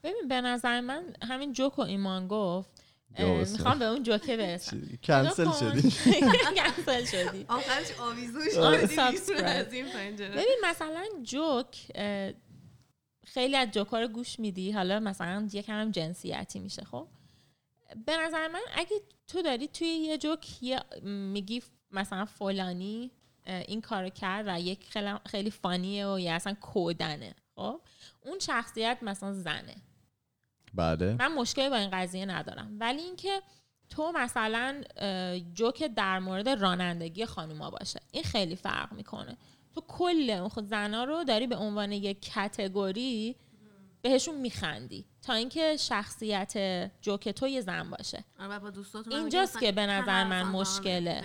ببین 0.04 0.28
به 0.30 0.42
نظر 0.42 0.82
من 0.82 1.04
همین 1.22 1.54
جوک 1.54 1.80
و 1.80 1.82
ایمان 1.82 2.28
گفت 2.28 2.75
می‌خوام 3.20 3.80
به 3.80 3.86
اون 3.86 4.04
جوکه 4.04 4.38
برسم. 4.38 4.82
کنسل. 5.04 5.52
شدی. 5.52 5.92
کنسل 6.58 7.06
شدی. 7.06 7.46
آخرش 7.48 8.00
آویزون 8.00 8.64
آره، 8.64 8.88
شدی. 8.88 9.34
از 9.34 9.74
این 9.74 9.86
پنجره. 9.86 10.30
ببین 10.30 10.58
مثلا 10.66 11.06
جوک 11.24 11.92
خیلی 13.26 13.56
از 13.56 13.72
جوکا 13.72 14.00
رو 14.00 14.08
گوش 14.08 14.40
میدی. 14.40 14.72
حالا 14.72 15.00
مثلا 15.00 15.48
یکم 15.54 15.74
هم 15.74 15.92
جنسیتی 15.92 16.60
میشه 16.60 16.84
خب؟ 16.84 17.08
به 18.06 18.18
نظر 18.18 18.48
من 18.48 18.62
اگه 18.76 19.02
تو 19.28 19.42
داری 19.42 19.68
توی 19.68 19.88
یه 19.88 20.18
جوک 20.18 20.64
یه 20.64 20.80
میگی 21.04 21.64
مثلا 21.92 22.26
فلانی 22.26 23.12
این 23.46 23.82
کارو 23.82 24.10
کرد 24.10 24.46
و 24.48 24.60
یک 24.60 24.90
خیلی, 24.90 25.12
خیلی 25.26 25.52
فانیه 25.52 26.08
و 26.08 26.20
یا 26.20 26.36
اصلا 26.36 26.54
کودنه 26.54 27.36
خب؟ 27.56 27.82
اون 28.22 28.40
شخصیت 28.40 28.98
مثلا 29.02 29.34
زنه. 29.34 29.76
بله. 30.76 31.16
من 31.20 31.34
مشکلی 31.34 31.70
با 31.70 31.76
این 31.76 31.90
قضیه 31.90 32.26
ندارم. 32.26 32.78
ولی 32.80 33.02
اینکه 33.02 33.42
تو 33.90 34.12
مثلا 34.16 34.82
جوک 35.54 35.84
در 35.84 36.20
مورد 36.20 36.50
رانندگی 36.50 37.26
خانوما 37.26 37.70
باشه. 37.70 38.00
این 38.12 38.24
خیلی 38.24 38.56
فرق 38.56 38.94
می‌کنه. 38.94 39.38
تو 39.76 39.82
کل 39.88 40.48
خود 40.48 40.66
زنا 40.66 41.04
رو 41.04 41.24
داری 41.24 41.48
به 41.48 41.56
عنوان 41.56 41.92
یک 41.92 42.22
کتگوری 42.22 43.36
بهشون 44.02 44.36
میخندی. 44.36 45.06
تا 45.26 45.34
اینکه 45.34 45.78
شخصیت 45.78 46.54
جوک 47.02 47.30
تو 47.30 47.48
یه 47.48 47.62
زن 47.62 47.90
باشه. 47.90 48.24
آره، 48.40 48.60
اینجاست 49.12 49.60
که 49.60 49.72
به 49.72 49.86
نظر 49.86 50.24
من 50.24 50.44
مشکله. 50.44 51.22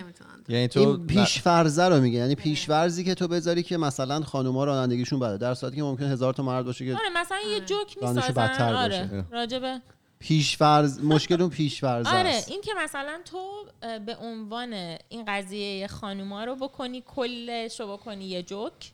یعنی 0.49 0.69
تو 0.69 0.81
این 0.81 1.07
پیشفرزه 1.07 1.89
رو 1.89 2.01
میگه. 2.01 2.19
یعنی 2.19 2.35
پیشورزی 2.35 3.05
که 3.05 3.15
تو 3.15 3.29
بذاری 3.29 3.63
که 3.63 3.77
مثلا 3.77 4.21
خانوما 4.21 4.65
رانندگیشون 4.65 5.19
بده. 5.21 5.37
در 5.37 5.55
صورتی 5.55 5.77
که 5.77 5.83
ممکن 5.83 6.05
هزار 6.05 6.33
تا 6.33 6.43
مرد 6.43 6.65
باشه 6.65 6.87
که 6.87 6.95
آره 6.95 7.09
مثلا 7.17 7.39
یه 7.39 7.55
آره. 7.55 7.65
جوک 7.65 7.97
می‌سازن. 8.03 8.75
آره. 8.75 9.25
راجبه 9.31 9.81
پیشفرز 10.19 11.05
مشکل 11.05 11.41
اون 11.41 11.51
پیشفرزه 11.51 12.11
آره 12.11 12.29
است. 12.29 12.51
این 12.51 12.61
که 12.61 12.73
مثلا 12.85 13.21
تو 13.25 13.67
به 14.07 14.17
عنوان 14.17 14.73
این 15.09 15.25
قضیه 15.29 15.87
خانوما 15.87 16.45
رو 16.45 16.57
بکنی 16.57 17.03
کلش 17.07 17.81
رو 17.81 17.97
بکنی 17.97 18.25
یه 18.25 18.43
جوک. 18.43 18.93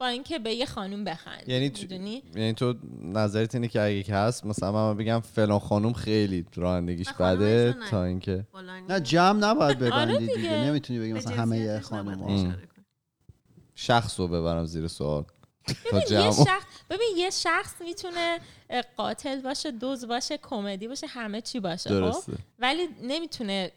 با 0.00 0.06
اینکه 0.06 0.38
به 0.38 0.54
یه 0.54 0.66
خانوم 0.66 1.04
بخندی 1.04 1.52
یعنی 1.52 1.70
تو- 1.70 1.94
یعنی 2.34 2.52
تو 2.52 2.74
نظرت 3.02 3.54
اینه 3.54 3.68
که 3.68 3.80
اگه 3.80 4.02
که 4.02 4.14
هست 4.14 4.46
مثلا 4.46 4.72
من 4.72 4.96
بگم 4.96 5.20
فلان 5.20 5.58
خانوم 5.58 5.92
خیلی 5.92 6.46
رانندگیش 6.56 7.08
خانوم 7.08 7.36
بده. 7.36 7.74
تا 7.90 8.04
اینکه. 8.04 8.46
نه 8.88 9.00
جمع 9.00 9.38
نباید 9.38 9.78
ببندی 9.84 10.12
آره 10.12 10.18
دیگه. 10.18 10.34
دیگه. 10.34 10.50
نمی‌تونی 10.50 10.98
بگی 10.98 11.12
مثلا 11.12 11.36
همه 11.36 11.80
کنی. 11.80 12.54
شخص 13.74 14.20
رو 14.20 14.28
ببرم 14.28 14.64
زیر 14.64 14.88
سوال. 14.88 15.24
تا 15.90 15.98
یه 15.98 16.30
شخص 16.30 16.64
ببین 16.90 17.08
یه 17.16 17.30
شخص 17.30 17.74
می‌تونه 17.82 18.38
قاتل 18.96 19.40
باشه 19.40 19.70
دوز 19.70 20.04
باشه 20.06 20.38
کمدی 20.38 20.88
باشه 20.88 21.06
همه 21.06 21.40
چی 21.40 21.60
باشه 21.60 21.88
خب؟ 21.90 21.94
درسته. 21.96 22.32
ولی 22.58 22.88
نمی‌تونه 23.02 23.72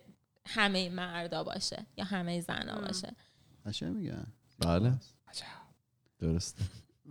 همه 0.46 0.90
مردا 0.90 1.44
باشه 1.44 1.86
یا 1.98 2.06
همه 2.06 2.42
زنا. 2.42 2.82
باشه. 3.66 3.90
میگن. 3.90 4.28
بله. 4.60 4.94
درسته. 6.24 6.64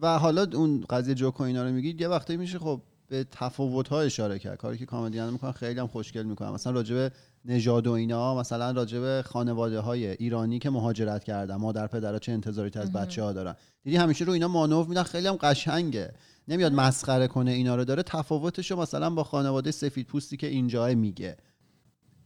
و 0.03 0.19
حالا 0.19 0.47
اون 0.55 0.85
قضیه 0.91 1.15
جوک 1.15 1.41
و 1.41 1.43
اینا 1.43 1.63
رو 1.63 1.71
میگید 1.71 2.01
یه 2.01 2.09
وقتی 2.09 2.37
میشه 2.37 2.59
خب 2.59 2.83
به 3.09 3.27
تفاوت 3.31 3.89
ها 3.89 4.01
اشاره 4.01 4.39
کرد. 4.39 4.59
کاری 4.59 4.79
که 4.79 4.87
کامدیان 4.87 5.33
می‌کنن 5.33 5.53
خیلی 5.53 5.81
هم 5.81 5.87
خوشگل 5.87 6.23
می‌کنن 6.23 6.51
مثلا 6.51 6.73
راجب 6.73 7.13
نژاد 7.45 7.87
و 7.87 7.93
اینا 7.93 8.35
مثلا 8.35 8.71
راجب 8.71 9.23
خانواده 9.23 9.81
های 9.81 10.07
ایرانی 10.07 10.59
که 10.59 10.71
مهاجرت 10.71 11.25
کردن 11.25 11.57
مادر 11.57 11.87
پدرها 11.87 12.19
چه 12.19 12.33
انتظاریت 12.33 12.77
از 12.77 12.93
بچه 12.93 13.23
ها 13.23 13.33
دارن. 13.33 13.55
دیدی 13.85 13.97
همیشه 13.97 14.25
رو 14.25 14.33
اینا 14.33 14.49
مانور 14.49 14.87
میدن 14.87 15.03
خیلی 15.03 15.29
هم 15.29 15.37
قشنگه. 15.37 16.13
نمیاد 16.49 16.73
مسخره 16.73 17.29
کنه 17.29 17.51
اینا 17.51 17.77
رو 17.77 17.85
داره 17.85 18.03
تفاوتش 18.03 18.71
رو 18.71 18.81
مثلا 18.81 19.11
با 19.11 19.25
خانواده 19.25 19.71
سفید 19.71 20.07
پوستی 20.07 20.37
که 20.37 20.47
اینجا 20.47 20.87
میگه. 20.87 21.37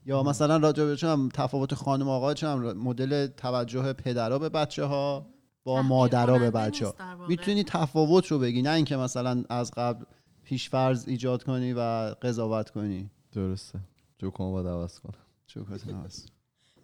یا 0.06 0.22
مثلا 0.22 0.56
راجع 0.56 0.84
به 0.84 0.96
تفاوت 1.34 1.74
خانم 1.74 2.08
آقا 2.08 2.34
چه 2.34 2.48
هم 2.48 2.72
مدل 2.72 3.26
توجه 3.26 3.92
پدرها 3.92 4.38
به 4.38 4.48
بچه 4.48 4.84
ها 4.84 5.26
با 5.66 5.82
مادرها 5.82 6.38
به 6.38 6.50
بچه 6.50 6.86
ها. 6.86 6.94
می‌تونی 7.28 7.64
تفاوت 7.64 8.26
رو 8.26 8.38
بگی 8.38 8.62
نه 8.62 8.70
اینکه 8.70 8.96
مثلا 8.96 9.44
از 9.50 9.70
قبل 9.76 10.04
پیشفرض 10.44 11.08
ایجاد 11.08 11.42
کنی 11.42 11.72
و 11.72 11.80
قضاوت 12.22 12.70
کنی. 12.70 13.10
درسته. 13.32 13.78
جوکمو 14.18 14.52
باید 14.52 14.66
عوض 14.66 15.00
کنم 15.00 15.14
چوکات 15.46 15.86
هست 15.86 16.32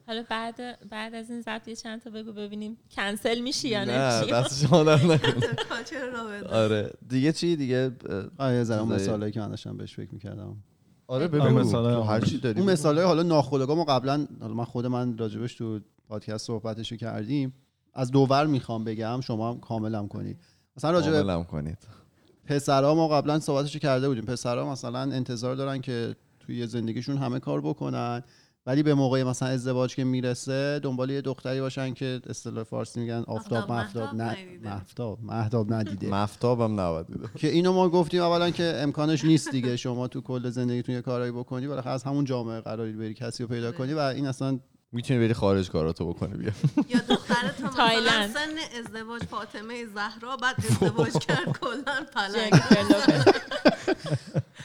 حالا 0.07 0.25
بعد 0.31 0.89
بعد 0.89 1.15
از 1.15 1.31
این 1.31 1.41
ضبط 1.41 1.69
یه 1.69 1.77
چند 1.77 2.03
تا 2.03 2.11
بگو 2.11 2.33
ببینیم 2.33 2.77
کنسل 2.91 3.41
میشی 3.41 3.69
یا 3.69 3.85
نه؟ 3.85 4.25
دست 4.27 4.67
شما 4.67 4.85
در. 4.85 5.01
آره. 6.65 6.91
دیگه 7.09 7.33
چی؟ 7.33 7.57
دیگه 7.57 7.93
آره 8.39 8.55
یه 8.55 8.65
ذره 8.65 8.83
مثالایی 8.83 9.33
که 9.33 9.41
من 9.41 9.49
داشتم 9.49 9.77
بهش 9.77 9.95
فکر 9.97 10.15
می‌کردم. 10.15 10.57
آره 11.07 11.29
ببین. 11.29 11.49
مثلا 11.49 12.03
هر 12.03 12.21
چی 12.21 12.39
داری 12.39 12.59
اون 12.59 12.67
بگو. 12.67 12.73
مثال 12.73 12.97
های 12.97 13.07
حالا 13.07 13.23
ناخودآگاه 13.23 13.77
ما 13.77 13.85
قبلا 13.85 14.27
حالا 14.41 14.55
من 14.55 14.65
خود 14.65 14.87
من 14.87 15.19
راجبش 15.19 15.55
تو 15.55 15.81
پادکست 16.09 16.47
صحبتشو 16.47 16.97
کردیم. 16.97 17.55
از 17.95 18.11
دوور 18.11 18.47
می‌خوام 18.47 18.85
بگم 18.85 19.21
شما 19.21 19.51
هم 19.51 19.61
کاملم 19.61 20.09
کنید. 20.09 20.39
مثلا 20.77 20.91
راجب 20.91 21.13
کاملم 21.13 21.45
کنید. 21.45 21.79
پسرها 22.47 22.95
ما 22.95 23.09
قبلا 23.09 23.41
صحبتشو 23.41 23.79
کرده 23.79 24.09
بودیم. 24.09 24.25
پسرها 24.25 24.73
مثلا 24.73 25.01
انتظار 25.01 25.55
دارن 25.55 25.81
که 25.81 26.17
توی 26.41 26.67
زندگیشون 26.67 27.17
همه 27.17 27.41
کار 27.41 27.61
بکنن 27.61 28.23
ولی 28.67 28.83
به 28.83 28.95
موقع 28.95 29.23
مثلا 29.23 29.49
ازدواج 29.49 29.95
که 29.95 30.05
می‌رسه 30.05 30.81
دنبال 30.83 31.11
یه 31.11 31.21
دختری 31.21 31.61
باشن 31.61 31.95
که 31.95 32.21
اصطلاح 32.27 32.65
فارسی 32.65 33.01
میگن 33.01 33.25
آفتاب 33.27 33.73
مفتاب 33.73 33.73
مهتاب 33.73 34.15
نه 34.15 34.25
ندیده. 34.25 34.75
مفتاب 34.77 35.19
مهتاب 35.23 35.73
ندیده. 35.73 36.11
مفتابم 36.11 36.81
نباید 36.81 37.07
دیده. 37.07 37.29
که 37.35 37.49
اینو 37.49 37.73
ما 37.73 37.89
گفتیم 37.89 38.23
اولا 38.23 38.51
که 38.51 38.75
امکانش 38.77 39.25
نیست 39.25 39.51
دیگه. 39.51 39.77
شما 39.77 40.09
تو 40.09 40.21
کل 40.21 40.51
زندگیتون 40.51 40.95
یه 40.95 41.01
کارایی 41.01 41.33
بکنی 41.33 41.67
ولی 41.67 41.81
از 41.85 42.03
همون 42.03 42.25
جامعه 42.25 42.61
قراری 42.61 42.93
بری 42.93 43.15
کسی 43.15 43.43
رو 43.43 43.49
پیدا 43.49 43.73
کنی 43.73 43.93
و 43.93 43.99
این 43.99 44.27
اصلا 44.27 44.59
می‌تونی 44.93 45.21
بری 45.21 45.35
خارج 45.35 45.71
کاراتو 45.71 46.13
بکنی 46.13 46.35
بیا 46.35 46.53
یا 46.89 47.01
دخترت 47.09 47.61
تو 47.61 47.67
مثلا. 47.67 48.29
سن 48.29 48.79
ازدواج 48.79 49.25
فاطمه 49.25 49.87
زهرا 49.87 50.37
بعد 50.37 50.57
ازدواج 50.71 51.13
کرد 51.13 51.59
کلا 51.61 52.07
پلنگ. 52.15 52.53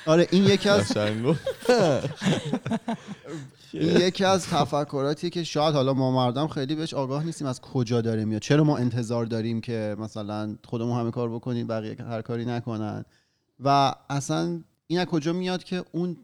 آره 0.05 0.27
این 0.31 0.43
یکی 0.43 0.69
از. 0.69 0.97
این 3.73 3.97
یکی 3.97 4.25
از 4.25 4.47
تفکراتی 4.47 5.29
که 5.29 5.43
شاید 5.43 5.75
حالا 5.75 5.93
ما 5.93 6.11
مردم 6.11 6.47
خیلی 6.47 6.75
بهش 6.75 6.93
آگاه 6.93 7.23
نیستیم 7.23 7.47
از 7.47 7.61
کجا 7.61 8.01
داره 8.01 8.25
میاد 8.25 8.41
چرا 8.41 8.63
ما 8.63 8.77
انتظار 8.77 9.25
داریم 9.25 9.61
که 9.61 9.95
مثلا 9.99 10.55
خودمون 10.65 10.99
همه 10.99 11.11
کار 11.11 11.29
بکنیم 11.29 11.67
بقیه 11.67 11.95
هر 12.09 12.21
کاری 12.21 12.45
نکنن 12.45 13.05
و 13.59 13.93
اصلا 14.09 14.63
این 14.87 14.99
از 14.99 15.05
کجا 15.05 15.33
میاد 15.33 15.63
که 15.63 15.83
اون 15.91 16.17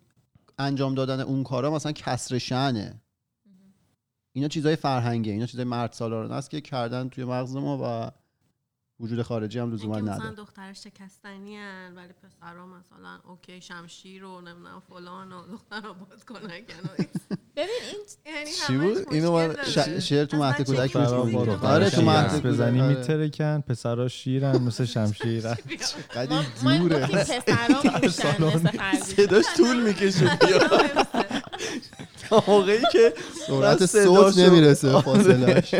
انجام 0.59 0.95
دادن 0.95 1.19
اون 1.19 1.43
کارا 1.43 1.71
مثلا 1.71 1.91
کسر 1.91 2.37
شنه 2.37 3.01
اینا 4.33 4.47
چیزای 4.47 4.75
فرهنگه 4.75 5.31
اینا 5.31 5.45
چیزای 5.45 5.65
مرد 5.65 5.91
سالارانه 5.91 6.33
است 6.35 6.49
که 6.49 6.61
کردن 6.61 7.09
توی 7.09 7.23
مغز 7.23 7.55
ما 7.55 7.79
و 7.83 8.11
وجود 8.99 9.21
خارجی 9.21 9.59
هم 9.59 9.73
لزوما 9.73 9.95
اینکه 9.95 10.11
مثلا 10.11 10.23
نداره 10.23 10.35
دختر 10.35 10.73
شکستنی 10.73 11.57
هن 11.57 11.93
ولی 11.95 12.13
پسرها 12.13 12.65
مثلا 12.65 13.19
اوکی 13.27 13.61
شمشیر 13.61 14.23
و 14.23 14.41
نمی‌دونم 14.41 14.81
فلان 14.89 15.31
و 15.31 15.47
دختر 15.51 15.81
رو 15.81 15.93
باز 15.93 16.25
کنن 16.25 16.49
ببین 17.55 17.69
این 18.25 18.35
یعنی 18.35 18.49
چی 18.67 18.77
بود؟ 18.77 19.13
اینو 19.13 19.31
من. 19.31 19.55
شعر 19.99 20.25
تو 20.25 20.37
مهد 20.37 20.61
کودک. 20.65 20.93
با 20.93 21.29
که 21.45 21.67
آره 21.67 21.89
تو 21.89 22.01
مهد 22.01 22.43
بزنی 22.43 22.81
آره. 22.81 22.97
میترکن 22.97 23.61
پسرها 23.61 24.07
شیرن 24.07 24.57
مثل 24.57 24.85
شمشیرن. 24.93 25.57
قدی 26.15 26.35
ما 26.35 26.43
ما 26.63 26.71
این 26.71 26.81
دوره 26.81 27.07
گفتیم 27.07 27.39
پسرا 27.91 28.59
صداش 29.01 29.45
طول 29.57 29.83
می‌کشه. 29.83 30.37
بیا 30.41 30.57
تا 30.57 31.02
موقعی 32.47 32.79
که 32.91 33.13
سرعت 33.47 33.85
صوت 33.85 34.37
نمی‌رسه 34.37 34.91
آره. 34.91 35.01
فاصلش 35.01 35.75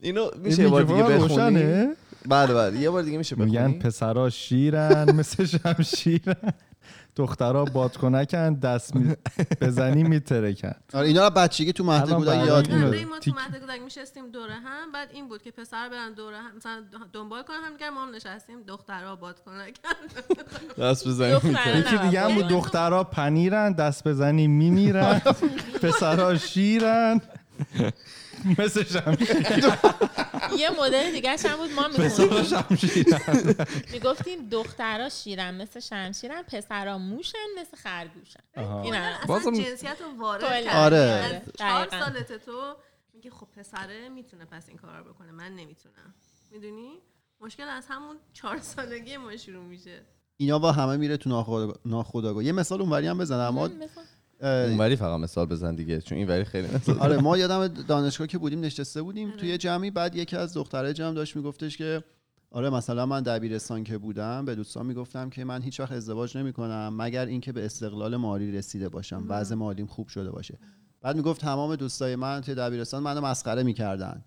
اینو 0.00 0.30
میشه 0.42 0.62
یه 0.62 0.68
بار 0.68 0.82
دیگه 0.82 1.02
بخونی؟ 1.02 1.86
بله 2.28 2.54
بله. 2.54 2.80
یه 2.80 2.90
بار 2.90 3.02
دیگه 3.02 3.18
میشه 3.18 3.36
میگن 3.36 3.64
بخونی؟ 3.64 3.78
پسرا 3.78 4.30
شیرن 4.30 5.12
مثل 5.14 5.44
شمشیرن 5.44 6.52
دخترها 7.16 7.64
بادکنکن 7.64 8.54
دست 8.54 8.96
می... 8.96 9.16
بزنی 9.60 10.02
میترکن. 10.02 10.72
آره 10.94 11.06
اینا 11.06 11.24
رو 11.24 11.30
بچگی 11.30 11.72
تو 11.72 11.84
مهد 11.84 12.12
کودک 12.12 12.46
یاد 12.46 12.70
می‌گیره 12.72 13.04
ما 13.04 13.18
تو. 13.18 13.30
مهد 13.34 13.60
کودک 13.60 13.82
میشستیم 13.82 14.30
دوره 14.30 14.54
هم 14.54 14.92
بعد 14.92 15.08
این 15.12 15.28
بود 15.28 15.42
که 15.42 15.50
پسر 15.50 15.88
برن 15.88 16.12
دوره 16.12 16.36
هم 16.36 16.56
مثلا 16.56 16.84
دنبال 17.12 17.42
کنن 17.42 17.56
هم 17.80 17.94
ما 17.94 18.02
هم 18.02 18.14
نشستیم 18.14 18.62
دخترها 18.62 19.16
باد 19.16 19.40
کنن 19.40 19.66
دست 20.78 21.08
بزنی 21.08 21.32
یکی 21.78 21.98
دیگه 21.98 22.20
هم 22.20 22.34
بود 22.34 22.48
دخترها 22.48 23.04
پنیرن 23.04 23.72
دست 23.72 24.08
بزنی 24.08 24.46
میمیرن 24.46 25.20
پسرها 25.82 26.36
شیرن. 26.36 27.20
مثل 28.58 28.84
شمشیر 28.84 29.36
یه 30.58 30.70
مدل 30.80 31.12
دیگه 31.12 31.36
هم 31.44 31.56
بود 31.56 31.70
ما 31.70 31.88
پسرها 31.88 32.64
می‌گفتیم 32.70 33.66
می‌گفتیم 33.92 34.48
دخترا 34.48 35.08
شیرن 35.08 35.54
مثل 35.62 35.80
شمشیرن 35.80 36.42
پسرا 36.42 36.98
موشن 36.98 37.38
مثل 37.60 37.76
خرگوشن 37.76 38.40
آها. 38.56 38.82
این 38.82 38.94
هم. 38.94 39.02
اصلا 39.22 39.26
بازم- 39.26 39.52
جنسیت 39.62 39.96
رو 40.00 40.20
وارد. 40.20 40.44
آره. 40.68 40.98
از 40.98 41.42
چهار. 41.58 41.88
سالت 41.90 42.32
تو 42.44 42.76
میگه 43.14 43.30
خب 43.30 43.46
پسره 43.56 44.08
می‌تونه 44.08 44.44
پس 44.44 44.68
این 44.68 44.78
کار 44.78 44.98
رو 44.98 45.12
بکنه 45.12 45.32
من 45.32 45.52
نمی‌تونم 45.56 46.14
می‌دونی 46.50 46.98
مشکل 47.40 47.68
از 47.68 47.84
همون 47.88 48.16
چهار 48.32 48.58
سالگی 48.58 49.16
ما 49.16 49.36
شروع 49.36 49.64
میشه 49.64 50.00
اینا 50.36 50.58
با 50.58 50.72
همه 50.72 50.96
میره 50.96 51.16
تو 51.16 51.44
ناخودآگاه. 51.84 52.44
یه 52.44 52.52
مثال 52.52 52.80
اونوری 52.80 53.06
هم 53.06 53.18
بزنم 53.18 53.40
اما 53.58 53.68
اونوری 54.40 54.96
فقط 54.96 55.20
مثال 55.20 55.46
بزن 55.46 55.74
دیگه 55.74 56.00
چون 56.00 56.18
این 56.18 56.28
وری 56.28 56.44
خیلی 56.44 56.68
مثال 56.74 56.98
آره 56.98 57.16
ما 57.16 57.38
یادم 57.38 57.68
دانشگاه 57.68 58.26
که 58.26 58.38
بودیم 58.38 58.60
نشسته 58.60 59.02
بودیم 59.02 59.30
توی 59.30 59.58
جمعی 59.58 59.90
بعد 59.90 60.16
یکی 60.16 60.36
از 60.36 60.54
دختره 60.54 60.92
جمع 60.92 61.14
داشت 61.14 61.36
میگفتش 61.36 61.76
که 61.76 62.04
آره 62.50 62.70
مثلا 62.70 63.06
من 63.06 63.22
دبیرستان 63.22 63.84
که 63.84 63.98
بودم 63.98 64.44
به 64.44 64.54
دوستان 64.54 64.86
می‌گفتم 64.86 65.30
که 65.30 65.44
من 65.44 65.62
هیچ 65.62 65.80
وقت 65.80 65.92
ازدواج 65.92 66.36
نمی‌کنم 66.38 66.94
مگر 66.96 67.26
اینکه 67.26 67.52
به 67.52 67.64
استقلال 67.64 68.16
مالی 68.16 68.52
رسیده 68.52 68.88
باشم 68.88 69.24
وضع 69.28 69.54
مالیم 69.54 69.86
خوب 69.86 70.08
شده 70.08 70.30
باشه. 70.30 70.58
بعد 71.00 71.16
می‌گفت 71.16 71.40
تمام 71.40 71.76
دوستای 71.76 72.16
من 72.16 72.40
توی 72.40 72.54
دبیرستان 72.54 73.02
منو 73.02 73.20
مسخره 73.20 73.62
می‌کردن 73.62 74.24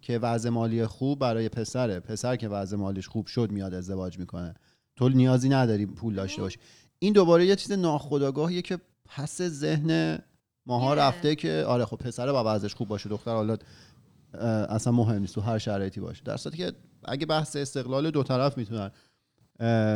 که 0.00 0.18
وضع 0.18 0.50
مالی 0.50 0.86
خوب 0.86 1.18
برای 1.18 1.48
پسره. 1.48 2.00
پسر 2.00 2.36
که 2.36 2.48
وضع 2.48 2.76
مالیش 2.76 3.08
خوب 3.08 3.26
شد 3.26 3.50
میاد 3.50 3.74
ازدواج 3.74 4.18
می‌کنه. 4.18 4.54
تو 4.96 5.08
نیازی 5.08 5.48
نداری 5.48 5.86
پول 5.86 6.14
داشته 6.14 6.42
باشی 6.42 6.58
این 6.98 7.12
دوباره 7.12 7.46
یه 7.46 7.56
چیز 7.56 7.72
ناخودآگاهیه 7.72 8.62
که 8.62 8.78
پس 9.08 9.42
ذهن 9.42 10.18
ماها. 10.66 10.94
رفته 10.94 11.34
که 11.34 11.64
آره 11.66 11.84
خب 11.84 11.96
پسر 11.96 12.32
با 12.32 12.54
وضعش 12.54 12.74
خوب 12.74 12.88
باشه 12.88 13.08
دختر 13.08 13.30
حالا 13.30 13.56
اصلا 14.68 14.92
مهم 14.92 15.20
نیست 15.20 15.34
تو 15.34 15.40
هر 15.40 15.58
شرایطی 15.58 16.00
باشه. 16.00 16.22
در 16.24 16.36
صورتی 16.36 16.58
که 16.58 16.72
اگه 17.04 17.26
بحث 17.26 17.56
استقلال 17.56 18.10
دو 18.10 18.22
طرف 18.22 18.58
می‌تونن 18.58 18.90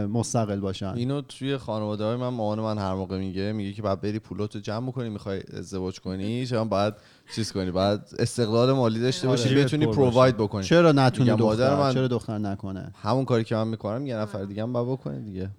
مستقل 0.07 0.61
باشن. 0.61 0.87
اینو 0.87 1.21
توی 1.21 1.57
خانواده 1.57 2.05
های 2.05 2.17
من 2.17 2.29
مامان 2.29 2.61
من 2.61 2.79
هر 2.79 2.95
موقع 2.95 3.19
میگه 3.19 3.53
میگه 3.53 3.73
که 3.73 3.83
بعد 3.83 4.01
بری 4.01 4.19
پولاتو 4.19 4.59
جمع 4.61 4.91
کنی 4.91 5.09
می‌خوای 5.09 5.43
ازدواج 5.53 6.01
کنی 6.01 6.47
شما 6.47 6.65
باید 6.65 6.95
چیز 7.35 7.53
کنی 7.53 7.71
بعد 7.71 8.09
استقلال 8.19 8.73
مالی 8.73 9.01
داشته 9.01 9.29
باشی 9.29 9.49
آره. 9.49 9.65
بتونی 9.65 9.87
پر 9.87 9.93
provide 9.95 10.37
بکنی. 10.37 10.65
چرا 10.65 10.93
مادر 10.93 11.35
دختر؟ 11.37 11.77
من- 11.77 11.95
چرا 11.95 12.09
دختر 12.09 12.39
نکنه؟ 12.39 12.93
همون 13.03 13.25
کاری 13.25 13.45
که 13.45 13.55
من 13.55 13.69
می‌کنم 13.69 14.07
یه 14.07 14.17
نفر 14.17 14.45
دیگه 14.45 14.63
هم 14.63 14.73
باید 14.73 14.89
بکنه 14.89 15.21
دیگه. 15.21 15.51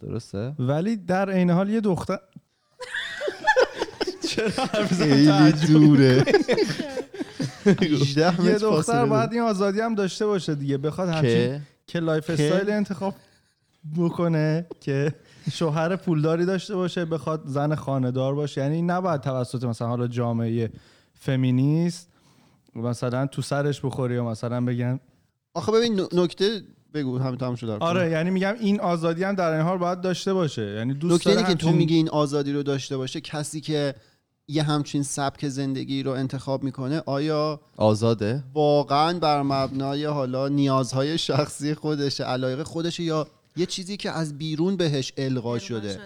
درسته؟ 0.00 0.54
ولی 0.58 0.96
در 0.96 1.30
عین 1.30 1.50
حال 1.50 1.70
یه 1.70 1.80
دختر 1.80 2.18
چرا 4.28 4.64
حرف 4.64 5.02
خیلی؟ 5.02 5.52
دوره. 5.52 6.24
18 7.66 8.44
یه 8.46 8.58
دختر 8.58 9.06
باید 9.06 9.32
این 9.32 9.42
آزادی 9.42 9.80
هم 9.80 9.94
داشته 9.94 10.26
باشه 10.26 10.54
دیگه. 10.54 10.78
بخواد 10.78 11.08
همچین 11.08 11.30
که 11.30 11.60
که؟ 11.86 12.00
lifestyle 12.00 12.70
انتخاب 12.70 13.14
بکنه 13.96 14.66
که 14.80 15.14
شوهر 15.52 15.96
پولداری 15.96 16.44
داشته 16.44 16.74
باشه 16.74 17.04
بخواد 17.04 17.42
زن 17.46 17.74
خانه‌دار 17.74 18.34
باشه. 18.34 18.60
یعنی 18.60 18.82
نباید 18.82 19.20
توسط 19.20 19.64
مثلا 19.64 19.88
حالا 19.88 20.06
جامعه 20.06 20.70
فمینیست 21.14 22.08
مثلا 22.74 23.26
تو 23.26 23.42
سرش 23.42 23.80
بخوری 23.80 24.14
یا 24.14 24.24
مثلا 24.24 24.64
بگن 24.64 25.00
آخه 25.54 25.72
ببین 25.72 26.00
نکته 26.12 26.62
بگو 26.96 27.18
همین 27.18 27.36
تموم 27.36 27.54
شد 27.54 27.68
آره 27.70 28.10
یعنی 28.10 28.30
میگم 28.30 28.54
این 28.60 28.80
آزادی 28.80 29.24
هم 29.24 29.34
در 29.34 29.52
این 29.52 29.62
حال 29.62 29.78
باید 29.78 30.00
داشته 30.00 30.32
باشه. 30.34 30.62
یعنی 30.62 30.94
دوست 30.94 31.14
نکته 31.14 31.30
داره 31.30 31.36
اینه 31.46 31.48
که 31.48 31.64
تو 31.66 31.72
میگی 31.72 31.94
این 31.94 32.08
آزادی 32.08 32.52
رو 32.52 32.62
داشته 32.62 32.96
باشه 32.96 33.20
کسی 33.20 33.60
که 33.60 33.94
یه 34.48 34.62
همچین 34.62 35.02
سبک 35.02 35.48
زندگی 35.48 36.02
رو 36.02 36.10
انتخاب 36.10 36.62
می‌کنه 36.62 37.02
آیا 37.06 37.60
آزاده؟ 37.76 38.44
واقعا 38.54 39.18
بر 39.18 39.42
مبنای 39.42 40.04
حالا 40.04 40.48
نیازهای 40.48 41.18
شخصی 41.18 41.74
خودشه 41.74 42.24
علایق 42.24 42.62
خودشه 42.62 43.02
یا 43.02 43.26
یه 43.56 43.66
چیزی 43.66 43.96
که 43.96 44.10
از 44.10 44.38
بیرون 44.38 44.76
بهش 44.76 45.12
القا 45.16 45.58
شده؟ 45.58 45.94
ک- 45.94 45.98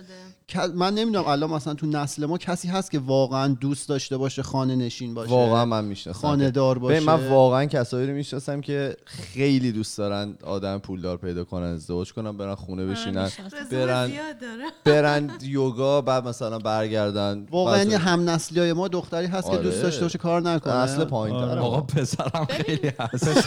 من 0.56 0.94
نمی‌دونم 0.94 1.26
الان 1.26 1.50
مثلا 1.50 1.74
تو 1.74 1.86
نسل 1.86 2.26
ما 2.26 2.38
کسی 2.38 2.68
هست 2.68 2.90
که 2.90 2.98
واقعا 2.98 3.48
دوست 3.48 3.88
داشته 3.88 4.16
باشه 4.16 4.42
خانه 4.42 4.76
نشین 4.76 5.14
باشه 5.14 5.30
واقعا 5.30 5.64
من 5.64 5.84
می‌شناسم 5.84 6.18
خانه 6.18 6.50
دار 6.50 6.78
باشه 6.78 6.94
ببین، 6.94 7.06
من 7.06 7.28
واقعا 7.28 7.64
کسایی 7.64 8.06
رو 8.06 8.12
می‌شناسم 8.12 8.60
که 8.60 8.96
خیلی 9.04 9.72
دوست 9.72 9.98
دارن 9.98 10.34
آدم 10.44 10.78
پولدار 10.78 11.16
پیدا 11.16 11.44
کنن 11.44 11.66
ازدواج 11.66 12.12
کنن 12.12 12.36
برن 12.36 12.54
خونه 12.54 12.86
بشینن 12.86 13.30
برن 13.72 14.06
زیاد 14.06 14.38
داره 14.40 14.64
برن 14.84 15.30
یوگا 15.42 16.00
بعد 16.00 16.28
مثلا 16.28 16.58
برگردن. 16.58 17.46
واقعا 17.50 17.82
یه 17.82 17.98
هم 17.98 18.30
نسلی 18.30 18.60
های 18.60 18.72
ما 18.72 18.88
دختری 18.88 19.26
هست 19.26 19.46
که 19.46 19.52
آره. 19.52 19.62
دوست 19.62 19.82
داشته 19.82 20.02
باشه 20.02 20.18
کار 20.18 20.42
نکنه. 20.42 20.74
اصل 20.74 21.04
پایین 21.04 21.36
آره. 21.36 21.60
آقا 21.60 21.80
پسرم 21.80 22.46
خیلی 22.50 22.92
هست. 22.98 23.28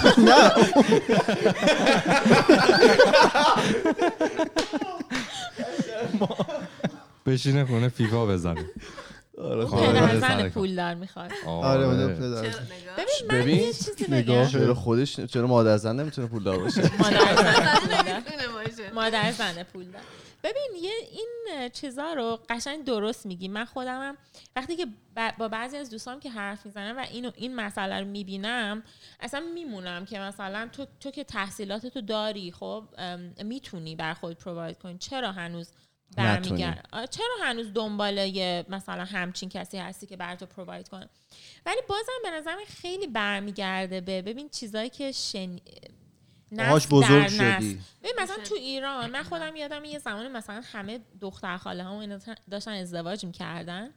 بشینه 7.26 7.66
خونه 7.66 7.90
فیفا 7.90 8.26
بزنه 8.26 8.66
آره 9.38 9.66
پدر 9.66 10.20
زن. 10.20 10.50
پولدار 10.50 10.96
می‌خواد. 10.96 11.32
آره 11.46 11.86
اون 11.86 12.04
آره. 12.04 12.16
پدر. 12.16 12.42
ببین 12.42 13.32
من 13.32 13.38
ببین، 13.42 13.60
یه 13.60 13.74
چیزی. 13.74 14.06
بگم. 14.06 14.48
چرا 14.48 14.74
خودش 14.74 15.20
چرا 15.20 15.48
مادر 15.48 15.78
زن 15.78 16.00
نمی‌تونه 16.00 16.28
پولدار 16.28 16.60
باشه؟ 16.60 16.82
مادر 17.00 17.36
زن 17.36 18.94
مادر 18.94 19.32
زن 19.32 19.64
پولدار. 19.64 20.02
ببین 20.44 20.84
یه 20.84 20.92
این 21.12 21.70
چیزا 21.70 22.14
رو 22.14 22.40
قشنگ 22.50 22.86
درست 22.86 23.26
میگی. 23.26 23.48
من 23.48 23.66
خودمم 23.66 24.18
وقتی 24.56 24.76
که 24.76 24.88
با 25.38 25.48
بعضی 25.48 25.78
از 25.78 25.90
دوستام 25.90 26.20
که 26.20 26.30
حرف 26.30 26.66
می‌زنم 26.66 26.98
و 26.98 27.06
اینو 27.12 27.32
این 27.36 27.56
مسئله 27.56 28.00
رو 28.00 28.06
می‌بینم 28.06 28.84
اصلا 29.20 29.44
میمونم 29.54 30.06
که 30.06 30.20
مثلا 30.20 30.70
تو, 30.72 30.86
تو 31.00 31.12
که 31.12 31.24
تحصیلات 31.24 31.86
تو 31.86 32.02
داری 32.02 32.52
خب 32.52 32.84
می‌تونی 33.44 33.96
بر 33.96 34.14
خود 34.14 34.38
پروواید 34.38 34.78
کنی. 34.78 34.98
چرا 34.98 35.32
هنوز 35.32 35.72
برمیگرد. 36.16 37.10
چرا 37.10 37.36
هنوز 37.44 37.74
دنبال 37.74 38.18
یه 38.18 38.66
مثلا 38.70 39.06
همچین 39.06 39.50
کسی 39.50 39.78
هستی 39.78 40.08
که 40.08 40.18
بر 40.18 40.36
تو 40.36 40.46
پروواید 40.46 40.90
کنه؟ 40.90 41.10
ولی 41.66 41.80
بازم 41.90 42.12
به 42.24 42.32
نظرم 42.32 42.58
خیلی 42.68 43.08
برمیگرده 43.08 44.02
به 44.02 44.22
ببین 44.22 44.50
چیزایی 44.50 44.90
که 44.90 45.12
شن... 45.12 45.60
نسل 46.52 46.90
بزرگ. 46.90 47.28
شدی. 47.28 47.82
ببین 48.04 48.14
مثلا 48.20 48.44
تو 48.44 48.56
ایران 48.56 49.10
من 49.10 49.24
خودم 49.24 49.56
یادم 49.56 49.86
یه 49.86 50.00
زمان 50.00 50.32
مثلا 50.32 50.62
همه 50.72 51.00
دختر 51.22 51.58
خاله 51.58 51.84
ها 51.84 52.02
اینا 52.02 52.20
داشتن 52.52 52.72
ازدواج 52.72 53.26
می‌کردن. 53.26 53.90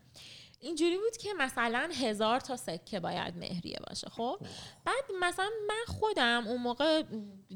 اینجوری 0.60 0.96
بود 0.98 1.16
که 1.16 1.34
مثلا 1.34 1.90
هزار 2.00 2.40
تا 2.40 2.56
سکه 2.56 3.00
باید 3.00 3.36
مهریه 3.36 3.78
باشه 3.88 4.08
خب؟ 4.08 4.38
بعد 4.84 5.04
مثلا 5.20 5.50
من 5.68 5.94
خودم 5.98 6.44
اون 6.46 6.62
موقع 6.62 7.02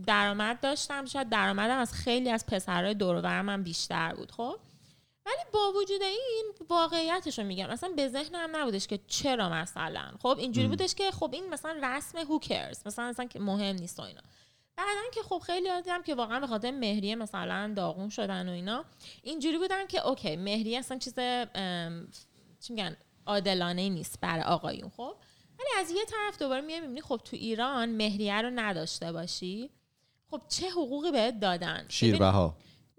درآمد 0.06 0.60
داشتم 0.60 1.04
شاید 1.04 1.28
درآمدم 1.28 1.78
از 1.78 1.92
خیلی 1.92 2.30
از 2.30 2.46
پسرهای 2.46 2.94
دور 2.94 3.16
و 3.16 3.22
برم 3.22 3.48
هم 3.48 3.62
بیشتر 3.62 4.14
بود 4.14 4.32
خب؟ 4.32 4.56
ولی 5.26 5.44
با 5.52 5.72
وجود 5.72 6.02
این 6.02 6.52
واقعیتش 6.68 7.38
رو 7.38 7.44
میگم 7.44 7.70
مثلا 7.70 7.92
به 7.96 8.08
ذهنم 8.08 8.56
نبودش 8.56 8.86
که 8.86 9.00
چرا 9.06 9.48
مثلا. 9.48 10.12
خب 10.22 10.36
اینجوری 10.38 10.68
بودش 10.68 10.94
که 10.94 11.10
خب 11.10 11.30
این 11.32 11.48
مثلا 11.50 11.80
رسم 11.82 12.18
هوکرز 12.18 12.86
مثلا 12.86 13.08
مثلا 13.08 13.26
که 13.26 13.38
مهم 13.38 13.76
نیست 13.76 14.00
و 14.00 14.02
اینا. 14.02 14.20
بعدا 14.76 15.10
که 15.14 15.22
خب 15.22 15.38
خیلی 15.38 15.82
دیدم 15.82 16.02
که 16.02 16.14
واقعا 16.14 16.40
به 16.40 16.46
خاطر 16.46 16.70
مهریه 16.70 17.14
مثلا 17.14 17.72
داغون 17.76 18.08
شدن 18.08 18.48
و 18.48 18.52
اینا 18.52 18.84
اینجوری 19.22 19.58
بودن 19.58 19.86
که 19.86 20.06
اوکی 20.06 20.36
مهریه 20.36 20.78
اصلا 20.78 20.98
چیز 20.98 21.14
چی 22.60 22.72
میگن 22.72 22.96
عادلانه 23.26 23.88
نیست 23.88 24.20
برای 24.20 24.44
آقایون 24.44 24.90
خب؟ 24.96 25.16
ولی 25.58 25.68
از 25.78 25.90
یه 25.90 26.04
طرف 26.04 26.38
دوباره 26.38 26.60
میای 26.60 26.80
می‌بینی 26.80 27.00
خب 27.00 27.20
تو 27.24 27.36
ایران 27.36 27.88
مهریه 27.88 28.42
رو 28.42 28.50
نداشته 28.54 29.12
باشی. 29.12 29.70
خب 30.30 30.42
چه 30.48 30.70
حقوقی 30.70 31.10
بهت 31.10 31.40
دادن؟ 31.40 31.86
شیربها. 31.88 32.56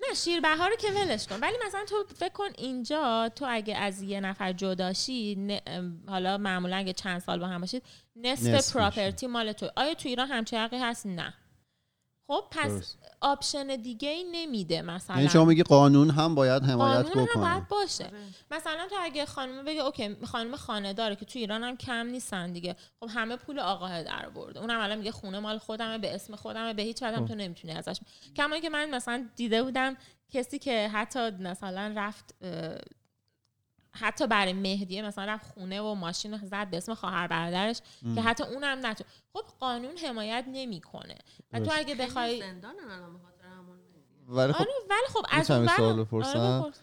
نه 0.09 0.15
شیربها 0.15 0.67
رو 0.67 0.75
که 0.75 0.87
ولش 0.91 1.27
کن. 1.27 1.39
ولی 1.39 1.55
مثلا 1.65 1.85
تو 1.85 1.95
فکر 2.15 2.33
کن 2.33 2.49
اینجا 2.57 3.29
تو 3.35 3.45
اگه 3.49 3.77
از 3.77 4.01
یه 4.01 4.19
نفر 4.19 4.53
جداشی 4.53 5.59
حالا 6.07 6.37
معمولا 6.37 6.75
اگه 6.75 6.93
چند 6.93 7.21
سال 7.21 7.39
با 7.39 7.47
هم 7.47 7.61
باشید 7.61 7.83
نصف, 8.15 8.45
نصف 8.45 8.75
property 8.75 9.27
مال 9.27 9.51
تو 9.51 9.69
آیا 9.75 9.93
تو 9.93 10.09
ایران 10.09 10.27
همچه 10.27 10.59
حقی 10.59 10.77
هست؟ 10.77 11.05
نه. 11.05 11.33
خب 12.27 12.43
پس 12.51 12.71
درست. 12.71 12.97
option 13.21 13.67
دیگه 13.67 14.09
ای 14.09 14.23
نمیده 14.31 14.81
مثلا. 14.81 15.15
یعنی 15.15 15.29
شما 15.29 15.45
میگی 15.45 15.63
قانون 15.63 16.09
هم 16.09 16.35
باید 16.35 16.63
حمایت 16.63 17.05
قانون 17.05 17.17
هم 17.17 17.25
بکنه. 17.25 17.43
باید 17.43 17.67
باشه. 17.67 18.11
مثلا 18.51 18.87
تو 18.89 18.95
اگه 18.99 19.25
خانم 19.25 19.65
بگه 19.65 19.81
اوکی 19.81 20.15
خانم 20.23 20.55
خانه 20.55 20.93
داره 20.93 21.15
که 21.15 21.25
تو 21.25 21.39
ایران 21.39 21.63
هم 21.63 21.77
کم 21.77 22.07
نیستن 22.07 22.53
دیگه. 22.53 22.75
خب 22.99 23.09
همه 23.13 23.35
پول 23.35 23.59
آقاه 23.59 24.03
در 24.03 24.29
برده. 24.29 24.59
اونم 24.59 24.79
الان 24.79 24.97
میگه 24.97 25.11
خونه 25.11 25.39
مال 25.39 25.57
خودمه 25.57 25.97
به 25.97 26.15
اسم 26.15 26.35
خودمه 26.35 26.73
به 26.73 26.81
هیچ 26.81 27.03
وجه 27.03 27.17
هم 27.17 27.25
تو 27.25 27.35
نمی‌تونی 27.35 27.73
ازش. 27.73 27.99
کما 28.35 28.59
که 28.59 28.69
من 28.69 28.89
مثلا 28.89 29.29
دیده 29.35 29.63
بودم 29.63 29.97
کسی 30.33 30.59
که 30.59 30.87
حتی 30.87 31.29
مثلا 31.29 31.93
رفت 31.95 32.35
حتی 33.93 34.27
برای 34.27 34.53
مهریه 34.53 35.01
مثلا 35.01 35.25
رفت 35.25 35.53
خونه 35.53 35.81
و 35.81 35.93
ماشین 35.93 36.31
رو 36.31 36.37
زد 36.47 36.69
به 36.69 36.77
اسم 36.77 36.93
خواهر 36.93 37.27
برادرش 37.27 37.81
که 38.15 38.21
حتی 38.21 38.43
اونم 38.43 38.85
نتون 38.85 39.07
خب 39.33 39.43
قانون 39.59 39.97
حمایت 39.97 40.45
نمی‌کنه. 40.47 41.15
و 41.53 41.59
تو 41.59 41.71
اگه 41.73 41.95
بخوای 41.95 42.39
زندان 42.39 42.75
ولی 44.27 44.53
خب 44.53 44.61
آره 44.61 44.71
ولی 44.89 45.07
خب 45.09 45.25
از 45.29 45.51
اون 45.51 45.67
سوال 45.67 45.91
آره، 45.91 46.03
بپرسم؟ 46.03 46.73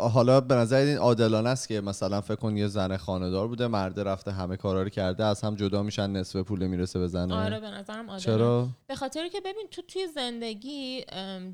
حالا 0.00 0.40
به 0.40 0.54
نظر 0.54 0.76
این 0.76 0.96
عادلانه 0.96 1.48
است 1.48 1.68
که 1.68 1.80
مثلا 1.80 2.20
فکر 2.20 2.36
کن 2.36 2.56
یه 2.56 2.66
زن 2.66 2.96
خانه‌دار 2.96 3.48
بوده 3.48 3.66
مرده 3.66 4.02
رفته 4.02 4.32
همه 4.32 4.56
کارا 4.56 4.82
رو 4.82 4.88
کرده 4.88 5.24
از 5.24 5.42
هم 5.42 5.54
جدا 5.54 5.82
میشن 5.82 6.10
نصف 6.10 6.36
پول 6.36 6.66
می‌رسه 6.66 6.98
به 6.98 7.06
زنه. 7.06 7.34
آره 7.34 7.60
به 7.60 7.70
نظرم 7.70 8.10
عادلانه. 8.10 8.20
چرا؟ 8.20 8.68
به 8.86 8.94
خاطر 8.94 9.28
که 9.28 9.40
ببین 9.40 9.68
تو 9.70 9.82
توی 9.82 10.06
زندگی 10.06 11.04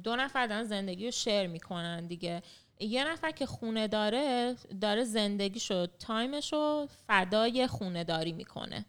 دو 0.02 0.16
نفر 0.16 0.46
دارن 0.46 0.64
زندگی 0.64 1.04
رو 1.04 1.10
شیر 1.10 1.46
می‌کنن 1.46 2.06
دیگه. 2.06 2.42
یه 2.80 3.04
نفر 3.04 3.30
که 3.30 3.46
خونه 3.46 3.88
داره 3.88 4.56
داره 4.80 5.04
زندگیشو 5.04 5.86
تایمشو 5.86 6.86
فدای 6.86 7.66
خونه 7.66 8.04
داری 8.04 8.32
می‌کنه. 8.32 8.84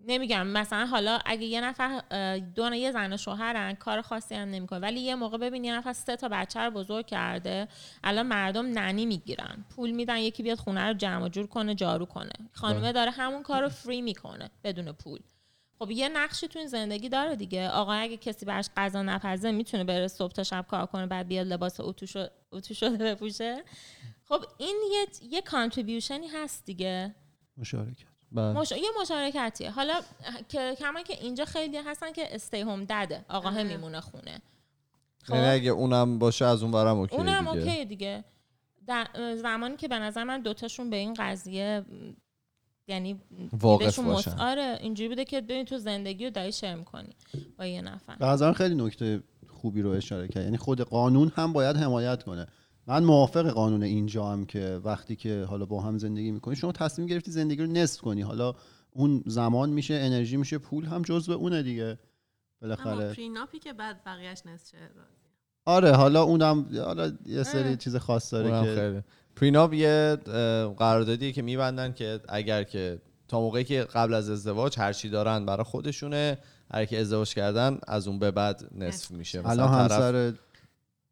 نمیگم 0.00 0.46
مثلا 0.46 0.86
حالا 0.86 1.18
اگه 1.24 1.44
یه 1.44 1.60
نفر 1.60 2.00
دو 2.38 2.74
یه 2.74 2.92
زن 2.92 3.12
و 3.12 3.16
شوهرن 3.16 3.74
کار 3.74 4.02
خاصی 4.02 4.34
هم 4.34 4.48
نمی‌کنه 4.48 4.78
ولی 4.78 5.00
یه 5.00 5.14
موقع 5.14 5.38
ببین 5.38 5.64
یه 5.64 5.74
نفر 5.74 5.92
سه 5.92 6.16
تا 6.16 6.28
بچه 6.28 6.60
رو 6.60 6.70
بزرگ 6.70 7.06
کرده 7.06 7.68
الان 8.04 8.26
مردم 8.26 8.66
ننی 8.66 9.06
می‌گیرن. 9.06 9.64
پول 9.76 9.90
میدن 9.90 10.18
یکی 10.18 10.42
بیاد 10.42 10.58
خونه 10.58 10.80
رو 10.86 10.94
جمع 10.94 11.24
و 11.24 11.28
جور 11.28 11.46
کنه 11.46 11.74
جارو 11.74 12.06
کنه. 12.06 12.32
خانومه 12.52 12.92
داره 12.92 13.10
همون 13.10 13.42
کار 13.42 13.62
رو 13.62 13.68
فری 13.68 14.02
می‌کنه 14.02 14.50
بدون 14.64 14.92
پول. 14.92 15.20
خب 15.78 15.90
یه 15.90 16.08
نقشی 16.08 16.48
تو 16.48 16.58
این 16.58 16.68
زندگی 16.68 17.08
داره 17.08 17.36
دیگه. 17.36 17.68
آقا 17.68 17.92
اگه 17.92 18.16
کسی 18.16 18.46
براش 18.46 18.68
غذا 18.76 19.02
نپزه 19.02 19.50
می‌تونه 19.50 19.84
بره 19.84 20.08
صبح 20.08 20.32
تا 20.32 20.42
شب 20.42 20.66
کار 20.68 20.86
کنه 20.86 21.06
بعد 21.06 21.28
بیاد 21.28 21.46
لباس 21.46 21.80
اتو 22.52 22.74
شده 22.74 23.14
بپوشه. 23.14 23.64
خب 24.24 24.44
این 24.58 24.76
یه 24.92 25.06
یه 25.30 25.42
کانتریبیوشنی 25.42 26.28
هست 26.28 26.64
دیگه. 26.64 27.14
مشارکت. 27.56 28.06
بله. 28.32 28.52
مش... 28.52 28.72
یه 28.72 28.88
مشارکتیه. 29.00 29.70
حالا 29.70 30.00
که 30.48 30.76
کما 30.78 31.02
که 31.02 31.22
اینجا 31.22 31.44
خیلی 31.44 31.76
هستن 31.76 32.12
که 32.12 32.34
stay 32.34 32.60
home 32.60 32.84
dad 32.84 33.08
ه. 33.08 33.24
آقاه 33.28 33.54
آره. 33.54 33.62
میمونه 33.62 34.00
خونه. 34.00 34.42
یعنی 35.28 35.46
اگه 35.46 35.70
اونم 35.70 36.18
باشه 36.18 36.44
از 36.44 36.62
اون 36.62 36.72
برم 36.72 36.98
okay 36.98 37.16
اونم 37.16 37.52
دیگه. 37.52 37.70
اوکی 37.70 37.84
دیگه. 37.84 38.24
در 38.86 39.06
زمانی 39.36 39.76
که 39.76 39.88
به 39.88 39.98
نظر 39.98 40.24
من 40.24 40.40
دوتاشون 40.40 40.90
به 40.90 40.96
این 40.96 41.14
قضیه 41.14 41.84
یعنی 42.88 43.20
واقف 43.52 43.98
باشن. 43.98 44.30
آره 44.30 44.78
اینجوری 44.80 45.08
بوده 45.08 45.24
که 45.24 45.40
ببین 45.40 45.64
تو 45.64 45.78
زندگی 45.78 46.24
رو 46.24 46.30
داری 46.30 46.52
share 46.52 46.74
می‌کنی 46.74 47.16
با 47.58 47.66
یه 47.66 47.82
نفر. 47.82 48.16
به 48.16 48.26
نظرم 48.26 48.52
خیلی 48.52 48.74
نکته 48.74 49.22
خوبی 49.48 49.82
رو 49.82 49.90
اشاره 49.90 50.28
کرد. 50.28 50.44
یعنی 50.44 50.56
خود 50.56 50.80
قانون 50.80 51.32
هم 51.36 51.52
باید 51.52 51.76
حمایت 51.76 52.22
کنه. 52.22 52.46
من 52.86 53.04
موافق 53.04 53.50
قانون 53.50 53.82
اینجا 53.82 54.26
هم 54.26 54.46
که 54.46 54.80
وقتی 54.84 55.16
که 55.16 55.44
حالا 55.48 55.66
با 55.66 55.80
هم 55.80 55.98
زندگی 55.98 56.30
می‌کنی 56.30 56.56
شما 56.56 56.72
تصمیم 56.72 57.08
گرفتی 57.08 57.30
زندگی 57.30 57.62
رو 57.62 57.72
نصف 57.72 58.00
کنی. 58.00 58.22
حالا 58.22 58.54
اون 58.90 59.22
زمان 59.26 59.70
میشه 59.70 59.94
انرژی 59.94 60.36
میشه 60.36 60.58
پول 60.58 60.84
هم 60.84 61.02
جزء 61.02 61.32
اونه 61.32 61.62
دیگه. 61.62 61.98
بالاخره 62.62 63.12
پریناپی 63.12 63.58
که 63.58 63.72
بعد 63.72 64.04
بقیهش 64.04 64.42
نصف. 64.46 64.74
آره 65.64 65.92
حالا 65.92 66.22
اونم 66.22 66.66
حالا 66.84 67.12
یه 67.26 67.42
سری 67.42 67.60
آره. 67.62 67.76
چیز 67.76 67.96
خاص 67.96 68.32
داره 68.34 68.50
که 68.50 68.80
خیلی. 68.80 69.02
پریناب 69.36 69.74
یه 69.74 70.16
قراردادیه 70.78 71.32
که 71.32 71.42
میبندن 71.42 71.92
که 71.92 72.20
اگر 72.28 72.62
که 72.62 72.98
تا 73.28 73.40
موقعی 73.40 73.64
که 73.64 73.82
قبل 73.82 74.14
از 74.14 74.30
ازدواج 74.30 74.78
هر 74.78 74.92
چی 74.92 75.08
دارن 75.08 75.46
برای 75.46 75.64
خودشونه 75.64 76.38
هر 76.70 76.84
کی 76.84 76.96
ازدواج 76.96 77.34
کردن 77.34 77.78
از 77.86 78.08
اون 78.08 78.18
به 78.18 78.30
بعد 78.30 78.68
نصف. 78.74 79.10
میشه. 79.10 79.48
الان 79.48 79.68
مثلا 79.68 79.88
طرف 79.88 79.92
همسر 79.92 80.32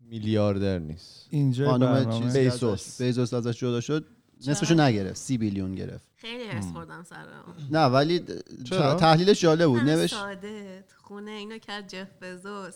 میلیاردر 0.01 0.79
نیست. 0.79 1.27
اینجا 1.31 1.71
خانم 1.71 2.31
بیزوس. 2.33 3.03
بیزوس 3.03 3.35
ازش 3.35 3.59
جدا 3.59 3.81
شد. 3.81 4.05
نصفشو 4.47 4.75
نگرفت. 4.75 5.17
سی 5.17 5.39
بیلیون 5.39 5.75
گرفت. 5.75 6.05
خیلی 6.17 6.45
هرس 6.45 6.73
خوردم 6.73 7.03
سر. 7.03 7.25
نه 7.71 7.85
ولی 7.85 8.25
تحلیلش 8.99 9.41
جالب 9.41 9.67
بود. 9.67 9.81
نوشت 9.81 10.15
ساده. 10.15 10.85
خونه 11.03 11.31
اینو 11.31 11.59
کرد 11.59 11.89
جف 11.89 12.09
بزوس. 12.23 12.75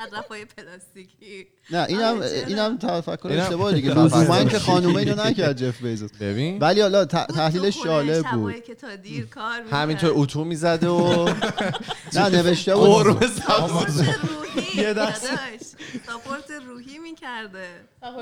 هدفهای 0.00 0.44
پلاستیکی. 0.44 1.46
نه 1.70 1.86
اینم 1.88 2.02
آره، 2.16 2.28
چرا؟ 2.40 2.46
اینم 2.46 2.78
تفکر 2.78 3.28
اینم 3.28 3.42
اشتباه 3.42 3.72
دیگه. 3.72 3.94
لزوما 3.98 4.44
که. 4.44 4.58
خانومه 4.68 4.96
اینو 4.96 5.14
نکرد 5.24 5.56
جف 5.56 5.82
بیزوس. 5.82 6.12
ببین. 6.12 6.58
ولی 6.58 6.80
حالا 6.80 7.04
ت- 7.04 7.10
بود 7.10 7.26
تو 7.26 7.32
تحلیلش 7.32 7.76
خونه 7.76 7.90
جالب 7.90 8.26
بود. 8.30 8.62
که 8.64 8.74
تا 8.74 8.96
دیر 8.96 9.26
کار. 9.26 9.62
همینطور 9.70 10.10
اتو 10.14 10.44
می‌زده 10.44 10.88
و 10.88 11.28
نه 12.16 12.28
نوشته 12.28 12.74
بود. 12.76 12.86
قرمه 12.88 13.26
سبز. 13.26 14.02
یه 14.76 14.94
دست. 14.94 15.26
ساپورت 16.06 16.50
روحی 16.68 16.98
می‌کرده. 16.98 17.66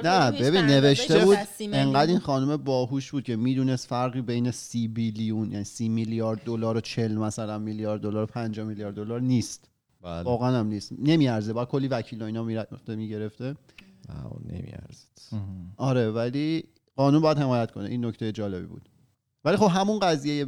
نه 0.05 0.31
ببین 0.31 0.61
نوشته 0.67 1.19
بود 1.25 1.39
انقدر. 1.73 2.11
این 2.11 2.19
خانم 2.19 2.57
باهوش 2.57 3.11
بود 3.11 3.25
که 3.25 3.37
می‌دونست 3.37 3.87
فرقی 3.89 4.21
بین 4.23 4.51
سی 4.51 4.89
بیلیون 4.89 5.53
یعنی 5.53 5.65
سی 5.65 5.89
میلیارد 5.89 6.41
دلار 6.45 6.77
و 6.77 6.81
چل 6.81 7.13
مثلا 7.13 7.59
میلیارد 7.59 8.01
دلار 8.01 8.23
و 8.23 8.27
50 8.27 8.67
میلیارد 8.67 8.95
دلار 8.95 9.21
نیست. 9.21 9.65
بله. 10.03 10.23
واقعا 10.23 10.59
هم 10.59 10.67
نیست. 10.67 10.93
نمیارزه. 10.99 11.53
با 11.53 11.65
کلی 11.65 11.89
وکیل 11.89 12.23
و 12.23 12.25
اینا 12.25 12.43
می‌رفته 12.43 12.97
می‌گرفته. 12.97 13.57
نمیارزید 14.45 15.23
آره 15.77 16.11
ولی 16.11 16.65
قانون 16.97 17.23
باید 17.23 17.39
حمایت 17.39 17.71
کنه. 17.71 17.89
این 17.89 18.05
نکته 18.05 18.33
جالبی 18.33 18.67
بود. 18.67 18.89
ولی 19.45 19.57
خب 19.57 19.67
همون 19.67 19.99
قضیه 19.99 20.47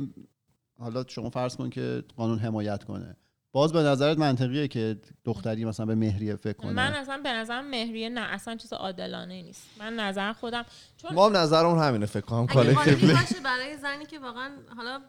حالا 0.79 1.05
شما 1.09 1.31
فرض 1.31 1.57
کن 1.57 1.71
که 1.71 2.05
قانون 2.17 2.39
حمایت 2.39 2.85
کنه. 2.85 3.17
باز 3.53 3.73
به 3.73 3.79
نظرت 3.83 4.19
منطقیه 4.19 4.69
که 4.69 5.01
دختری 5.25 5.65
مثلا 5.65 5.87
به 5.87 5.95
مهریه 5.95 6.37
فکر 6.37 6.53
کنه؟ 6.53 6.73
من 6.73 6.95
اصلا 6.95 7.21
به 7.25 7.33
نظرم 7.33 7.71
مهریه 7.71 8.09
نه 8.09 8.21
اصلا 8.21 8.57
چیز 8.57 8.73
عادلانه 8.73 9.43
نیست. 9.43 9.67
من 9.79 9.95
نظر 9.95 10.33
خودم 10.33 10.65
چون 10.97 11.15
ما 11.15 11.27
هم 11.27 11.37
نظرمون 11.37 11.79
همینه 11.79 12.07
فکر 12.07 12.21
کنم 12.21 12.47
کالکتیولی 12.47 13.13
باشه 13.13 13.41
برای 13.45 13.77
زنی 13.77 14.07
که 14.07 14.19
واقعا 14.19 14.51
حالا 14.77 15.01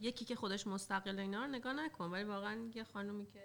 یکی 0.00 0.24
که 0.24 0.34
خودش 0.34 0.66
مستقل 0.66 1.16
و 1.16 1.20
اینا 1.20 1.44
رو 1.44 1.50
نگاه 1.50 1.72
نکن 1.72 2.04
ولی 2.04 2.24
واقعا 2.24 2.56
یه 2.74 2.84
خانومی 2.84 3.26
که 3.26 3.40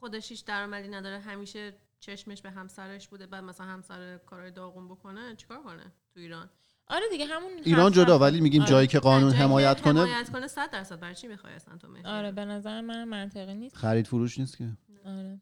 خودش 0.00 0.30
هیچ 0.30 0.44
درآمدی 0.44 0.88
نداره 0.88 1.18
همیشه 1.18 1.72
چشمش 2.00 2.42
به 2.42 2.50
همسرش 2.50 3.08
بوده 3.08 3.26
بعد 3.26 3.44
مثلا 3.44 3.66
همسر 3.66 4.18
کارهای 4.18 4.50
داغون 4.50 4.88
بکنه 4.88 5.36
چیکار 5.36 5.62
کنه 5.62 5.92
تو 6.14 6.20
ایران 6.20 6.50
آره 6.86 7.02
دیگه 7.10 7.24
همون 7.24 7.50
ایران 7.64 7.92
جدا. 7.92 8.18
ولی 8.18 8.40
میگیم 8.40 8.62
آره. 8.62 8.70
جایی 8.70 8.86
که 8.86 8.98
قانون 8.98 9.30
جایی 9.30 9.38
که 9.38 9.44
حمایت 9.44 9.80
کنه 9.80 10.00
حمایت 10.00 10.30
کنه 10.30 10.46
100 10.46 10.70
درصد 10.70 11.00
برای 11.00 11.14
چی 11.14 11.28
می‌خوای 11.28 11.52
اصلا 11.52 11.76
تو؟ 11.76 11.88
آره 12.04 12.32
به 12.32 12.44
نظر 12.44 12.80
من 12.80 13.04
منطقی 13.04 13.54
نیست 13.54 13.76
خرید 13.76 14.06
فروش 14.06 14.38
نیست 14.38 14.56
که 14.56 14.68
آره 15.04 15.40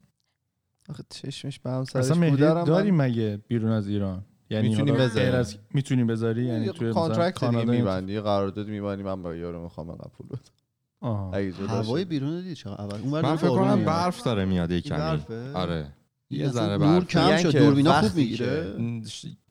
آخه 0.89 1.03
چشمش 1.09 1.59
به 1.59 1.69
همسرش 1.69 2.17
بودن 2.17 2.63
داریم 2.63 2.95
مگه 2.95 3.41
بیرون 3.47 3.71
از 3.71 3.87
ایران 3.87 4.25
یعنی 4.49 4.69
می‌تونی 4.69 4.91
بذاری. 4.91 5.25
غیر 5.25 5.35
از 5.35 5.57
می‌تونی 5.73 6.03
بذاری 6.03 6.45
یعنی 6.45 6.69
توی 6.69 6.89
مثلا 6.89 7.01
کانترکت 7.01 7.43
میبندی 7.43 8.19
قرارداد 8.19 8.67
میبندی 8.67 9.03
من 9.03 9.21
با 9.21 9.35
یارو 9.35 9.63
می‌خوام 9.63 9.89
انقدر 9.89 10.09
پول 10.09 10.27
بدم 10.27 10.56
هوای. 11.01 12.05
بیرون 12.05 12.41
دیدی 12.41 12.55
چقدر 12.55 12.81
اول 12.81 12.99
اون 13.01 13.09
من 13.11 13.21
نور 13.21 13.35
فکر 13.35 13.49
کنم 13.49 13.73
میاد. 13.73 13.87
برف 13.87 14.23
داره 14.23 14.45
میاد 14.45 14.69
برفه؟ 14.89 15.51
آره. 15.53 15.93
یه 16.29 16.49
ذره 16.49 16.77
نور 16.77 16.99
برف. 16.99 17.07
کم 17.07 17.25
میگن 17.25 17.37
شد. 17.37 17.51
که 17.51 17.59
دوربینا 17.59 17.93
خوب 17.93 18.03
وقتی 18.03 18.21
می‌گیره. 18.21 18.75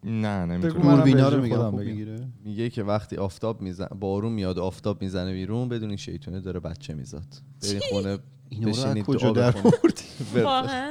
نه 0.04 0.44
منم 0.44 0.60
دوربینا 0.60 1.28
رو 1.28 1.42
میگم 1.42 1.56
خودم 1.56 1.70
خوب. 1.70 1.80
می‌گیره. 1.80 2.28
میگه 2.44 2.70
که 2.70 2.82
وقتی 2.82 3.16
آفتاب 3.16 3.60
میزن 3.60 3.88
بارون 4.00 4.32
میاد 4.32 4.58
و 4.58 4.62
آفتاب 4.62 5.02
می‌زنه 5.02 5.32
بیرون 5.32 5.68
بدون 5.68 5.88
این 5.88 5.96
شیطونه 5.96 6.40
داره 6.40 6.60
بچه 6.60 6.94
میزاد. 6.94 7.26
برین 7.62 7.80
خونه 7.90 8.18
اینا 8.48 8.92
رو 8.92 9.02
کجا 9.02 9.30
در 9.30 9.50
بکنید. 9.50 10.02
واقعا؟ 10.34 10.90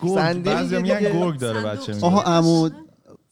گرگ. 0.00 0.36
میگه 0.36 0.78
میگن. 0.80 1.00
گرگ 1.00 1.38
داره. 1.38 1.62
بچه 1.62 1.94
میگه 1.94 2.06
آها 2.06 2.22
عمود. 2.22 2.74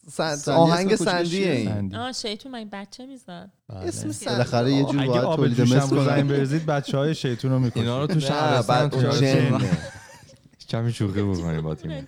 سن- 0.09 0.35
سندی 0.35 0.57
آهنگ 0.57 0.95
سندیه؟ 0.95 1.51
این. 1.51 1.95
آه 1.95 2.11
شیطون 2.11 2.51
مگه 2.55 2.69
بچه 2.71 3.05
می‌زد 3.05 3.51
بله. 3.69 3.79
اسم 3.79 4.11
سند 4.11 4.33
بالاخره 4.33 4.71
یه 4.73 4.83
جور 4.83 4.99
اگه 5.01 5.09
باید 5.09 5.23
آب 5.23 5.35
تولید 5.35 5.57
جوشم 5.57 5.75
مثل 5.75 5.95
کنن 5.95 6.27
بریزید 6.27 6.65
بچه 6.65 6.97
های 6.97 7.15
شیطون 7.15 7.51
رو 7.51 7.59
می‌کنید 7.59 7.85
اینا 7.85 8.01
رو 8.01 8.07
تو 8.07 8.19
شهرستان. 8.19 8.89
کمی 10.69 10.93
شوخی 10.93 11.21
بکنیم 11.21 11.61
با 11.61 11.75
تیم 11.75 12.07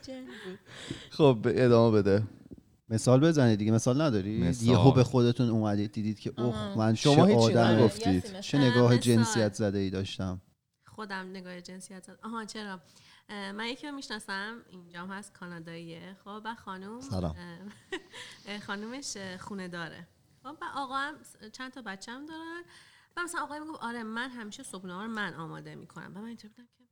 خب 1.10 1.38
ادامه 1.46 1.98
بده 1.98 2.24
مثال 2.90 3.20
بزنید 3.20 3.60
دیگه 3.60 3.72
مثال 3.72 4.02
نداری 4.02 4.42
مثال. 4.42 4.68
یهو 4.68 4.92
به 4.92 5.04
خودتون 5.04 5.50
اومدید 5.50 5.92
دیدید 5.92 6.20
که 6.20 6.34
اوه. 6.38 6.78
من 6.78 6.96
شما 6.96 7.26
هیچی 7.26 7.40
آدم 7.40 7.68
نگفتید. 7.68 8.40
چه 8.40 8.58
اه، 8.58 8.64
نگاه. 8.66 8.98
جنسیت 8.98 9.54
زده 9.54 9.78
ای 9.78 9.90
داشتم 9.90 10.42
خودم 10.86 11.30
نگاه 11.30 11.62
جنسیت 11.62 12.04
زد. 12.04 12.20
آها 12.24 12.46
چرا 12.46 12.80
من 13.30 13.66
یکی 13.66 13.88
رو 13.88 13.96
می‌شناسم 13.96 14.66
اینجام 14.70 15.12
هست 15.12 15.34
کاناداییه 15.34 16.18
خب 16.24 16.42
و 16.46 16.56
خانوم 16.56 17.02
سلام. 17.02 17.36
خانومش 18.66 19.18
خونه 19.40 19.68
داره 19.68 20.08
خب 20.44 20.58
و 20.62 20.66
آقا 20.76 20.98
هم 20.98 21.16
چند 21.52 21.72
تا 21.72 21.82
بچه 21.82 22.12
هم 22.12 22.26
دارن. 22.26 22.64
و 23.18 23.24
مثلا 23.24 23.42
آقای 23.42 23.60
می‌گفت 23.60 23.84
آره 23.84 24.04
من 24.04 24.30
همیشه 24.30 24.64
صبحونه 24.64 24.94
رو 25.04 25.08
من 25.08 25.34
آماده 25.34 25.76
می‌کنم. 25.76 26.12
و 26.16 26.20
من 26.20 26.28
اینطور 26.28 26.52
بودم 26.52 26.68
که 26.78 26.84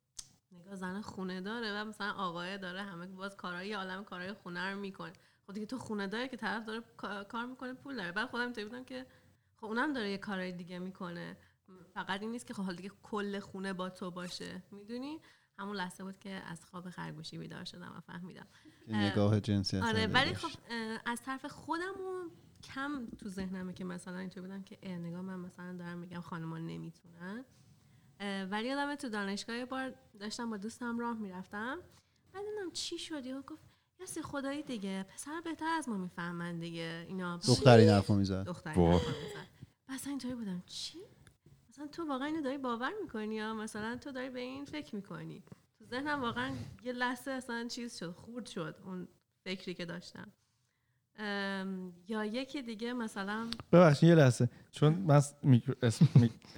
نگاه 0.56 0.76
زن 0.76 1.02
خونه 1.02 1.42
داره 1.42 1.82
و 1.82 1.86
مثلا 1.86 2.12
آقای 2.12 2.58
داره 2.58 2.82
همه 2.82 3.06
باز 3.08 3.38
کارهای 3.38 3.74
عالم 3.74 4.04
کارهای 4.04 4.34
خونه 4.34 4.72
رو 4.72 4.80
می‌کنه. 4.80 5.14
خب 5.48 5.54
دیگه 5.54 5.66
تو 5.66 5.78
خونه 5.78 6.08
داره 6.08 6.28
که 6.28 6.38
طرف 6.38 6.66
داره 6.66 6.84
کا- 6.98 7.24
کار 7.24 7.46
می‌کنه 7.46 7.74
پول 7.74 7.96
داره 7.96 8.12
بعد 8.12 8.30
خودم 8.30 8.44
اینطوری 8.44 8.68
بودم 8.68 8.84
که 8.84 9.06
خب 9.56 9.66
اونم 9.66 9.94
داره 9.94 10.12
یه 10.12 10.18
کارهای 10.18 10.52
دیگه 10.52 10.80
می‌کنه. 10.80 11.38
فقط 11.94 12.22
این 12.22 12.32
نیست 12.32 12.48
که 12.48 12.54
خب 12.54 12.64
حالا 12.64 12.76
دیگه 12.76 12.92
کل 13.04 13.40
خونه 13.40 13.74
با 13.74 13.90
تو 13.90 14.12
باشه. 14.12 14.64
می‌دونی؟ 14.72 15.22
همون 15.60 15.76
لحظه 15.76 16.04
بود 16.04 16.20
که 16.20 16.30
از 16.30 16.66
خواب 16.66 16.90
خرگوشی 16.90 17.38
بیدار 17.38 17.64
شدم 17.64 17.94
و 17.98 18.00
فهمیدم. 18.00 18.48
که 18.86 18.96
نگاه 18.96 19.40
جنسیت 19.40 19.84
آره 19.84 20.08
ولی. 20.08 20.34
خب 20.34 20.50
از 21.06 21.22
طرف 21.22 21.46
خودم 21.46 21.94
و 21.94 22.30
کم 22.64 23.08
تو 23.20 23.30
ذهنمه 23.30 23.74
که 23.74 23.84
مثلا 23.84 24.18
اینطور 24.18 24.44
بودم 24.44 24.64
که 24.64 24.78
اه، 24.84 24.98
نگاه 24.98 25.22
من 25.22 25.40
مثلا 25.40 25.78
دارم 25.78 25.98
میگم 25.98 26.22
خانمان 26.22 26.66
نمی‌تونن. 26.68 27.46
ولی 28.52 28.68
یادم 28.68 28.96
تو 28.96 29.10
دانشگاه 29.10 29.58
یه 29.58 29.66
بار 29.66 29.94
داشتم 30.20 30.50
با 30.50 30.58
دوستم 30.58 31.00
راه 31.00 31.18
می‌رفتم. 31.18 31.80
بعد 32.34 32.44
دیدم 32.46 32.72
چی 32.72 32.98
شد؟ 33.00 33.26
یهو 33.26 33.42
گفت 33.42 33.64
یاسی 34.00 34.22
خدایی 34.22 34.64
دیگه 34.64 35.04
پسر 35.04 35.42
بهتر 35.42 35.76
از 35.78 35.90
ما 35.90 35.98
می‌فهمن 35.98 36.60
دیگه. 36.60 37.06
اینا 37.08 37.38
دختر 37.38 37.78
این 37.78 37.90
حرفو 37.90 38.16
می‌زد. 38.16 38.44
دختری 38.46 38.80
می‌زد. 38.80 39.02
مثلا 39.90 40.10
اینطوری 40.10 40.36
بودم. 40.36 40.64
چی؟ 40.66 41.00
مثلا 41.74 41.88
تو 41.88 42.08
واقعا 42.08 42.28
اینو 42.28 42.42
داری 42.42 42.58
باور 42.58 42.92
می‌کنی 43.02 43.36
یا 43.36 43.54
مثلا 43.54 43.96
تو 43.96 44.12
داری 44.12 44.30
به 44.30 44.40
این 44.40 44.66
فکر 44.66 44.96
می‌کنی 44.96 45.44
تو 45.80 45.86
ذهنم 45.86 46.22
واقعا 46.22 46.52
یه 46.84 46.94
لحظه 46.94 47.32
اصلا 47.32 47.68
چیز 47.68 47.98
شد 47.98 48.12
خورد 48.12 48.46
شد 48.46 48.76
اون 48.86 49.08
فکری 49.44 49.74
که 49.74 49.86
داشتم 49.86 50.28
ام، 51.20 51.94
یا 52.08 52.26
یکی 52.26 52.62
دیگه 52.62 52.94
مثلا 52.94 53.48
ببخشید 53.72 54.10
یه 54.10 54.16
لحظه 54.16 54.50
چون 54.72 54.94
من 54.94 55.22
اسم 55.84 56.08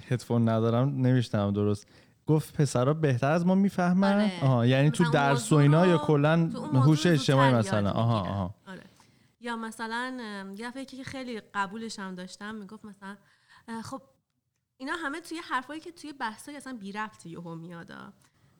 هدفون 0.08 0.48
ندارم 0.48 0.88
نمیشتم 0.88 1.52
درست 1.52 1.86
گفت 2.26 2.56
پسرا 2.56 2.94
بهتر 2.94 3.30
از 3.30 3.46
ما 3.46 3.54
می‌فهمن 3.54 4.14
آره. 4.14 4.44
آها 4.44 4.66
یعنی 4.66 4.90
تو 4.90 5.10
درس 5.10 5.52
و 5.52 5.56
اینا 5.56 5.86
یا 5.86 5.98
کلا 5.98 6.36
هوش 6.72 7.06
اجتماعی 7.06 7.54
مثلا 7.54 7.90
آها. 7.90 8.20
آها 8.20 8.54
آره. 8.66 8.82
یا 9.40 9.56
مثلا 9.56 10.54
یه 10.58 10.72
یکی 10.76 10.96
که 10.96 11.04
خیلی 11.04 11.40
قبولش 11.54 11.98
هم 11.98 12.14
داشتم 12.14 12.54
می‌گفت 12.54 12.84
مثلا 12.84 13.16
خب 13.82 14.02
اینا 14.76 14.92
همه 14.92 15.20
توی 15.20 15.38
حرفایی 15.38 15.80
که 15.80 15.92
توی 15.92 16.12
بحثای 16.12 16.56
اصلا 16.56 16.72
بی 16.80 16.92
ربط 16.92 17.26
یهو 17.26 17.54
میادا 17.54 18.12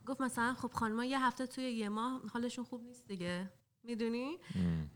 گفت 0.07 0.21
مثلا 0.21 0.55
خب 0.55 0.73
خانم‌ها 0.73 1.05
یه 1.05 1.27
هفته 1.27 1.47
توی 1.47 1.65
یه 1.65 1.89
ماه 1.89 2.23
حالشون 2.33 2.65
خوب 2.65 2.83
نیست 2.83 3.07
دیگه. 3.09 3.51
می‌دونی؟ 3.83 4.39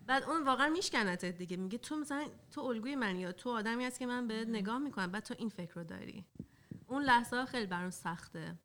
بعد 0.07 0.23
اون 0.23 0.45
واقعا 0.45 0.69
میشکنتت 0.69 1.39
دیگه. 1.39 1.57
میگه 1.57 1.79
تو 1.79 1.97
مثلا 1.97 2.29
تو 2.51 2.61
الگوی 2.61 2.97
من 2.97 3.17
یا 3.17 3.33
تو 3.33 3.51
آدمی 3.51 3.85
هست 3.85 3.99
که 3.99 4.07
من 4.07 4.29
بهت 4.29 4.49
نگاه 4.49 4.79
می‌کنم. 4.79 5.13
بعد 5.13 5.23
تو 5.23 5.35
این 5.39 5.49
فکر 5.49 5.75
رو 5.75 5.85
داری. 5.85 6.25
اون 6.87 7.03
لحظه 7.03 7.37
ها 7.37 7.45
خیلی 7.45 7.67
برام 7.67 7.91
سخته. 7.91 8.59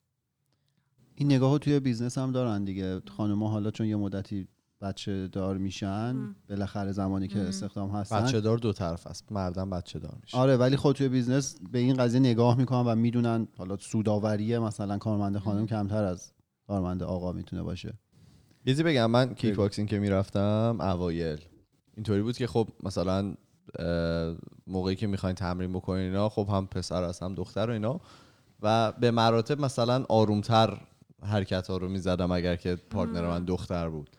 این 1.15 1.31
نگاه 1.31 1.51
رو 1.51 1.57
توی 1.57 1.79
business 1.79 2.17
هم 2.17 2.31
دارن 2.31 2.63
دیگه. 2.63 3.01
خانم‌ها 3.17 3.47
حالا 3.47 3.71
چون 3.71 3.87
یه 3.87 3.95
مدتی 3.95 4.47
بچه 4.85 5.27
دار 5.27 5.57
میشن. 5.57 6.35
بالاخره 6.49 6.91
زمانی 6.91 7.27
که. 7.27 7.39
استخدام 7.39 7.89
هستن. 7.89 8.21
بچه 8.21 8.41
دار 8.41 8.57
دو 8.57 8.73
طرف 8.73 9.07
است 9.07 9.31
مردم 9.31 9.69
بچه 9.69 9.99
دار 9.99 10.17
میشه 10.21 10.37
آره 10.37 10.57
ولی 10.57 10.75
خود 10.75 10.95
توی 10.95 11.07
business 11.07 11.57
به 11.71 11.79
این 11.79 11.95
قضیه 11.97 12.19
نگاه 12.19 12.57
می‌کنن 12.57 12.87
و 12.87 12.95
می‌دونن 12.95 13.47
حالا 13.57 13.77
سوداوری 13.77 14.57
مثلا 14.57 14.97
کارمند 14.97 15.37
خانم 15.37 15.65
کمتر 15.65 16.03
از 16.03 16.31
کارمند 16.67 17.03
آقا 17.03 17.31
می‌تونه 17.31 17.63
باشه. 17.63 17.93
بیزی 18.63 18.83
بگم 18.83 19.11
من 19.11 19.33
kickboxing 19.33 19.89
که 19.89 19.99
می‌رفتم 19.99 20.77
اوایل. 20.79 21.39
اینطوری 21.95 22.21
بود 22.21 22.37
که 22.37 22.47
خب 22.47 22.67
مثلا 22.83 23.35
موقعی 24.67 24.95
که 24.95 25.07
می‌خواین 25.07 25.35
تمرین 25.35 25.73
بکنین 25.73 26.03
اینا 26.05 26.29
خب 26.29 26.47
هم 26.49 26.67
پسر 26.67 27.03
هست 27.03 27.23
هم 27.23 27.35
دختر 27.35 27.69
و 27.69 27.73
اینا. 27.73 27.99
و 28.61 28.91
به 28.91 29.11
مراتب 29.11 29.61
مثلا 29.61 30.05
آرومتر 30.09 30.77
حرکت 31.23 31.67
ها 31.67 31.77
رو 31.77 31.89
می‌زدم 31.89 32.31
اگر 32.31 32.55
که 32.55 32.75
partner 32.75 33.27
من 33.27 33.45
دختر 33.45 33.89
بود. 33.89 34.09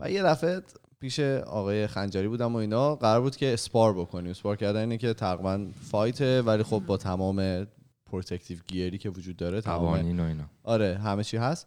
و 0.00 0.10
یه 0.10 0.22
دفعه 0.22 0.62
پیش 1.00 1.20
آقای 1.20 1.86
خنجری 1.86 2.28
بودم 2.28 2.52
و 2.52 2.56
اینا 2.56 2.96
قرار 2.96 3.20
بود 3.20 3.36
که 3.36 3.52
spar 3.52 3.94
بکنیم. 3.94 4.30
spar 4.30 4.56
کردن 4.56 4.80
اینه 4.80 4.98
که 4.98 5.14
تقریبا 5.14 5.66
fight 5.90 6.33
ه 6.33 6.42
ولی 6.42 6.62
خب 6.62 6.82
با 6.86 6.96
تمام 6.96 7.66
protective 8.06 8.58
gear 8.66 8.92
ی 8.92 8.98
که 8.98 9.10
وجود 9.10 9.36
داره 9.36 9.60
تمام 9.60 9.78
قوانین 9.78 10.20
و 10.20 10.24
اینا. 10.24 10.44
آره 10.64 11.00
همه 11.04 11.24
چی 11.24 11.36
هست. 11.36 11.66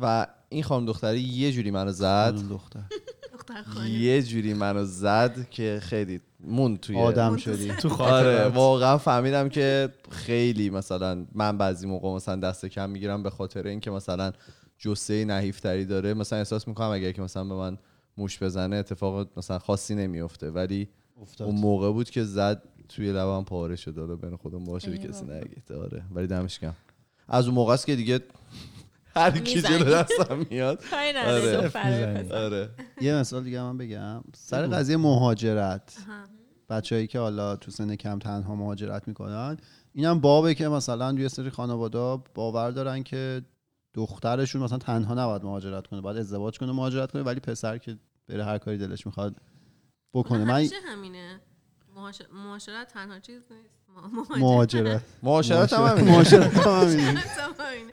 و 0.00 0.26
این 0.48 0.62
خانم 0.62 0.86
دختری 0.86 1.20
یه 1.20 1.52
جوری 1.52 1.70
منو 1.70 1.92
زد. 1.92 2.34
دختر. 2.50 2.80
دختر 3.32 3.62
خانم. 3.62 3.86
یه 3.86 4.22
جوری 4.22 4.54
منو 4.54 4.84
زد 4.84 5.50
که 5.50 5.78
خیلی 5.82 6.20
مون 6.40 6.76
توی 6.76 6.96
آدم 6.96 7.36
شدی. 7.36 7.68
تو 7.68 8.02
آره 8.02 8.48
واقعا 8.48 8.98
فهمیدم 8.98 9.48
که 9.48 9.88
خیلی 10.10 10.70
مثلا 10.70 11.26
من 11.34 11.58
بعضی 11.58 11.86
موقع 11.86 12.14
مثلا 12.14 12.36
دست 12.36 12.66
کم 12.66 12.90
می‌گیرم 12.90 13.22
به 13.22 13.30
خاطر 13.30 13.66
اینکه 13.66 13.90
مثلا 13.90 14.32
جثه 14.80 15.24
نحیفتری 15.24 15.84
داره 15.84 16.14
مثلا 16.14 16.38
احساس 16.38 16.68
می‌کنم 16.68 16.88
اگر 16.88 17.12
که 17.12 17.22
مثلا 17.22 17.44
به 17.44 17.54
من 17.54 17.78
مشت 18.16 18.42
بزنه 18.42 18.76
اتفاق 18.76 19.28
مثلا 19.36 19.58
خاصی 19.58 19.94
نمیفته 19.94 20.50
ولی 20.50 20.88
افتاد. 21.22 21.48
اون 21.48 21.60
موقع 21.60 21.92
بود 21.92 22.10
که 22.10 22.24
زد 22.24 22.62
توی 22.88 23.12
لبم 23.12 23.44
پاره 23.44 23.76
شد. 23.76 23.98
حالا 23.98 24.16
بین 24.16 24.36
خودم 24.36 24.64
باشه 24.64 24.98
کسی. 24.98 25.24
نگید 25.24 25.72
آره. 25.72 26.02
ولی 26.10 26.26
دمش 26.26 26.58
کم 26.58 26.72
از 27.28 27.46
اون 27.46 27.54
موقع 27.54 27.72
است 27.72 27.86
که 27.86 27.96
دیگه 27.96 28.20
هر 29.16 29.38
کی. 29.38 29.62
جلو 29.62 29.84
دستم 29.84 30.46
میاد. 30.50 30.84
آره. 31.26 31.70
آره. 32.32 32.70
یه 33.00 33.14
مثال 33.14 33.44
دیگه 33.44 33.62
من 33.62 33.78
بگم. 33.78 34.22
سر. 34.34 34.66
قضیه 34.66 34.96
مهاجرت. 34.96 35.96
بچههایی 36.70 37.06
که 37.06 37.18
حالا 37.18 37.56
تو 37.56 37.70
سن 37.70 37.96
کم 37.96 38.18
تنها 38.18 38.54
مهاجرت 38.54 39.08
می‌کنن 39.08 39.56
اینم 39.92 40.20
بابه 40.20 40.54
که 40.54 40.68
مثلا 40.68 41.12
یه 41.12 41.28
سری 41.28 41.50
خانواده 41.50 42.22
باور 42.34 42.70
دارن 42.70 43.02
که 43.02 43.42
دخترشون 43.94 44.62
مثلا 44.62 44.78
تنها 44.78 45.14
نباید 45.14 45.44
مهاجرت 45.44 45.86
کنه 45.86 46.00
باید 46.00 46.16
ازدواج 46.16 46.58
کنه 46.58 46.72
مهاجرت 46.72 47.12
کنه 47.12 47.22
ولی 47.22 47.40
پسر 47.40 47.78
که 47.78 47.98
بره 48.28 48.44
هر 48.44 48.58
کاری 48.58 48.78
دلش 48.78 49.06
می‌خواد 49.06 49.36
بکنه. 50.14 50.44
من 50.44 50.68
همینه. 50.86 51.40
معاشرت 52.32 52.88
تنها 52.92 53.18
چیز 53.18 53.42
نیست. 53.52 53.80
مهاجرت. 54.38 55.02
معاشرت 55.22 55.72
هم 55.72 55.84
همینه. 55.84 56.10
مهاجرت 56.10 56.56
هم 56.56 56.72
همینه. 56.80 57.12
معاشرت 57.12 57.38
هم 57.38 57.66
همینه. 57.66 57.92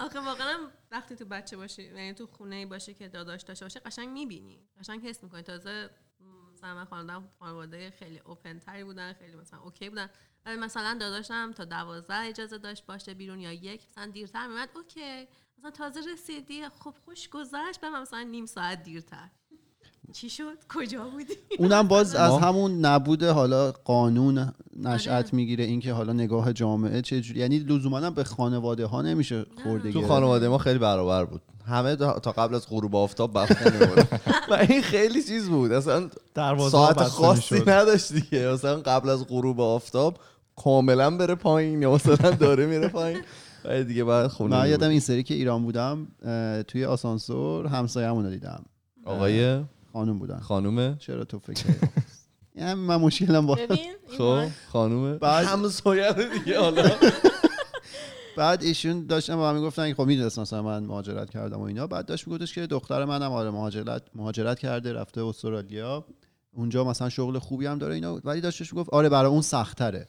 آخه 0.00 0.20
واقعا 0.20 0.56
وقتی 0.90 1.16
تو 1.16 1.24
بچه 1.24 1.56
باشی 1.56 1.82
یعنی 1.82 2.14
تو 2.14 2.26
خونه 2.26 2.66
باشی 2.66 2.94
که 2.94 3.08
داداش 3.08 3.42
داشته 3.42 3.64
باشه 3.64 3.80
قشنگ 3.80 4.08
می‌بینی. 4.08 4.60
قشنگ 4.80 5.06
حس 5.06 5.22
می‌کنی. 5.22 5.42
تازه 5.42 5.90
مثلا 6.52 6.74
من 6.74 6.84
خانواده 6.84 7.28
خانواده 7.38 7.90
خیلی 7.90 8.18
open 8.18 8.58
تری 8.58 8.84
بودن 8.84 9.12
خیلی 9.12 9.36
مثلا 9.36 9.60
okay 9.60 9.90
بودن. 9.90 10.08
مثلا 10.46 10.96
داداشم 11.00 11.52
تا 11.52 11.64
دوازده 11.64 12.16
اجازه 12.16 12.58
داشت 12.58 12.86
باشه 12.86 13.14
بیرون 13.14 13.40
یا 13.40 13.52
یک 13.52 13.80
مثلا 13.90 14.06
دیرتر 14.06 14.46
میمد 14.46 14.68
okay. 14.76 15.28
مثلا 15.58 15.70
تازه 15.70 16.00
رسیدی 16.12 16.68
خب 16.68 16.94
خوش 17.04 17.28
گذشت 17.28 17.80
به 17.80 17.90
مثلا 17.90 18.22
نیم 18.22 18.46
ساعت 18.46 18.82
دیرتر. 18.82 19.28
چی 20.12 20.30
شد؟ 20.30 20.58
کجا 20.74 21.08
بودی؟ 21.08 21.34
اونم 21.58 21.88
باز 21.88 22.14
از 22.14 22.38
همون 22.38 22.80
نبود 22.80 23.22
حالا 23.22 23.72
قانون 23.72 24.52
نشأت 24.76 25.24
آره. 25.24 25.34
می‌گیره 25.34 25.64
اینکه 25.64 25.92
حالا 25.92 26.12
نگاه 26.12 26.52
جامعه 26.52 27.02
چه 27.02 27.20
جوری. 27.20 27.40
یعنی 27.40 27.58
لزوما 27.58 28.10
به 28.10 28.24
خانواده 28.24 28.86
ها 28.86 29.02
نمیشه 29.02 29.46
خورده 29.62 29.92
تو. 29.92 30.06
خانواده 30.06 30.48
ما 30.48 30.58
خیلی 30.58 30.78
برابر 30.78 31.24
بود. 31.24 31.42
همه 31.66 31.96
تا 31.96 32.32
قبل 32.32 32.54
از 32.54 32.68
غروب 32.68 32.96
آفتاب 32.96 33.32
بود 33.32 34.08
و 34.50 34.54
این 34.68 34.82
خیلی 34.82 35.22
چیز 35.22 35.48
بود. 35.48 35.72
اصلا 35.72 36.10
ساعت 36.70 37.02
خاصی. 37.02 37.60
نداشت 37.66 38.12
دیگه. 38.12 38.48
مثلا 38.48 38.76
قبل 38.80 39.08
از 39.08 39.28
غروب 39.28 39.60
آفتاب 39.60 40.18
کاملا 40.56 41.16
بره 41.16 41.34
پایین 41.34 41.82
یا 41.82 41.94
مثلا 41.94 42.30
داره 42.30 42.66
میره 42.66 42.88
پایین. 42.88 43.20
و 43.64 43.82
دیگه 43.82 44.04
بعد 44.04 44.26
خونه 44.26 44.56
من 44.56 44.62
می 44.62 44.68
یادم. 44.68 44.88
این 44.88 45.00
سری 45.00 45.22
که 45.22 45.34
ایران 45.34 45.62
بودم 45.62 46.06
توی 46.68 46.84
آسانسور 46.84 47.66
همسایه‌مون 47.66 48.24
رو 48.24 48.30
دیدم. 48.30 48.64
آقای؟ 49.04 49.60
خانم 49.92 50.18
بودن. 50.18 50.38
خانومه؟ 50.38 50.96
چرا 50.98 51.24
تو 51.24 51.38
فکر؟ 51.38 51.64
یعنی 52.56 52.74
من 52.74 52.96
مشکلم 52.96 53.46
با 53.46 53.54
ببین 53.54 53.92
خب. 54.18 54.46
خانومه؟ 54.72 55.14
بعد- 55.18 55.46
همسایه 55.46 56.08
رو 56.08 56.22
دیگه 56.38 56.60
حالا. 56.64 56.90
بعد 58.36 58.62
ایشون 58.62 59.06
داشتن 59.06 59.36
با 59.36 59.52
من 59.52 59.58
می‌گفتن 59.60 59.94
خب 59.94 60.02
می‌دونست 60.02 60.38
مثلا 60.38 60.62
من 60.62 60.84
مهاجرت 60.84 61.30
کردم 61.30 61.58
و 61.60 61.62
اینا. 61.62 61.86
بعد 61.86 62.06
داشت 62.06 62.28
میگفتش 62.28 62.54
که 62.54 62.66
دختر 62.66 63.04
منم 63.04 63.32
آره 63.32 63.50
مهاجرت 63.50 64.02
مهاجرت 64.14 64.58
کرده 64.58 64.92
رفته 64.92 65.24
استرالیا. 65.24 66.04
اونجا 66.52 66.84
مثلا 66.84 67.08
شغل 67.08 67.38
خوبی 67.38 67.66
هم 67.66 67.78
داره 67.78 67.94
اینا. 67.94 68.20
ولی 68.24 68.40
داشتش 68.40 68.72
می‌گفت 68.72 68.90
آره 68.90 69.08
برای 69.08 69.30
اون 69.30 69.40
سخت‌تره. 69.42 70.08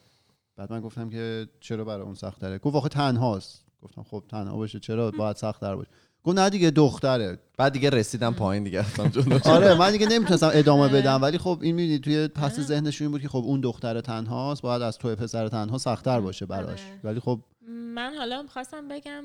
بعد 0.58 0.72
من 0.72 0.82
گفتم 0.82 1.10
که 1.10 1.48
چرا 1.60 1.84
برای 1.84 2.02
اون 2.02 2.16
سخت‌تره 2.16 2.58
گفت 2.58 2.76
آخه 2.76 2.90
تنهاست. 2.90 3.66
گفتم 3.82 4.04
خب 4.04 4.24
تنها 4.30 4.56
باشه. 4.56 4.80
چرا 4.80 5.12
باید 5.12 5.36
سخت‌تر 5.36 5.76
باشه؟ 5.76 5.90
گفت 6.24 6.38
نه 6.38 6.50
دیگه 6.50 6.72
دختره. 6.72 7.40
بعد 7.58 7.74
دیگه 7.74 7.90
رسیدم 7.90 8.34
پایین 8.34 8.64
دیگه. 8.64 8.86
آره 9.46 9.74
من 9.74 9.92
دیگه 9.92 10.08
نمی‌تونستم 10.08 10.50
ادامه 10.54 10.84
آره. 10.84 10.94
بدم. 10.94 11.22
ولی 11.22 11.38
خب 11.38 11.60
این 11.62 11.76
می‌دونی 11.76 12.00
توی 12.00 12.28
پس 12.28 12.60
ذهنشون 12.60 13.06
این 13.06 13.12
بود 13.12 13.22
که 13.22 13.30
خب 13.30 13.44
اون 13.46 13.62
دختر 13.62 14.02
تنهاست 14.02 14.62
باید 14.62 14.82
از 14.82 14.98
توی 14.98 15.16
پسر 15.16 15.48
تنها 15.48 15.78
سخت‌تر 15.78 16.20
باشه 16.20 16.46
براش. 16.46 16.84
آره. 16.86 17.00
ولی 17.04 17.20
خب 17.20 17.40
من 17.68 18.14
حالا 18.18 18.42
می‌خواستم 18.42 18.88
بگم 18.88 19.24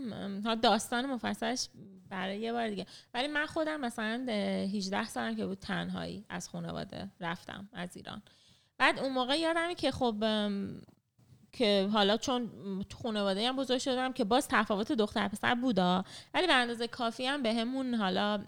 داستان 0.63 1.07
مفصلش 1.07 1.69
برای 2.11 2.41
یه 2.41 2.53
بار 2.53 2.69
دیگه. 2.69 2.87
ولی 3.15 3.29
من 3.29 3.47
خودم 3.47 3.81
مثلا 3.81 4.27
اه، 4.29 4.35
18 4.35 5.09
سالم 5.09 5.37
که 5.37 5.47
بود 5.47 5.59
تنهایی 5.59 6.25
از 6.29 6.49
خانواده 6.49 7.11
رفتم 7.21 7.69
از 7.73 7.97
ایران. 7.97 8.23
بعد 8.79 8.99
اون 8.99 9.13
موقع 9.13 9.39
یادمه 9.39 9.75
که 9.75 9.91
خب 9.91 10.15
که 11.53 11.89
حالا 11.93 12.17
چون 12.17 12.51
تو 12.89 12.99
خانواده 12.99 13.49
هم 13.49 13.57
بزرگ 13.57 13.79
شدم 13.79 14.13
که 14.13 14.25
باز 14.25 14.49
تفاوت 14.49 14.93
دختر 14.93 15.29
پسر 15.29 15.55
بودا. 15.55 16.05
ولی 16.35 16.47
به 16.47 16.53
اندازه 16.53 16.89
کافی 16.89 17.27
هم 17.27 17.43
به 17.43 17.55
همون 17.55 17.95
حالا؟ 17.95 18.45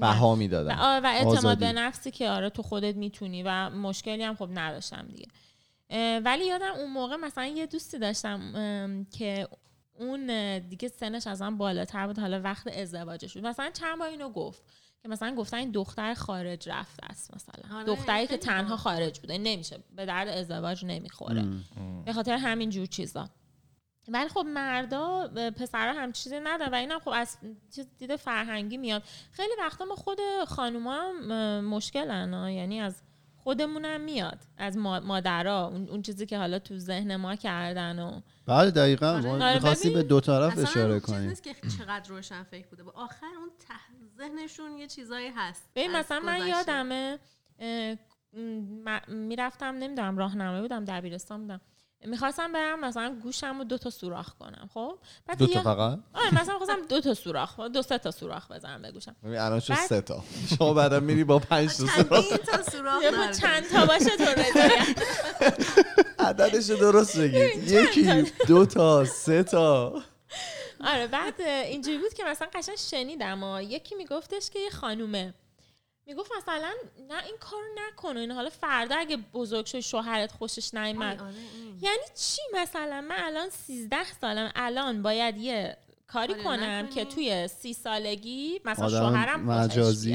بها 0.00 0.32
و, 0.32 0.36
می‌دادن. 0.36 0.78
آه، 0.78 0.98
و 0.98 1.06
اعتماد 1.06 1.36
آزادی. 1.36 1.60
به 1.60 1.72
نفسی 1.72 2.10
که 2.10 2.30
آره 2.30 2.50
تو 2.50 2.62
خودت 2.62 2.96
می‌تونی 2.96 3.42
و 3.42 3.70
مشکلی 3.70 4.22
هم 4.22 4.34
خب 4.34 4.48
نداشتم 4.54 5.06
دیگه. 5.08 5.28
ولی 6.20 6.46
یادم 6.46 6.72
اون 6.76 6.92
موقع 6.92 7.16
مثلا 7.16 7.46
یه 7.46 7.66
دوستی 7.66 7.98
داشتم 7.98 9.06
که 9.18 9.48
اون 9.98 10.58
دیگه 10.58 10.88
سنش 10.88 11.26
از 11.26 11.42
من 11.42 11.58
بالاتر 11.58 12.06
بود 12.06 12.18
حالا 12.18 12.40
وقت 12.40 12.66
ازدواجش 12.68 13.34
بود. 13.34 13.46
مثلا 13.46 13.70
چند 13.70 13.98
بار 13.98 14.08
اینو 14.08 14.28
گفت. 14.28 14.62
که 15.02 15.08
مثلا 15.08 15.34
گفتن 15.34 15.56
این 15.56 15.70
دختر 15.70 16.14
خارج 16.14 16.68
رفته 16.68 17.06
است 17.06 17.34
مثلا 17.34 17.76
آره، 17.76 17.84
دختری 17.84 18.26
که 18.26 18.36
تنها. 18.36 18.76
خارج 18.76 19.20
بوده 19.20 19.38
نمیشه 19.38 19.78
به 19.96 20.06
درد 20.06 20.28
ازدواج 20.28 20.84
نمی‌خوره. 20.84 21.44
به 22.04 22.12
خاطر 22.12 22.36
همین 22.36 22.70
جور 22.70 22.86
چیزا 22.86 23.28
ولی 24.08 24.28
خب 24.28 24.46
مردا 24.46 25.28
پسرها 25.56 26.00
هم 26.00 26.12
چیزی 26.12 26.40
ندارن 26.40 26.72
و 26.72 26.74
اینم 26.74 26.98
خب 26.98 27.10
از 27.14 27.38
چیز 27.74 27.86
دید 27.98 28.16
فرهنگی 28.16 28.76
میاد 28.76 29.02
خیلی 29.32 29.52
وقتا 29.58 29.84
ما 29.84 29.94
خود 29.94 30.18
خانوما 30.46 30.94
هم 30.94 31.64
مشکلن 31.64 32.34
ها. 32.34 32.50
یعنی 32.50 32.80
از 32.80 33.02
خودمونم 33.46 34.00
میاد 34.00 34.38
از 34.56 34.76
ما- 34.76 35.00
مادرها 35.00 35.66
اون, 35.66 36.02
چیزی 36.02 36.26
که 36.26 36.38
حالا 36.38 36.58
تو 36.58 36.78
ذهن 36.78 37.16
ما 37.16 37.36
کردن 37.36 37.98
و 37.98 38.20
بله 38.46 38.70
دقیقا 38.70 39.06
آره. 39.06 39.22
ما 39.26 39.44
آره، 39.44 39.54
می‌خواستیم 39.54 39.92
به. 39.92 40.02
دو 40.02 40.20
طرف 40.20 40.52
اصلا 40.52 40.62
اشاره 40.62 41.00
کنیم 41.00 41.28
نیست 41.28 41.42
که 41.42 41.54
چقدر 41.78 42.08
روشن 42.08 42.42
فکر 42.42 42.66
بوده 42.68 42.82
با 42.82 42.92
آخر 42.94 43.26
اون 43.38 43.50
ته 43.68 44.18
ذهنشون 44.18 44.78
یه 44.78 44.86
چیزایی 44.86 45.28
هست 45.36 45.62
ببین 45.74 45.92
مثلا 45.92 46.20
من. 46.20 46.46
یادمه 46.46 47.18
می‌رفتم 49.08 49.74
نمی‌دونم 49.78 50.18
راهنمایی 50.18 50.62
بودم 50.62 50.84
دبیرستان 50.84 51.40
بودم 51.42 51.60
می‌خواستم 52.04 52.52
برم 52.52 52.80
مثلا 52.80 53.18
گوشم 53.22 53.58
رو 53.58 53.64
دو 53.64 53.78
تا 53.78 53.90
سوراخ 53.90 54.28
کنم 54.38 54.68
خب؟ 54.74 54.98
بعد 55.26 55.38
دو 55.38 55.46
تا 55.46 55.62
فقط؟ 55.62 55.98
آره 56.14 56.42
مثلا 56.42 56.58
خواستم 56.58 56.86
دو 56.88 57.00
تا 57.00 57.14
سوراخ 57.14 57.60
دو 57.60 57.82
سه 57.82 57.98
تا 57.98 58.10
سوراخ 58.10 58.50
بزنم 58.50 58.82
به 58.82 58.92
گوشم. 58.92 59.16
ببین 59.24 59.38
الان 59.38 59.62
بعد- 59.68 59.88
سه 59.88 60.00
تا. 60.00 60.24
شما 60.58 60.74
بعدا 60.74 61.00
میری 61.00 61.24
با 61.24 61.38
پنج 61.38 61.76
تا 61.76 61.86
سوراخ. 61.86 62.24
تا 62.46 62.62
سوراخ. 62.62 63.02
چند 63.40 63.68
تا 63.68 63.86
باشه 63.86 64.16
تو 64.16 64.24
عددش 66.18 66.70
رو 66.70 66.76
درست 66.76 67.18
بگید. 67.18 67.70
یکی 67.70 68.32
دو 68.48 68.66
تا 68.66 69.04
سه 69.04 69.42
تا. 69.42 70.02
آره 70.84 71.06
بعد 71.06 71.40
اینجوری 71.40 71.98
بود 71.98 72.14
که 72.14 72.24
مثلا 72.24 72.48
قشنگ 72.54 72.76
شنیدم 72.76 73.42
و 73.42 73.62
یکی 73.62 73.94
میگفتش 73.94 74.50
که 74.50 74.58
یه 74.58 74.70
خانومه. 74.70 75.34
می‌گفت 76.06 76.30
مثلا 76.36 76.72
نه 77.08 77.24
این 77.24 77.36
کارو 77.40 77.66
نکن 77.76 78.16
و 78.16 78.20
این 78.20 78.30
حالا 78.30 78.50
فردا 78.50 78.96
اگه 78.96 79.16
بزرگ 79.16 79.66
شد 79.66 79.80
شوهرت 79.80 80.32
خوشش 80.32 80.74
نیامد 80.74 81.20
آره،. 81.22 81.34
یعنی 81.80 82.02
چی 82.14 82.42
مثلا؟ 82.54 83.00
من 83.00 83.16
الان 83.18 83.50
13 83.50 83.96
سالم. 84.20 84.52
الان 84.54 85.02
باید 85.02 85.36
یه 85.36 85.76
کاری 86.06 86.34
کنم 86.34 86.62
نکنی. 86.62 86.94
که 86.94 87.04
توی 87.04 87.48
سی 87.48 87.72
سالگی 87.72 88.60
مثلا 88.64 88.88
شوهرم 88.88 89.40
مجازی 89.40 90.12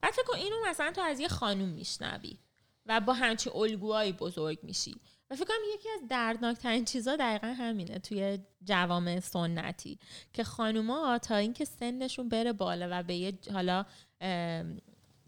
بعد 0.00 0.12
فکر 0.12 0.24
کن 0.26 0.36
اینو 0.36 0.56
مثلا 0.66 0.92
تو 0.92 1.00
از 1.00 1.20
یه 1.20 1.28
خانوم 1.28 1.68
میشنوی 1.68 2.38
و 2.86 3.00
با 3.00 3.12
همچین 3.12 3.52
الگوهایی 3.56 4.12
بزرگ 4.12 4.58
میشی. 4.62 4.94
و 5.30 5.36
فکر 5.36 5.44
کنم 5.44 5.56
یکی 5.74 5.88
از 5.88 6.00
دردناکترین 6.08 6.84
چیزا 6.84 7.16
دقیقا 7.16 7.46
همینه 7.46 7.98
توی 7.98 8.38
جوامع 8.64 9.20
سنتی 9.20 9.98
که 10.32 10.44
خانوما 10.44 11.18
تا 11.18 11.36
اینکه 11.36 11.64
سنشون 11.64 12.28
بره 12.28 12.52
بالا 12.52 12.88
و 12.90 13.02
به 13.02 13.14
یه 13.14 13.38
حالا 13.52 13.84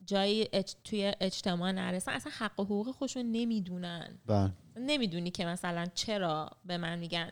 جایی 0.07 0.45
اج- 0.45 0.75
توی 0.85 1.13
اجتماع 1.21 1.73
نرسن. 1.73 2.13
اصلا 2.13 2.33
حق 2.39 2.61
و 2.61 2.65
حقوق 2.65 2.91
خودشون 2.91 3.33
نمی‌دونن. 3.33 4.19
بله. 4.27 4.53
نمی‌دونی 4.77 5.31
که 5.31 5.47
مثلا 5.47 5.87
چرا 5.95 6.51
به 6.65 6.77
من 6.77 6.99
میگن 6.99 7.31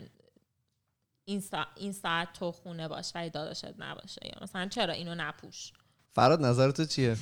این, 1.28 1.40
سا- 1.40 1.66
این 1.76 1.92
ساعت 1.92 2.28
تو 2.32 2.52
خونه 2.52 2.88
باش 2.88 3.12
ولی 3.14 3.30
داداشت 3.30 3.64
نباشه. 3.78 4.20
یا 4.24 4.42
مثلا 4.42 4.68
چرا 4.68 4.92
اینو 4.92 5.14
نپوش؟ 5.14 5.72
فراد 6.12 6.44
نظر 6.44 6.70
تو 6.70 6.84
چیه؟ 6.84 7.16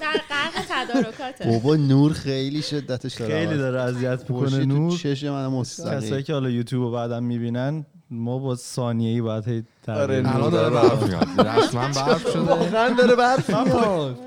در 0.00 0.20
غرق 0.28 0.64
تدارکاته. 0.68 1.44
بابا 1.44 1.76
نور 1.76 2.12
خیلی 2.12 2.62
شدتش 2.62 3.14
داره. 3.14 3.34
خیلی 3.34 3.58
داره 3.58 3.80
اذیت 3.80 4.30
می‌کنه 4.30 4.64
نور. 4.64 4.98
چش 4.98 5.24
من 5.24 5.46
کسایی 5.46 5.60
مستقیم 5.60 6.22
که 6.22 6.32
حالا 6.32 6.50
یوتیوب 6.50 6.82
رو 6.82 6.90
بعدم 6.90 7.24
می‌بینن 7.24 7.86
ما 8.14 8.38
با 8.38 8.56
ثانیه 8.56 9.10
ای 9.10 9.20
باید 9.20 9.48
هی 9.48 9.64
آره، 9.88 10.16
الان. 10.16 10.50
داره 10.50 10.70
برف 10.74 11.02
میاد. 11.08 11.46
رسما 11.48 11.88
برف 11.88 12.32
شده. 12.32 12.38
واقعا 12.40 12.88
داره 12.94 13.14
برف 13.16 13.50
میاد. 13.50 14.18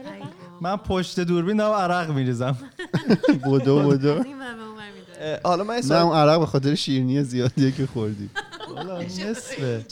من 0.62 0.78
پشت 0.78 1.20
دوربین 1.20 1.58
دارم 1.58 1.74
عرق 1.92 2.12
میریزم. 2.12 2.58
می‌داره. 3.84 4.26
اه، 5.22 5.40
حالا 5.44 5.64
من 5.64 5.82
نه 5.90 5.96
اون 6.06 6.16
عرق 6.16 6.40
به 6.40 6.46
خاطر 6.46 6.76
شیرینی 6.76 7.24
زیادیه 7.24 7.72
که 7.72 7.86
خوردی 7.88 8.30
والا 8.76 9.02
نصفه. 9.20 9.86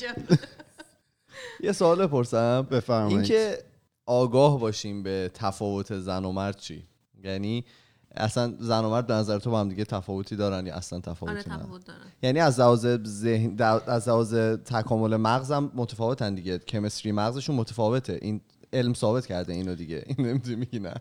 یه 1.60 1.72
سوال 1.72 2.08
بپرسم. 2.08 2.68
بفرمایید. 2.72 3.18
اینکه 3.18 3.58
آگاه 4.06 4.60
باشیم 4.60 5.04
به 5.04 5.32
تفاوت 5.34 5.98
زن 6.00 6.26
و 6.26 6.32
مرد 6.32 6.58
چی؟ 6.58 6.84
یعنی 7.24 7.66
اصلا 8.18 8.54
زن 8.60 8.86
و 8.86 8.90
مرد 8.90 9.08
به 9.08 9.14
نظر 9.14 9.40
تو 9.40 9.52
با 9.52 9.60
هم 9.60 9.70
دیگه 9.70 9.86
تفاوتی 9.86 10.36
دارن 10.36 10.68
یا 10.68 10.76
اصلا 10.76 10.98
آره 11.00 11.14
تفاوتی 11.16 11.40
ندارن 11.50 11.64
تفاوت 11.66 11.86
دارن. 11.86 12.00
یعنی 12.24 12.40
از 12.40 12.60
لحاظ 12.60 12.88
ذهن 13.08 13.62
از 13.88 14.08
لحاظ 14.10 14.34
تکامل 14.66 15.16
مغزم 15.18 15.72
متفاوتن 15.76 16.36
دیگه. 16.36 16.58
کمستری 16.58 17.12
مغزشون 17.12 17.56
متفاوته. 17.56 18.20
این 18.22 18.42
علم 18.74 18.94
ثابت 18.94 19.26
کرده 19.26 19.54
اینو 19.54 19.76
دیگه. 19.76 20.04
این 20.08 20.28
نمی‌دونی 20.28 20.56
میگی 20.56 20.80
نه؟ 20.80 20.94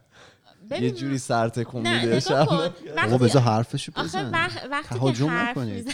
یه 0.81 0.91
جوری 0.91 1.19
سر 1.19 1.49
تکون 1.49 1.83
نه 1.83 2.01
میده. 2.05 2.21
شب 2.21 2.49
وقتی 2.97 3.19
بذار 3.19 3.43
حرفشو 3.43 3.93
آخه 3.97 4.09
بزن. 4.09 4.31
وق- 4.31 4.71
وقتی 4.71 5.13
که 5.13 5.25
حرف 5.25 5.57
نکنید. 5.59 5.75
میزن 5.87 5.93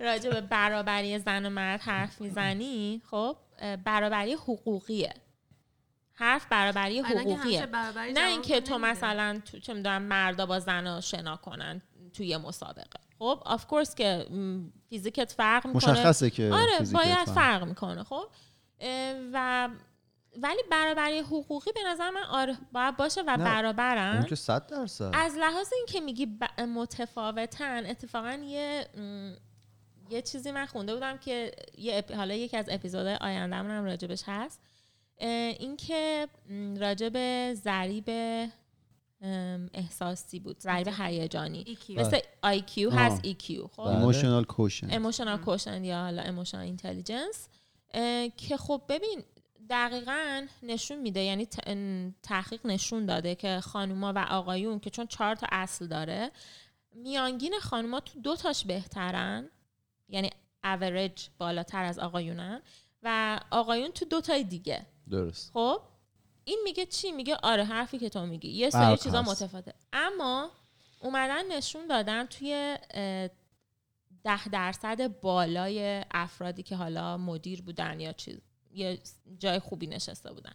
راجع 0.06 0.30
به 0.30 0.40
برابری 0.40 1.18
زن 1.18 1.46
و 1.46 1.50
مرد 1.50 1.80
حرف 1.80 2.20
می‌زنی 2.20 3.02
خب 3.10 3.36
برابری 3.84 4.32
حقوقیه. 4.34 5.14
حرف 6.20 6.46
برابری 6.50 7.00
حقوقیه 7.00 7.66
برابری 7.66 8.12
نه 8.12 8.28
اینکه 8.28 8.60
تو. 8.60 8.78
مثلا 8.78 9.40
تو 9.52 9.58
چه 9.58 9.74
می‌دونم 9.74 10.02
مردا 10.02 10.46
با 10.46 10.58
زنا 10.58 11.00
شنا 11.00 11.36
کنن 11.36 11.82
توی 12.12 12.36
مسابقه 12.36 13.00
خب 13.18 13.42
آف 13.46 13.66
کورس 13.66 13.94
که 13.94 14.26
فیزیکت 14.88 15.32
فرق 15.32 15.66
می‌کنه 15.66 15.92
مشخصه 15.92 16.30
که 16.30 16.50
آره 16.52 16.86
باید 16.92 17.16
فرق. 17.16 17.34
فرق 17.34 17.64
می‌کنه 17.64 18.04
خب 18.04 18.24
و 19.32 19.68
ولی 20.42 20.62
برابری 20.70 21.18
حقوقی 21.18 21.70
به 21.72 21.80
نظر 21.86 22.10
من 22.10 22.22
آره 22.22 22.56
باید 22.72 22.96
باشه 22.96 23.22
و 23.26 23.30
نه. 23.30 23.44
برابرن 23.44 24.16
اون 24.16 24.24
که 24.26 24.34
صد 24.34 24.66
درصد 24.66 25.10
از 25.14 25.34
لحاظ 25.36 25.72
اینکه 25.76 26.00
میگی 26.00 26.26
ب- 26.26 26.60
متفاوتن 26.60 27.86
اتفاقا 27.86 28.32
یه 28.32 28.86
م، 28.96 29.32
یه 30.10 30.22
چیزی 30.22 30.50
من 30.50 30.66
خونده 30.66 30.94
بودم 30.94 31.18
که 31.18 31.52
یه 31.78 31.96
اپ... 31.98 32.12
حالا 32.12 32.34
یکی 32.34 32.56
از 32.56 32.66
اپیزودهای 32.68 33.16
آیندهمون 33.20 33.70
هم 33.70 33.84
راجبش 33.84 34.22
هست 34.26 34.60
اینکه 35.20 36.28
راجب 36.76 37.12
ضریب 37.54 38.08
احساسی 39.74 40.40
بود 40.40 40.60
ضریب 40.60 40.88
هیجانی. 40.98 41.64
EQ. 41.64 41.90
مثل 41.90 42.18
IQ 42.44 42.78
آها. 42.78 42.98
هست 42.98 43.22
EQ 43.22 43.66
خب. 43.72 43.84
بله. 43.84 43.96
emotional 43.96 44.44
quotient 44.44 44.88
emotional 44.90 45.38
quotient 45.38 45.84
یا 45.84 45.96
حالا 45.96 46.22
emotional 46.22 46.64
intelligence 46.64 47.48
که 48.36 48.56
خب 48.56 48.82
ببین 48.88 49.22
دقیقا 49.70 50.46
نشون 50.62 50.98
میده 50.98 51.20
یعنی 51.20 51.46
تحقیق 52.22 52.66
نشون 52.66 53.06
داده 53.06 53.34
که 53.34 53.60
خانوما 53.60 54.12
و 54.16 54.26
آقایون 54.30 54.80
که 54.80 54.90
چون 54.90 55.06
چهار 55.06 55.34
تا 55.34 55.46
اصل 55.52 55.86
داره 55.86 56.30
میانگین 56.94 57.54
خانوما 57.60 58.00
تو 58.00 58.20
دو 58.20 58.36
تاش 58.36 58.64
بهترن 58.64 59.50
یعنی 60.08 60.30
اوریج 60.64 61.26
بالاتر 61.38 61.84
از 61.84 61.98
آقایونن 61.98 62.62
و 63.02 63.40
آقایون 63.50 63.90
تو 63.90 64.04
دو 64.04 64.20
تای 64.20 64.44
دیگه. 64.44 64.86
درست. 65.10 65.50
خب 65.52 65.82
این 66.44 66.60
میگه 66.64 66.86
چی؟ 66.86 67.12
میگه 67.12 67.36
آره 67.42 67.64
حرفی 67.64 67.98
که 67.98 68.08
تو 68.08 68.26
میگی. 68.26 68.48
یه 68.48 68.70
سری 68.70 68.96
چیزا. 68.96 69.22
متفاوته. 69.22 69.74
اما 69.92 70.50
اومدن 71.00 71.52
نشون 71.52 71.86
دادن 71.86 72.26
توی 72.26 72.78
ده 74.24 74.48
درصد 74.48 75.20
بالای 75.20 76.04
افرادی 76.10 76.62
که 76.62 76.76
حالا 76.76 77.16
مدیر 77.16 77.62
بودن 77.62 78.00
یا 78.00 78.12
چیز 78.12 78.40
یه 78.72 78.98
جای 79.38 79.58
خوبی 79.58 79.86
نشسته 79.86 80.32
بودن. 80.32 80.52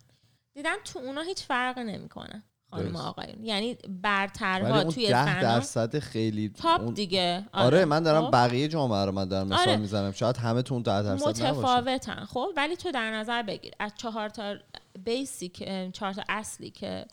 دیدن 0.54 0.76
تو 0.86 1.00
اونا 1.00 1.22
هیچ 1.22 1.44
فرق 1.44 1.80
نمی‌کنه. 1.80 2.44
خانم. 2.72 2.96
آقایون. 2.96 3.46
یعنی 3.46 3.78
برترها 4.02 4.84
توی 4.84 5.08
ده 5.08 5.42
درصد 5.42 6.00
خیلی 6.00 6.50
تاپ 6.50 6.82
اون- 6.82 6.94
دیگه. 6.94 7.46
آره, 7.54 7.86
من 7.86 8.04
دارم 8.04 8.26
خب؟ 8.26 8.32
بقیه 8.32 8.68
جامعه 8.68 9.06
رو 9.06 9.12
من 9.12 9.28
دارم 9.28 9.48
مثال 9.48 9.60
آره. 9.60 9.78
می‌زنم. 9.78 10.12
شاید 10.12 10.38
همه 10.38 10.62
تو 10.62 10.74
اون 10.74 10.84
ده 10.84 11.02
درصد 11.02 11.22
نباشه. 11.28 11.52
متفاوتن. 11.52 12.26
خب 12.26 12.48
ولی 12.58 12.76
تو 12.76 12.92
در 12.92 13.12
نظر 13.12 13.42
بگیر. 13.44 13.74
از 13.80 13.92
چهار 13.98 14.30
تا 14.30 14.56
بیسیک 15.04 15.64
چهار 15.94 16.14
تا 16.14 16.24
اصلی 16.30 16.70
که 16.70 17.06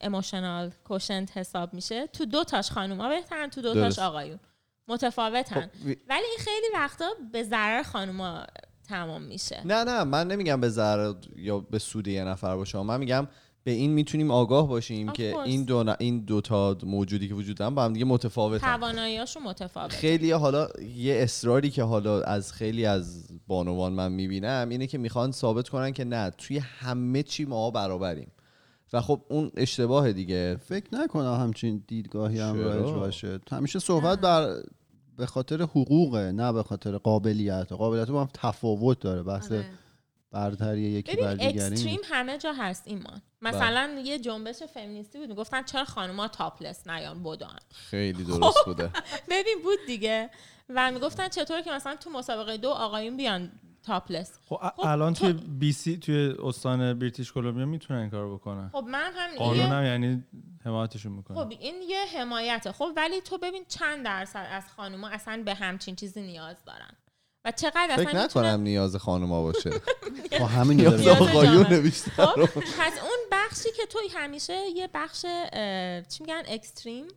اموشنال 0.00 0.70
کوشنت 0.84 1.36
حساب 1.36 1.74
میشه 1.74 2.06
تو 2.06 2.24
دو 2.24 2.44
تاش 2.44 2.70
خانوما 2.70 3.08
بهترن 3.08 3.50
تو 3.50 3.62
دو 3.62 3.74
تاش. 3.74 3.98
آقایون. 3.98 4.38
متفاوتن. 4.88 5.60
خب، 5.60 5.84
ولی 5.84 6.24
این 6.30 6.38
خیلی 6.38 6.66
وقتا 6.74 7.06
به 7.32 7.42
ضرر 7.42 7.82
خانوما 7.82 8.42
تمام 8.88 9.22
میشه. 9.22 9.62
نه 9.64 9.84
نه 9.84 10.04
من 10.04 10.26
نمیگم 10.28 10.60
به 10.60 10.68
ضرر 10.68 11.14
یا 11.36 11.58
به 11.58 11.78
سود 11.78 12.08
یه 12.08 12.24
نفر 12.24 12.56
باشه. 12.56 12.82
من 12.82 13.00
میگم 13.00 13.28
به 13.64 13.70
این 13.70 13.90
می‌تونیم 13.90 14.30
آگاه 14.30 14.68
باشیم 14.68 15.12
که 15.12 15.32
course. 15.32 15.46
این 15.46 15.64
دو 15.64 15.84
ن- 15.84 15.96
این 15.98 16.20
دو 16.20 16.40
تا 16.40 16.76
موجودی 16.82 17.28
که 17.28 17.34
وجود 17.34 17.56
دارن 17.56 17.74
با 17.74 17.84
هم 17.84 17.92
دیگه 17.92 18.04
متفاوتن. 18.04 18.76
تواناییاشون 18.76 19.42
متفاوت 19.42 19.92
خیلی 19.92 20.30
حالا 20.30 20.68
یه 20.96 21.14
اصراری 21.14 21.70
که 21.70 21.82
حالا 21.82 22.22
از 22.22 22.52
خیلی 22.52 22.86
از 22.86 23.28
بانوان 23.46 23.92
من 23.92 24.12
می‌بینم 24.12 24.66
اینه 24.70 24.86
که 24.86 24.98
می‌خوان 24.98 25.32
ثابت 25.32 25.68
کنن 25.68 25.92
که 25.92 26.04
نه 26.04 26.30
توی 26.30 26.58
همه 26.58 27.22
چی 27.22 27.44
ما 27.44 27.70
برابریم. 27.70 28.32
و 28.92 29.00
خب 29.00 29.20
اون 29.28 29.50
اشتباه 29.56 30.12
دیگه. 30.12 30.56
فکر 30.56 30.86
نکنم 30.92 31.34
همچین 31.40 31.84
دیدگاهی 31.86 32.38
هم؟ 32.38 32.60
رایج 32.60 32.90
باشه. 32.94 33.40
همیشه 33.50 33.78
صحبت 33.78 34.20
بر 34.20 34.62
به 35.16 35.26
خاطر 35.26 35.62
حقوقه 35.62 36.32
نه 36.32 36.52
به 36.52 36.62
خاطر 36.62 36.96
قابلیت. 36.98 37.72
قابلیت 37.72 38.10
با 38.10 38.20
هم 38.20 38.28
تفاوت 38.34 39.00
داره 39.00 39.22
بحث 39.22 39.52
آره. 39.52 39.64
برتری 40.32 40.80
یکی 40.80 41.16
بر 41.16 41.34
ببین 41.34 41.48
extreme 41.48 41.88
نیست. 41.96 42.04
همه 42.10 42.38
جا 42.38 42.52
هست 42.52 42.82
ایمان. 42.86 43.22
بله. 43.42 43.54
مثلا 43.54 44.00
یه 44.04 44.18
جنبش 44.18 44.62
فمینیستی 44.62 45.18
بود 45.18 45.28
می‌گفتن 45.28 45.62
چرا 45.62 45.84
خانوما 45.84 46.28
topless 46.28 46.86
نیان 46.86 47.22
بدوئن 47.22 47.58
خیلی 47.74 48.24
درست 48.24 48.64
بوده. 48.66 48.90
ببین 49.30 49.58
بود 49.62 49.78
دیگه. 49.86 50.30
و 50.68 50.90
می‌گفتن 50.92 51.28
چطور 51.28 51.60
که 51.60 51.70
مثلا 51.70 51.96
تو 51.96 52.10
مسابقه 52.10 52.56
دو 52.56 52.70
آقایون 52.70 53.16
بیان 53.16 53.50
topless 53.82 54.38
خب 54.48 54.56
خب 54.76 54.80
الان 54.86 55.14
تو- 55.14 55.32
توی 55.32 55.32
بی 55.32 55.72
سی 55.72 55.96
توی 55.96 56.34
استان 56.42 56.98
بریتیش 56.98 57.32
کلمبیا 57.32 57.66
می‌تونن 57.66 58.00
این 58.00 58.10
کارو 58.10 58.38
بکنن. 58.38 58.68
خب 58.72 58.84
من 58.88 59.10
هم 59.14 59.36
قانون 59.38 59.56
یه- 59.56 59.66
هم 59.66 59.84
یعنی 59.84 60.24
حمایتشون 60.64 61.12
می‌کنه 61.12 61.36
خب 61.44 61.50
این 61.50 61.82
یه 61.88 62.04
حمایته. 62.18 62.72
خب 62.72 62.88
ولی 62.96 63.20
تو 63.20 63.38
ببین 63.38 63.64
چند 63.68 64.04
درصد 64.04 64.46
از 64.52 64.64
خانوما 64.76 65.08
اصلا 65.08 65.42
به 65.44 65.54
همچین 65.54 65.96
چیزی 65.96 66.22
نیاز 66.22 66.56
دارن. 66.66 66.96
و 67.44 67.52
چقدر 67.52 67.96
فکر 67.96 68.16
نکنم 68.16 68.60
نیاز 68.60 68.96
خانوما 68.96 69.42
باشه. 69.42 69.70
با 70.40 70.46
همین 70.46 70.80
نیاز 70.80 71.06
آقایون. 71.06 71.82
بیشتر 71.82 72.26
خب 72.26 72.60
پس 72.60 72.98
اون 73.02 73.18
بخشی 73.32 73.68
که 73.76 73.86
توی 73.86 74.08
همیشه 74.14 74.66
یه 74.76 74.88
بخش 74.94 75.20
چی 76.08 76.24
میگن؟ 76.24 76.42
اکستریم؟ 76.46 77.08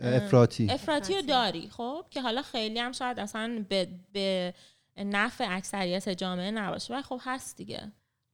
افراطی. 0.00 0.70
افراطی 0.70 1.14
رو. 1.14 1.22
داری 1.22 1.68
خب 1.68 2.06
که 2.10 2.22
حالا 2.22 2.42
خیلی 2.42 2.78
هم 2.78 2.92
شاید 2.92 3.18
اصلا 3.18 3.64
به, 3.68 3.88
به 4.12 4.54
نفع 4.96 5.46
اکثریت 5.48 6.08
جامعه 6.08 6.50
نباشه 6.50 6.98
و 6.98 7.02
خب 7.02 7.20
هست 7.24 7.56
دیگه. 7.56 7.92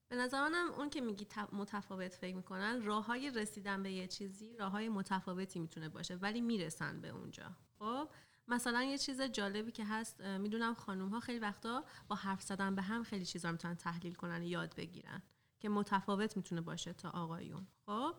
به 0.09 0.17
نظر 0.17 0.43
منم 0.49 0.73
اون 0.79 0.91
که 0.91 1.01
میگی 1.01 1.27
متفاوت 1.53 2.15
فکر 2.15 2.37
می‌کنن 2.37 2.83
راه 2.83 3.07
های 3.07 3.31
رسیدن 3.31 3.83
به 3.83 3.93
یه 3.93 4.07
چیزی 4.07 4.57
راه 4.57 4.73
های 4.73 4.89
متفاوتی 4.89 5.59
می‌تونه 5.59 5.89
باشه 5.89 6.15
ولی 6.15 6.41
می‌رسن 6.41 7.01
به 7.01 7.09
اونجا. 7.09 7.45
خب 7.79 8.09
مثلا 8.49 8.83
یه 8.83 8.99
چیز 8.99 9.23
جالبی 9.23 9.73
که 9.73 9.85
هست 9.85 10.21
می‌دونم 10.21 10.75
خانوم 10.75 11.09
ها 11.09 11.21
خیلی 11.21 11.39
وقتا 11.39 11.85
با 12.09 12.17
حرف 12.17 12.43
زدن 12.43 12.75
به 12.75 12.83
هم 12.83 13.03
خیلی 13.03 13.25
چیزا 13.25 13.53
می‌تونن 13.53 13.75
تحلیل 13.75 14.15
کنن 14.15 14.41
و 14.41 14.45
یاد 14.45 14.75
بگیرن 14.77 15.23
که 15.61 15.69
متفاوت 15.69 16.37
می‌تونه 16.37 16.61
باشه 16.61 16.93
تا 16.93 17.11
آقایون. 17.11 17.67
خب؟ 17.87 18.15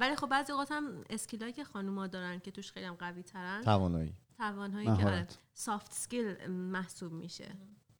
ولی 0.00 0.16
خب 0.16 0.26
بعضی 0.26 0.52
اوقات 0.52 0.72
هم 0.72 1.04
skill 1.10 1.40
ایی 1.40 1.52
که 1.52 1.64
خانوما 1.64 2.06
دارن 2.06 2.38
که 2.38 2.50
توش 2.50 2.72
خیلی 2.72 2.86
هم 2.86 2.94
قوی 2.94 3.22
ترن 3.22 3.62
توانایی 3.62 4.14
توانهایی 4.38 4.86
که 4.86 5.06
آره. 5.06 5.26
soft 5.54 5.92
skill 5.92 6.46
محسوب 6.46 7.12
میشه. 7.12 7.56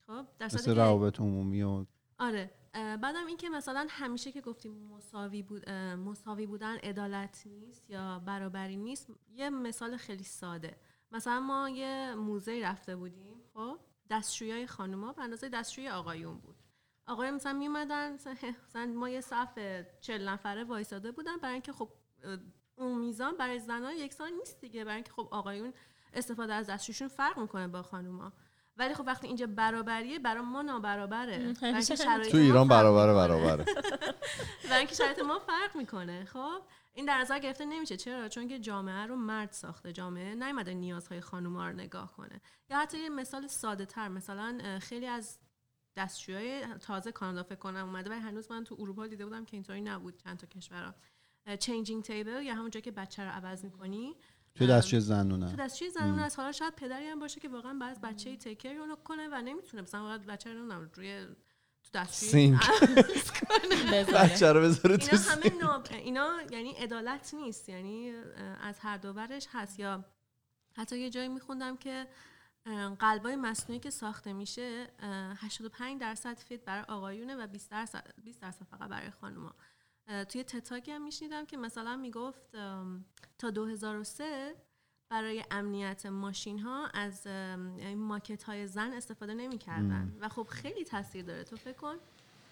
خب؟ 0.06 0.26
در 0.38 0.46
مثل 0.46 0.64
که- 0.64 0.74
روابط 0.74 1.20
عمومی 1.20 1.62
و 1.62 1.86
آره 2.18 2.50
بعدم 2.74 3.26
اینکه 3.26 3.48
مثلا 3.48 3.86
همیشه 3.90 4.32
که 4.32 4.40
گفتیم 4.40 4.72
مساوی 4.72 5.42
بود 5.42 5.70
مساوی 5.70 6.46
بودن 6.46 6.76
عدالت 6.76 7.42
نیست 7.46 7.90
یا 7.90 8.18
برابری 8.18 8.76
نیست 8.76 9.10
یه 9.34 9.50
مثال 9.50 9.96
خیلی 9.96 10.24
ساده. 10.24 10.76
مثلا 11.12 11.40
ما 11.40 11.68
یه 11.68 12.14
موزه 12.14 12.60
رفته 12.64 12.96
بودیم 12.96 13.42
خب؟ 13.54 13.78
دستشویای 14.10 14.66
خانوما 14.66 15.12
به 15.12 15.22
اندازه 15.22 15.48
دستشوی 15.48 15.88
آقایون 15.88 16.38
بود. 16.38 16.56
آقایون 17.06 17.34
مثلا 17.34 17.52
میومدن 17.52 18.12
مثلا, 18.12 18.34
مثلا 18.68 18.86
ما 18.86 19.08
یه 19.08 19.20
صف 19.20 19.58
چل 20.00 20.28
نفره 20.28 20.64
وایساده 20.64 21.12
بودن 21.12 21.36
برای 21.36 21.52
اینکه 21.52 21.72
خب 21.72 21.88
اون 22.76 22.98
میزان 22.98 23.36
برای 23.36 23.58
زنان 23.58 23.92
یکسان 23.92 24.32
نیست 24.32 24.60
دیگه. 24.60 24.84
برای 24.84 24.94
اینکه 24.94 25.12
خب 25.12 25.28
آقایون 25.30 25.72
استفاده 26.14 26.54
از 26.54 26.66
دستشویشون 26.66 27.08
فرق 27.08 27.38
می‌کنه 27.38 27.68
با 27.68 27.82
خانوما. 27.82 28.32
ولی 28.76 28.94
خب 28.94 29.04
وقتی 29.06 29.26
اینجا 29.26 29.46
برابریه 29.46 30.18
برای 30.18 30.42
ما 30.42 30.62
نابرابره. 30.62 31.52
تو 32.30 32.36
ایران 32.36 32.68
برابره 32.68 33.12
می‌کنه. 33.12 33.56
برابره. 33.56 33.64
برای 34.68 34.78
اینکه 34.78 34.94
شرایط 34.94 35.18
ما 35.18 35.38
فرق 35.38 35.76
می‌کنه 35.76 36.24
خب؟ 36.24 36.62
این 36.94 37.06
در 37.06 37.18
نظر 37.18 37.38
گرفته 37.38 37.64
نمیشه. 37.64 37.96
چرا؟ 37.96 38.28
چون 38.28 38.48
که 38.48 38.58
جامعه 38.58 39.06
رو 39.06 39.16
مرد 39.16 39.52
ساخته. 39.52 39.92
جامعه 39.92 40.34
نیومده 40.34 40.74
نیازهای 40.74 41.20
خانوما 41.20 41.68
رو 41.68 41.76
نگاه 41.76 42.12
کنه. 42.16 42.40
یا 42.70 42.78
حتی 42.78 42.98
یه 42.98 43.08
مثال 43.08 43.46
ساده 43.46 43.86
تر. 43.86 44.08
مثلا 44.08 44.78
خیلی 44.82 45.06
از 45.06 45.38
دستشویای 45.96 46.66
تازه 46.66 47.12
کانادا 47.12 47.42
فکر 47.42 47.58
کنم 47.58 47.86
اومده 47.86 48.10
ولی 48.10 48.20
هنوز 48.20 48.50
من 48.50 48.64
تو 48.64 48.76
اروپا 48.78 49.06
دیده 49.06 49.24
بودم 49.24 49.44
که 49.44 49.56
اینطوری 49.56 49.80
نبود 49.80 50.16
چند 50.16 50.38
تا 50.38 50.46
کشورها 50.46 50.94
changing 51.58 52.02
table 52.02 52.42
یا 52.42 52.54
همونجا 52.54 52.80
که 52.80 52.90
بچه 52.90 53.24
رو 53.24 53.30
عوض 53.30 53.64
می‌کنی. 53.64 54.16
ام، 54.60 54.66
دستشوی 54.66 55.00
تو 55.00 55.04
زنونه. 55.04 55.56
دستشوی 55.56 55.90
زنون 55.90 56.18
از 56.18 56.36
حالا 56.36 56.52
شاید 56.52 56.74
پدری 56.74 57.06
هم 57.06 57.18
باشه 57.18 57.40
که 57.40 57.48
واقعا 57.48 57.74
بعض 57.80 57.98
بچه 58.00 58.36
take 58.36 58.56
care 58.56 58.76
اونو 58.76 58.96
کنه 58.96 59.28
و 59.32 59.42
نمی‌تونه. 59.42 59.82
مثلا 59.82 60.00
واقعا 60.00 60.18
بچه 60.18 60.54
رو 60.54 60.84
روی 60.94 61.26
تو 61.92 61.98
دستشوی 61.98 62.28
سینک. 62.28 62.60
بذاره. 63.92 64.28
بچه 64.28 64.52
رو 64.52 64.60
بذاره 64.60 64.94
اینا 64.94 65.06
تو 65.06 65.16
همه 65.16 65.62
ناب... 65.62 65.86
اینا 65.90 66.42
یعنی 66.50 66.72
عدالت 66.72 67.34
نیست. 67.34 67.68
یعنی 67.68 68.12
از 68.60 68.78
هر 68.78 68.96
دو 68.96 69.12
ورش 69.12 69.46
هست. 69.52 69.78
یا 69.78 70.04
حتی 70.76 70.98
یه 70.98 71.10
جایی 71.10 71.28
میخوندم 71.28 71.76
که 71.76 72.06
قلبای 72.98 73.36
مصنوعی 73.36 73.80
که 73.80 73.90
ساخته 73.90 74.32
میشه 74.32 74.86
اه، 74.98 75.36
85 75.44 76.00
درصد 76.00 76.38
fit 76.38 76.64
برای 76.64 76.84
آقایونه 76.88 77.36
و 77.36 77.46
20 77.46 77.70
درصد 77.70 78.10
20 78.24 78.40
درصد 78.40 78.64
فقط 78.64 78.88
برای 78.88 79.10
خانوما. 79.10 79.54
توی 80.28 80.44
تتاکی 80.44 80.92
هم 80.92 81.02
میشنیدم 81.02 81.46
که 81.46 81.56
مثلا 81.56 81.96
می‌گفت 81.96 82.42
تا 83.38 83.50
2003 83.50 84.54
برای 85.12 85.44
امنیت 85.50 86.06
ماشین 86.06 86.58
ها 86.58 86.86
از 86.94 87.26
ماکت 87.96 88.42
های 88.42 88.66
زن 88.66 88.92
استفاده 88.92 89.34
نمی‌کردن. 89.34 90.12
و 90.20 90.28
خب 90.28 90.46
خیلی 90.48 90.84
تاثیر 90.84 91.24
داره. 91.24 91.44
تو 91.44 91.56
فکر 91.56 91.72
کن. 91.72 91.94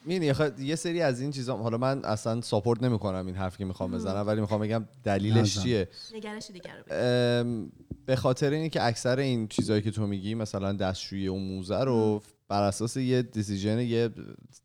می‌دونی 0.05 0.53
یه 0.59 0.77
سری 0.77 1.03
از 1.03 1.21
این 1.21 1.31
چیزا 1.31 1.57
حالا 1.57 1.79
من 1.79 2.05
اصلا 2.05 2.41
ساپورت 2.41 2.83
نمی‌کنم 2.83 3.27
این 3.27 3.37
حرفی 3.37 3.59
که 3.59 3.65
می‌خوام 3.65 3.91
بزنم 3.91 4.27
ولی 4.27 4.41
می‌خوام 4.41 4.61
بگم 4.61 4.85
دلیلش. 5.05 5.59
چیه؟ 5.59 5.89
نگرش 6.15 6.51
دیگر 6.51 6.77
رو 6.77 7.71
به 8.07 8.17
خاطر 8.17 8.51
اینه 8.51 8.69
که 8.69 8.87
اکثر 8.87 9.19
این 9.19 9.49
چیزهایی 9.49 9.83
که 9.83 9.91
تو 9.91 10.07
میگی 10.07 10.35
مثلا 10.35 10.73
دستشویی 10.73 11.29
و 11.29 11.35
موزه 11.35 11.85
رو 11.85 12.23
بر 12.49 12.63
اساس 12.63 12.97
یه 12.97 13.23
دیسیژن 13.23 13.79
یه 13.79 14.11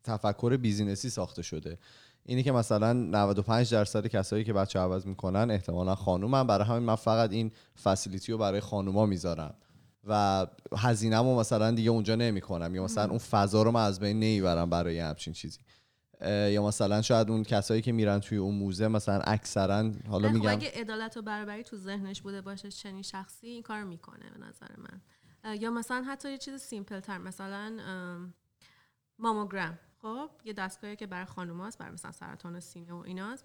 تفکر 0.04 0.56
بیزینسی 0.56 1.10
ساخته 1.10 1.42
شده. 1.42 1.78
اینی 2.26 2.42
که 2.42 2.52
مثلا 2.52 2.92
95 2.92 3.72
درصد 3.72 4.06
کسایی 4.06 4.44
که 4.44 4.52
بچه 4.52 4.78
عوض 4.78 5.06
می‌کنن 5.06 5.50
احتمالا 5.50 5.94
خانومن 5.94 6.46
برای 6.46 6.66
همین 6.66 6.82
من 6.82 6.94
فقط 6.94 7.32
این 7.32 7.50
فسیلیتی 7.82 8.32
رو 8.32 8.38
برای 8.38 8.60
خانوما 8.60 9.06
می‌ذارم. 9.06 9.54
و 10.08 10.46
هزینه‌مو 10.76 11.40
مثلا 11.40 11.70
دیگه 11.70 11.90
اونجا 11.90 12.14
نمی‌کنم. 12.14 12.74
یا 12.74 12.84
مثلا 12.84 13.08
اون 13.08 13.18
فضا 13.18 13.62
رو 13.62 13.70
من 13.70 13.84
از 13.84 14.00
بین 14.00 14.16
نمی‌برم 14.16 14.70
برای 14.70 14.98
همچین 14.98 15.32
چیزی. 15.32 15.58
یا 16.22 16.66
مثلا 16.66 17.02
شاید 17.02 17.30
اون 17.30 17.42
کسایی 17.42 17.82
که 17.82 17.92
میرن 17.92 18.20
توی 18.20 18.38
اون 18.38 18.54
موزه 18.54 18.88
مثلا 18.88 19.20
اکثرا 19.20 19.90
حالا 20.08 20.28
خب 20.28 20.34
میگم 20.34 20.50
اگه 20.50 20.70
عدالت 20.74 21.16
و 21.16 21.22
برابری 21.22 21.62
تو 21.62 21.76
ذهنش 21.76 22.22
بوده 22.22 22.40
باشه 22.40 22.70
چنین 22.70 23.02
شخصی 23.02 23.46
این 23.46 23.62
کار 23.62 23.84
می‌کنه 23.84 24.30
به 24.30 24.46
نظر 24.46 24.68
من. 24.78 25.00
یا 25.54 25.70
مثلا 25.70 26.02
حتی 26.02 26.30
یه 26.30 26.38
چیز 26.38 26.60
سیمپل 26.60 27.00
تر 27.00 27.18
مثلا 27.18 27.76
ام، 27.86 28.34
ماموگرام. 29.18 29.78
خب 30.06 30.30
یه 30.44 30.52
دستگاهی 30.52 30.96
که 30.96 31.06
برای 31.06 31.24
خانوماست 31.24 31.78
برای 31.78 31.92
مثلا 31.92 32.12
سرطان 32.12 32.60
سینه 32.60 32.92
و 32.92 32.96
ایناست. 32.96 33.44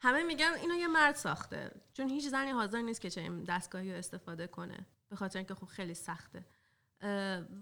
همه 0.00 0.22
میگن 0.22 0.52
اینو 0.60 0.74
یه 0.74 0.88
مرد 0.88 1.14
ساخته 1.14 1.70
چون 1.92 2.08
هیچ 2.08 2.28
زنی 2.28 2.50
حاضر 2.50 2.82
نیست 2.82 3.00
که 3.00 3.10
چنین 3.10 3.44
دستگاهی 3.44 3.92
رو 3.92 3.98
استفاده 3.98 4.46
کنه 4.46 4.86
به 5.08 5.16
خاطر 5.16 5.38
اینکه 5.38 5.54
خب 5.54 5.66
خیلی 5.66 5.94
سخته. 5.94 6.46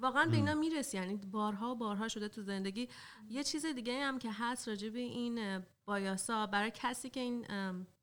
واقعا 0.01 0.27
به 0.27 0.37
اینا 0.37 0.55
می‌رسی. 0.55 0.97
یعنی 0.97 1.17
بارها 1.17 1.73
و 1.73 1.75
بارها 1.75 2.09
شده 2.09 2.29
تو 2.29 2.43
زندگی. 2.43 2.89
یه 3.29 3.45
چیز 3.45 3.67
دیگه 3.67 4.05
هم 4.05 4.19
که 4.19 4.31
هست 4.33 4.69
راجع 4.69 4.89
به 4.89 4.99
این 4.99 5.65
بایاسا 5.85 6.47
برای 6.47 6.73
کسی 6.75 7.11
که 7.11 7.21
این 7.21 7.47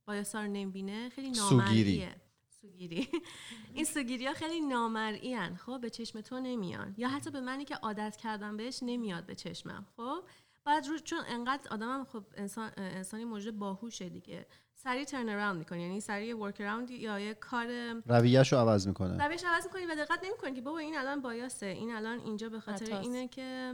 بایاسا 0.06 0.42
رو 0.42 0.48
نمی‌بینه 0.48 1.10
خیلی. 1.10 1.32
نامرئیه 1.32 2.16
سوگیری. 2.64 3.10
این 3.76 3.86
سوگیری 3.86 4.26
ها 4.28 4.34
خیلی 4.34 4.62
نامرئی 4.62 5.34
هن 5.34 5.56
خب 5.56 5.80
به 5.82 5.90
چشم 5.90 6.22
تو 6.22 6.40
نمیان. 6.40 6.96
یا 6.98 7.10
حتی 7.10 7.32
به 7.32 7.42
منی 7.42 7.66
که 7.66 7.76
عادت 7.76 8.16
کردم 8.16 8.58
بهش 8.58 8.80
نمیاد 8.82 9.26
به 9.26 9.36
چشمم. 9.36 9.86
خب 9.98 10.24
بعد 10.66 10.88
رو 10.88 10.98
چون 10.98 11.20
انقدر 11.28 11.72
آدمم 11.72 12.06
خب 12.06 12.24
انسان 12.38 12.72
انسانی 12.78 13.26
موجود 13.26 13.60
باهوشه 13.60 14.10
دیگه. 14.10 14.46
سریع 14.74 15.04
ترن 15.04 15.30
اراوند 15.30 15.58
می‌کنی 15.58 15.82
یعنی 15.82 16.00
سریع 16.00 16.38
ورک 16.38 16.62
اراوند 16.62 16.92
یا 16.92 17.20
یه 17.20 17.34
کار 17.34 17.68
رویهش 18.06 18.54
رو 18.54 18.60
عوض 18.60 18.88
می‌کنه. 18.88 19.28
روش 19.28 19.44
عوض 19.44 19.66
می‌کنی 19.66 19.86
و 19.86 19.96
دقت 19.96 20.24
نمی‌کنی 20.24 20.54
که 20.54 20.62
بابا 20.62 20.78
این 20.78 20.98
الان 20.98 21.22
بایاسه 21.22 21.66
این 21.66 21.92
الان 21.92 22.20
اینجا 22.20 22.50
به 22.50 22.60
خاطر. 22.60 22.96
اینه 22.96 23.28
که 23.28 23.74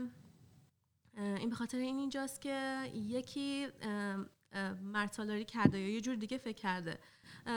این 1.16 1.48
به 1.50 1.56
خاطر 1.56 1.78
این 1.78 1.98
اینجاست 1.98 2.40
که 2.40 2.82
یکی 2.94 3.68
سالاری 5.10 5.44
کرده 5.44 5.78
یا 5.78 5.88
یه 5.88 6.00
جور 6.00 6.14
دیگه 6.14 6.38
فکر 6.38 6.56
کرده. 6.62 6.98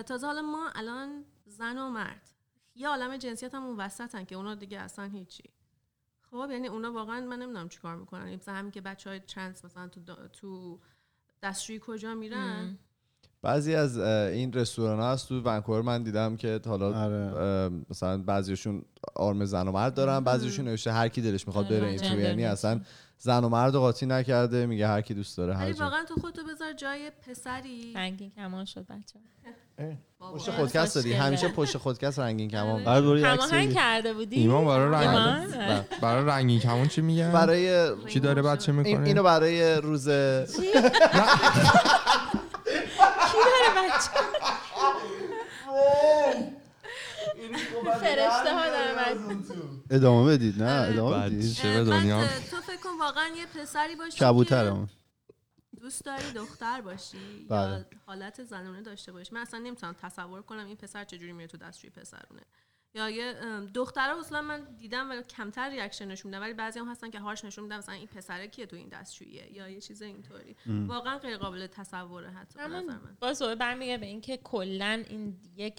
تازه 0.06 0.28
حالا 0.28 0.42
ما 0.42 0.70
الان 0.76 1.26
زن 1.46 1.78
و 1.78 1.90
مرد. 1.90 2.30
یه 2.76 2.88
عالم 2.88 3.18
جنسیت 3.18 3.56
هم 3.56 3.64
اون 3.64 3.78
وسطن 3.78 4.26
که 4.26 4.36
اونا 4.36 4.56
دیگه 4.56 4.80
اصلا 4.80 5.06
هیچی. 5.06 5.44
خب 6.32 6.48
یعنی 6.52 6.68
اونا 6.68 6.92
واقعا 6.94 7.22
من 7.22 7.40
نمی‌دونم 7.40 7.70
چیکار 7.70 7.96
می‌کنن. 7.96 8.36
مثلا 8.36 8.56
همین 8.56 8.72
که 8.72 8.82
بچه 8.82 9.10
های 9.10 9.20
ترنس 9.20 9.66
مثلا 9.66 9.88
تو, 9.88 10.02
دا- 10.06 10.30
تو 10.32 10.80
دستشویی 11.44 11.80
کجا 11.84 12.16
میرن. 12.16 12.78
بعضی 13.44 13.76
از 13.76 13.98
این 14.00 14.54
رستوران 14.54 15.00
ها 15.00 15.12
هست 15.12 15.30
تو 15.30 15.42
ونکوور 15.42 15.82
من 15.82 16.04
دیدم 16.04 16.36
که 16.36 16.60
حالا 16.66 17.04
آره. 17.04 17.70
مثلا 17.90 18.18
بعضیشون 18.18 18.82
آرم 19.16 19.46
زن 19.46 19.68
و 19.68 19.72
مرد 19.72 19.94
دارن 19.94 20.20
بعضیشون 20.20 20.66
نوشته 20.66 20.92
هر 20.92 21.08
کی 21.08 21.22
دلش 21.22 21.48
می‌خواد 21.48 21.66
آره، 21.66 21.80
بره 21.80 21.90
این 21.90 21.98
تو 21.98 22.06
جندر 22.06 22.20
یعنی. 22.20 22.46
اصلا 22.46 22.82
زن 23.18 23.44
و 23.44 23.50
مرد 23.50 23.74
رو 23.74 23.80
قاطی 23.80 24.06
نکرده 24.06 24.66
میگه 24.66 24.88
هر 24.88 25.02
کی 25.02 25.14
دوست 25.14 25.38
داره 25.38 25.56
هر 25.56 25.74
واقعا 25.80 26.04
تو 26.04 26.16
خودتو 26.22 26.42
بذار 26.44 26.74
جای 26.74 27.12
پسری. 27.28 27.94
رنگین 27.96 28.32
کمان 28.36 28.66
شد 28.66 28.86
بچه. 28.88 29.20
پشت 30.20 30.52
خودکست 30.52 30.96
دادی. 30.96 31.14
همیشه 31.14 31.48
پشت 31.48 31.78
خودکست 31.78 32.20
رنگین 32.20 32.50
کمان 32.50 32.82
هماهنگ 32.82 33.52
بگیر. 33.52 33.74
کرده 33.74 34.14
بودی؟ 34.14 34.36
ایمان 34.36 34.66
برای؟ 34.66 35.06
رنگین 35.06 35.82
برای 36.02 36.26
رنگین 36.26 36.60
کمون 36.60 36.88
چی 36.88 37.02
میگن؟ 37.02 37.32
برای 37.32 37.90
کی 38.08 38.20
داره 38.20 38.42
بچه 38.42 38.72
می‌کنه؟ 38.72 39.08
اینو 39.08 39.24
برای 39.24 39.76
روز 39.76 40.10
فرشته 48.02 48.54
ها 48.54 48.70
داره 48.70 49.18
ادامه 49.90 50.34
بدید 50.34 50.64
نه؟ 50.64 50.88
ادامه 50.90 51.12
بعد 51.12 51.32
بدید. 51.32 51.54
چه 51.54 51.84
دنیا 51.84 52.28
تو 52.52 52.62
فکر 52.62 52.78
کن 52.78 52.90
واقعا 53.00 53.28
یه 53.28 53.46
پسری 53.46 53.96
باشی 53.96 54.20
کبوترم 54.20 54.88
که 54.88 54.94
دوست 55.82 56.06
داری 56.06 56.32
دختر 56.32 56.82
باشی 56.82 57.46
بله. 57.50 57.72
یا 57.72 57.86
حالت 58.06 58.44
زنونه 58.44 58.82
داشته 58.82 59.12
باشی. 59.12 59.36
من 59.36 59.42
اصلا 59.42 59.60
نمی‌تونم 59.60 59.96
تصور 60.02 60.42
کنم 60.42 60.66
این 60.66 60.76
پسر 60.76 61.04
چجوری 61.04 61.34
میره 61.34 61.48
تو 61.48 61.58
دستشوی 61.58 61.90
پسرونه. 61.90 62.42
یا 62.96 63.10
یه 63.10 63.36
ام، 63.42 63.66
دخترها 63.66 64.20
اصلا 64.20 64.42
من 64.42 64.62
دیدم 64.80 65.10
ولی 65.10 65.24
کمتر 65.24 65.70
reaction 65.70 66.08
نشون 66.08 66.32
میدن 66.32 66.44
ولی 66.44 66.54
بعضی 66.54 66.80
هم 66.80 66.92
هستن 66.92 67.10
که 67.10 67.20
harsh 67.20 67.46
نشون 67.46 67.64
میدن 67.64 67.78
مثلا 67.78 67.96
این 67.96 68.08
پسره 68.08 68.48
کیه 68.48 68.66
تو 68.66 68.76
این 68.76 68.90
دستشوییه 68.90 69.54
یا 69.54 69.70
یه 69.70 69.82
چیز 69.82 70.02
اینطوری. 70.02 70.56
واقعا 70.66 71.18
غیر 71.18 71.38
قابل 71.38 71.68
تصوره 71.68 72.30
حتی 72.30 72.60
به 72.60 72.68
نظر 72.68 72.82
من. 72.82 73.18
باز 73.20 73.42
برمیگه 73.42 73.98
به 73.98 74.06
اینکه 74.06 74.38
کلا 74.38 75.04
این 75.10 75.38
یک 75.56 75.74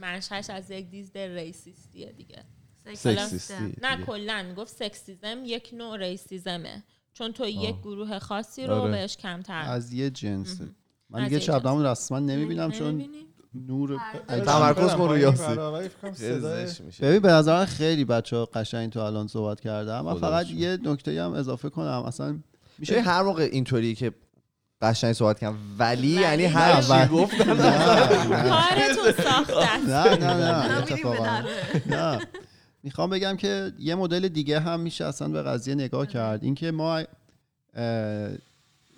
منشأش 0.00 0.50
از 0.50 0.70
یک 0.70 0.90
دید 0.90 1.18
ریسیستیه 1.18 2.12
دیگه. 2.12 2.44
سکسیستی 2.94 3.74
نه. 3.82 4.04
کلا. 4.04 4.54
گفت 4.56 4.76
سکسیزم 4.76 5.42
یک 5.44 5.70
نوع 5.72 5.96
ریسیزمه. 5.96 6.84
چون 7.12 7.32
تو 7.32 7.46
یک 7.46 7.76
گروه 7.76 8.18
خاصی 8.18 8.66
رو 8.66 8.74
آره. 8.74 8.90
بهش 8.90 9.16
کمتر. 9.16 9.62
از 9.68 9.92
یه 9.92 10.10
جنس 10.10 10.60
من 11.10 11.24
دیگه 11.24 11.40
شبنم 11.40 11.86
رسما 11.86 12.18
نمی‌بینم 12.18 12.70
چون 12.70 12.88
نمی‌بینی؟ 12.88 13.27
نور 13.54 14.00
تمرکز 14.28 14.94
کن 14.94 15.08
روی. 15.08 15.32
ببین 17.00 17.18
به 17.18 17.28
نظر 17.28 17.58
من 17.58 17.64
خیلی 17.64 18.04
بچه 18.04 18.36
ها 18.36 18.44
قشنگ 18.44 18.92
تو 18.92 19.00
الان 19.00 19.26
صحبت 19.26 19.60
کردم 19.60 20.00
من 20.00 20.14
فقط 20.14 20.46
یه 20.50 20.78
نکته 20.84 21.24
هم 21.24 21.32
اضافه 21.32 21.68
کنم. 21.68 22.02
اصلا 22.06 22.38
میشه 22.78 23.00
هر 23.00 23.22
موقع 23.22 23.48
اینطوری 23.52 23.94
که 23.94 24.12
قشنگ 24.82 25.12
صحبت 25.12 25.38
کنم 25.38 25.56
ولی. 25.78 26.08
یعنی 26.08 26.44
هر 26.44 26.82
چی. 26.82 27.08
گفتم 27.12 27.56
کارتون 28.48 29.24
ساخته 29.24 29.86
نه. 29.86 30.16
نه 30.16 30.34
نه 30.34 30.78
اتفاقا. 30.78 31.42
نه. 31.86 32.20
می‌خوام 32.82 33.10
بگم 33.10 33.36
که 33.36 33.72
یه 33.78 33.94
مدل 33.94 34.28
دیگه 34.28 34.60
هم 34.60 34.80
میشه 34.80 35.04
اصلا 35.04 35.28
به 35.28 35.42
قضیه 35.42 35.74
نگاه 35.74 36.06
کرد. 36.06 36.44
اینکه 36.44 36.70
ما 36.70 37.02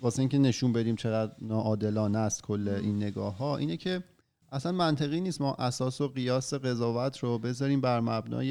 واسه 0.01 0.19
اینکه 0.19 0.37
نشون 0.37 0.73
بدیم 0.73 0.95
چقدر 0.95 1.31
ناعادلانه 1.41 2.19
است 2.19 2.41
کل 2.41 2.67
این 2.67 2.95
نگاه 3.03 3.37
ها 3.37 3.57
اینه 3.57 3.77
که 3.77 4.03
اصلا 4.51 4.71
منطقی 4.71 5.21
نیست 5.21 5.41
ما 5.41 5.53
اساس 5.53 6.01
و 6.01 6.07
قیاس 6.07 6.53
قضاوت 6.53 7.17
رو 7.17 7.39
بذاریم 7.39 7.81
بر 7.81 7.99
مبنای 7.99 8.47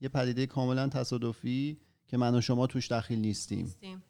یه 0.00 0.08
پدیده 0.14 0.46
کاملا 0.46 0.88
تصادفی 0.88 1.78
که 2.08 2.16
من 2.16 2.34
و 2.34 2.40
شما 2.40 2.66
توش 2.66 2.92
دخیل 2.92 3.18
نیستیم. 3.18 3.58
نیستیم. 3.58 4.02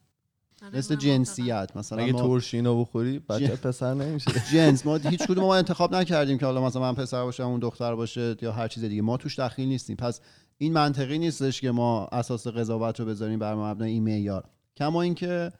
آره، 0.62 0.76
مثل 0.78 0.96
جنسیت 0.96 1.70
مثلا 1.76 2.02
اگه 2.02 2.12
ما 2.12 2.20
ترش 2.22 2.54
اینو 2.54 2.80
بخوری 2.80 3.18
بچه 3.18 3.46
جن- 3.48 3.54
پسر 3.56 3.94
نمیشه. 3.94 4.30
جنس 4.54 4.86
ما 4.86 4.96
هیچ 4.96 5.22
کدوم 5.22 5.44
ما 5.44 5.56
انتخاب 5.56 5.94
نکردیم 5.94 6.38
که 6.38 6.46
حالا 6.46 6.64
مثلا 6.64 6.82
من 6.82 6.94
پسر 6.94 7.22
باشم 7.22 7.42
اون 7.42 7.60
دختر 7.60 7.94
باشه 7.94 8.36
یا 8.42 8.52
هر 8.52 8.68
چیز 8.68 8.84
دیگه. 8.84 9.02
ما 9.02 9.16
توش 9.16 9.38
دخیل 9.38 9.68
نیستیم. 9.68 9.96
پس 9.96 10.20
این 10.58 10.72
منطقی 10.72 11.18
نیستش 11.18 11.60
که 11.60 11.70
ما 11.70 12.06
اساس 12.06 12.46
قضاوت 12.46 13.00
رو 13.00 13.06
بذاریم 13.06 13.38
بر 13.38 13.54
مبنای 13.54 13.90
این 13.90 14.04
معیار. 14.04 14.44
کما 14.76 15.02
اینکه 15.02 15.52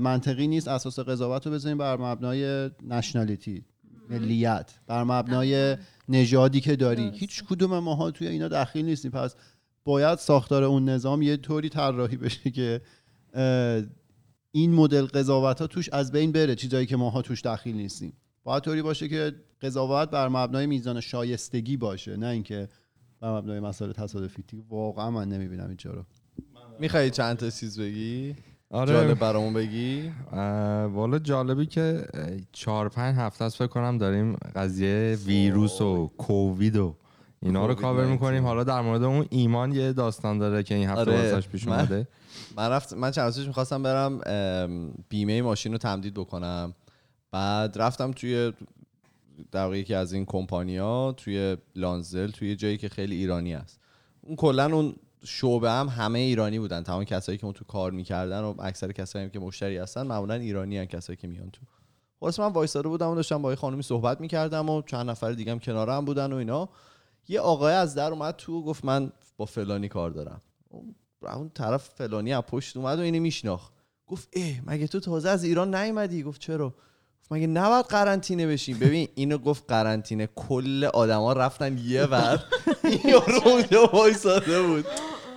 منطقی 0.00 0.46
نیست 0.48 0.68
اساس 0.68 0.98
قضاوت 0.98 1.46
رو 1.46 1.52
بذاریم 1.52 1.78
بر 1.78 1.96
مبنای 1.96 2.70
نشنالیتی 2.82 3.64
ملیت 4.10 4.74
بر 4.86 5.04
مبنای 5.04 5.76
نژادی 6.08 6.60
که 6.60 6.76
داری. 6.76 7.10
هیچ 7.14 7.44
کدوم 7.44 7.78
ماها 7.78 8.10
توی 8.10 8.28
اینا 8.28 8.48
دخیل 8.48 8.84
نیستیم. 8.84 9.10
پس 9.10 9.34
باید 9.84 10.18
ساختار 10.18 10.64
اون 10.64 10.88
نظام 10.88 11.22
یه 11.22 11.36
طوری 11.36 11.68
طراحی 11.68 12.16
بشه 12.16 12.50
که 12.50 12.80
این 14.52 14.72
مدل 14.72 15.06
قضاوت 15.06 15.60
ها 15.60 15.66
توش 15.66 15.88
از 15.88 16.12
بین 16.12 16.32
بره 16.32 16.54
چیزایی 16.54 16.86
که 16.86 16.96
ماها 16.96 17.22
توش 17.22 17.42
دخیل 17.42 17.76
نیستیم. 17.76 18.12
باید 18.44 18.62
طوری 18.62 18.82
باشه 18.82 19.08
که 19.08 19.32
قضاوت 19.62 20.10
بر 20.10 20.28
مبنای 20.28 20.66
میزان 20.66 21.00
شایستگی 21.00 21.76
باشه 21.76 22.16
نه 22.16 22.26
اینکه 22.26 22.68
بر 23.20 23.38
مبنای 23.38 23.60
مسائل 23.60 23.92
تصادفی. 23.92 24.44
واقعا 24.68 25.10
من 25.10 25.28
نمی‌بینم 25.28 25.68
اینجا 25.68 25.90
رو 25.90 26.04
می‌خوای 26.80 27.10
چند 27.10 27.36
تا 27.36 27.50
چیز 27.50 27.80
بگی؟ 27.80 28.36
آره. 28.74 28.92
جالب 28.92 29.18
برامون 29.18 29.52
بگی؟ 29.52 30.12
والا 30.92 31.18
جالبی 31.18 31.66
که 31.66 32.06
چهار 32.52 32.88
پنج 32.88 33.16
هفته 33.16 33.44
است 33.44 33.56
فکر 33.56 33.66
کنم 33.66 33.98
داریم 33.98 34.36
قضیه 34.54 35.18
ویروس 35.26 35.80
و 35.80 36.10
کووید 36.18 36.76
و 36.76 36.96
اینا 37.42 37.66
رو 37.66 37.74
کاور 37.74 38.00
19. 38.00 38.12
می‌کنیم. 38.12 38.44
حالا 38.44 38.64
در 38.64 38.80
مورد 38.80 39.02
اون 39.02 39.26
ایمان 39.30 39.72
یه 39.72 39.92
داستان 39.92 40.38
داره 40.38 40.62
که 40.62 40.74
این 40.74 40.88
هفته 40.88 41.00
آره، 41.00 41.32
واسش 41.32 41.48
پیش 41.48 41.68
اومده. 41.68 42.08
من 42.56 42.70
رفت 42.70 42.92
من 42.92 43.10
چند 43.10 43.38
می‌خواستم 43.46 43.82
برم 43.82 44.20
بیمه 45.08 45.42
ماشین 45.42 45.72
رو 45.72 45.78
تمدید 45.78 46.14
بکنم. 46.14 46.74
بعد 47.30 47.78
رفتم 47.78 48.10
توی 48.10 48.52
در 49.52 49.74
یکی 49.74 49.94
از 49.94 50.12
این 50.12 50.24
کمپانیا 50.24 51.14
توی 51.16 51.56
لانزل 51.76 52.30
توی 52.30 52.56
جایی 52.56 52.76
که 52.76 52.88
خیلی 52.88 53.16
ایرانی 53.16 53.54
است. 53.54 53.80
اون 54.20 54.36
کلا 54.36 54.76
اون 54.76 54.94
شعبه 55.24 55.70
هم 55.70 55.88
همه 55.88 56.18
ایرانی 56.18 56.58
بودن. 56.58 56.82
تمام 56.82 57.04
کسایی 57.04 57.38
که 57.38 57.44
اون 57.44 57.52
تو 57.54 57.64
کار 57.64 57.90
می‌کردن 57.90 58.40
و 58.40 58.54
اکثر 58.58 58.92
کسایی 58.92 59.24
هم 59.24 59.30
که 59.30 59.38
مشتری 59.38 59.76
هستن 59.76 60.06
معمولا 60.06 60.34
ایرانی 60.34 60.78
هن 60.78 60.84
کسایی 60.84 61.16
که 61.16 61.28
میان 61.28 61.50
تو. 61.50 61.60
خلاص 62.20 62.40
من 62.40 62.46
وایساده 62.52 62.88
بودم 62.88 63.10
و 63.10 63.14
داشتم 63.14 63.42
با 63.42 63.50
یه 63.50 63.56
خانمی 63.56 63.82
صحبت 63.82 64.20
می‌کردم 64.20 64.68
و 64.70 64.82
چند 64.82 65.10
نفر 65.10 65.32
دیگه 65.32 65.52
هم 65.52 65.58
کنارم 65.58 66.04
بودن 66.04 66.32
و 66.32 66.36
اینا. 66.36 66.68
یه 67.28 67.40
آقای 67.40 67.74
از 67.74 67.94
در 67.94 68.10
اومد 68.10 68.34
تو 68.36 68.62
گفت 68.64 68.84
من 68.84 69.12
با 69.36 69.44
فلانی 69.44 69.88
کار 69.88 70.10
دارم. 70.10 70.40
اون- 70.68 70.94
طرف 71.54 71.88
فلانی 71.88 72.32
از 72.32 72.42
پشت 72.42 72.76
اومد 72.76 72.98
و 72.98 73.02
اینو 73.02 73.20
میشناخت. 73.20 73.72
گفت 74.06 74.28
اه 74.32 74.52
مگه 74.66 74.86
تو 74.86 75.00
تازه 75.00 75.28
از 75.28 75.44
ایران 75.44 75.74
نیومدی؟ 75.74 76.22
گفت 76.22 76.40
چرا؟ 76.40 76.68
گفت 77.20 77.32
مگه 77.32 77.46
نباید 77.46 77.84
قرنطینه 77.86 78.46
بشیم؟ 78.46 78.78
ببین 78.78 79.08
اینو 79.14 79.38
گفت 79.38 79.64
قرنطینه. 79.68 80.26
کل 80.34 80.84
آدما 80.94 81.32
رفتن 81.32 81.78
یه 81.78 82.04
ور. 82.04 82.44
یارو 83.10 83.48
اونجا 83.48 83.86
وایساده 83.92 84.62
بود. 84.62 84.84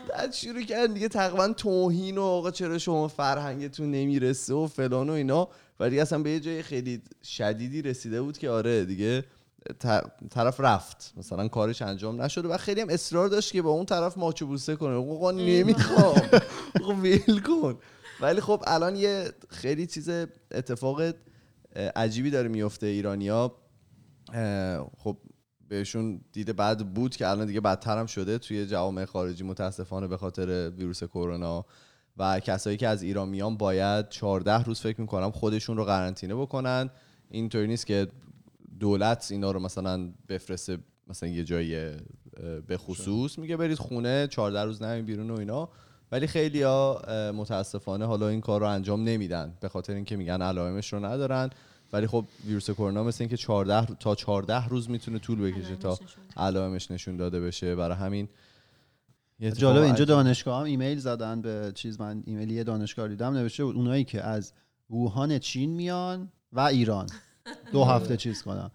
بعد 0.10 0.34
شروع 0.34 0.62
کرد 0.62 0.94
دیگه 0.94 1.08
تقریبا 1.08 1.48
توهین 1.48 2.18
و 2.18 2.22
آقا 2.22 2.52
چرا 2.52 2.78
شما 2.78 3.08
فرهنگتون 3.08 3.92
نمی‌رسه 3.92 4.54
و 4.54 4.68
فلان 4.68 5.10
و 5.10 5.14
اینا. 5.14 5.50
و 5.80 5.90
دیگه 5.90 6.02
اصلا 6.02 6.20
به 6.20 6.30
یه 6.30 6.40
جای 6.40 6.64
خیلی 6.64 7.02
شدیدی 7.24 7.82
رسیده 7.82 8.22
بود 8.22 8.38
که 8.38 8.50
آره 8.50 8.86
دیگه 8.86 9.24
طرف 10.32 10.60
رفت. 10.60 11.14
مثلا 11.18 11.48
کارش 11.48 11.82
انجام 11.82 12.22
نشده 12.22 12.48
و 12.48 12.58
خیلی 12.58 12.82
هم 12.82 12.90
اصرار 12.90 13.28
داشت 13.28 13.52
که 13.52 13.62
با 13.62 13.70
اون 13.70 13.86
طرف 13.86 14.18
ماچو 14.18 14.48
بوسه 14.48 14.76
کنه. 14.76 14.96
آقا 14.96 15.32
نمی‌خوام. 15.32 16.22
ول 17.04 17.40
کن. 17.40 17.80
ولی 18.22 18.42
خب 18.42 18.64
الان 18.68 18.96
یه 18.96 19.32
خیلی 19.50 19.88
چیز 19.88 20.10
اتفاق 20.52 21.02
عجیبی 21.96 22.32
داره 22.32 22.48
میفته 22.48 22.88
ایرانیا 22.88 23.56
خب 24.98 25.18
بهشون 25.70 26.22
دیده 26.32 26.54
بعد 26.54 26.94
بود 26.94 27.16
که 27.16 27.28
الان 27.28 27.48
دیگه 27.48 27.62
بدتر 27.62 27.98
هم 27.98 28.06
شده 28.06 28.38
توی 28.38 28.66
جوامع 28.66 29.06
خارجی 29.06 29.44
متاسفانه 29.44 30.08
به 30.08 30.18
خاطر 30.18 30.70
ویروس 30.70 31.04
کرونا. 31.04 31.66
و 32.18 32.40
کسایی 32.40 32.78
که 32.78 32.88
از 32.88 33.02
ایران 33.04 33.30
میان 33.30 33.58
باید 33.58 34.10
14 34.10 34.64
روز 34.64 34.80
فکر 34.80 35.02
می‌کنم 35.02 35.32
خودشون 35.32 35.78
رو 35.78 35.86
قرنطینه 35.86 36.36
بکنن. 36.36 36.90
اینطوری 37.32 37.68
نیست 37.68 37.86
که 37.86 38.08
دولت 38.80 39.28
اینا 39.32 39.52
رو 39.52 39.60
مثلا 39.60 40.10
بفرسته 40.30 40.78
مثلا 41.08 41.30
یه 41.30 41.44
جایی 41.44 41.76
اه، 41.76 41.92
به 42.68 42.78
خصوص. 42.78 43.40
میگه 43.40 43.58
برید 43.58 43.78
خونه 43.78 44.28
14 44.28 44.64
روز 44.64 44.82
نمین 44.82 45.06
بیرون 45.06 45.30
و 45.32 45.40
اینا. 45.40 45.70
ولی 46.12 46.28
خیلی 46.28 46.62
ها 46.62 47.02
متاسفانه 47.36 48.06
حالا 48.06 48.28
این 48.28 48.42
کار 48.42 48.62
رو 48.62 48.68
انجام 48.68 49.04
نمیدن. 49.04 49.58
به 49.62 49.70
خاطر 49.70 49.94
اینکه 49.94 50.16
میگن 50.16 50.42
علائمش 50.42 50.94
رو 50.94 51.06
ندارن. 51.06 51.50
ولی 51.94 52.08
خب 52.08 52.26
ویروس 52.46 52.70
کرونا 52.72 53.04
مثل 53.04 53.24
اینکه 53.24 53.38
14 53.38 53.86
رو- 53.86 53.96
تا 53.96 54.16
14 54.16 54.68
روز 54.68 54.90
می‌تونه 54.90 55.20
طول 55.20 55.42
بکشه 55.42 55.76
تا 55.76 56.00
علائمش 56.38 56.92
نشون 56.92 57.18
داده 57.18 57.40
بشه. 57.42 57.76
برای 57.76 57.98
همین 57.98 58.30
یه 59.40 59.52
جالب 59.52 59.82
اینجا. 59.84 60.06
دانشگاه 60.06 60.60
هم 60.60 60.66
ایمیل 60.66 61.00
زدن 61.00 61.42
به 61.42 61.72
چیز 61.76 62.00
من 62.02 62.24
ایمیلی 62.26 62.54
یه 62.54 62.64
دانشگاه 62.64 63.08
دیدم 63.08 63.34
نوشته 63.34 63.66
بود 63.66 63.76
اونایی 63.76 64.04
که 64.04 64.24
از 64.24 64.54
ووهان 64.90 65.40
چین 65.40 65.70
میان 65.70 66.32
و 66.54 66.60
ایران. 66.60 67.08
دو 67.72 67.84
هفته 67.84 68.18
چیز 68.18 68.44
کنن 68.44 68.72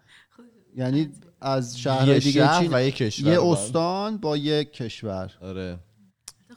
یعنی 0.77 1.11
از 1.41 1.87
یه 1.87 2.19
دیگه 2.19 2.31
شهر 2.45 2.61
چین 2.63 2.75
و 2.75 2.83
یه 2.85 2.91
کشور 2.91 3.33
یه. 3.33 3.43
استان 3.43 4.17
با 4.17 4.37
یک 4.37 4.73
کشور. 4.73 5.33
آره. 5.41 5.79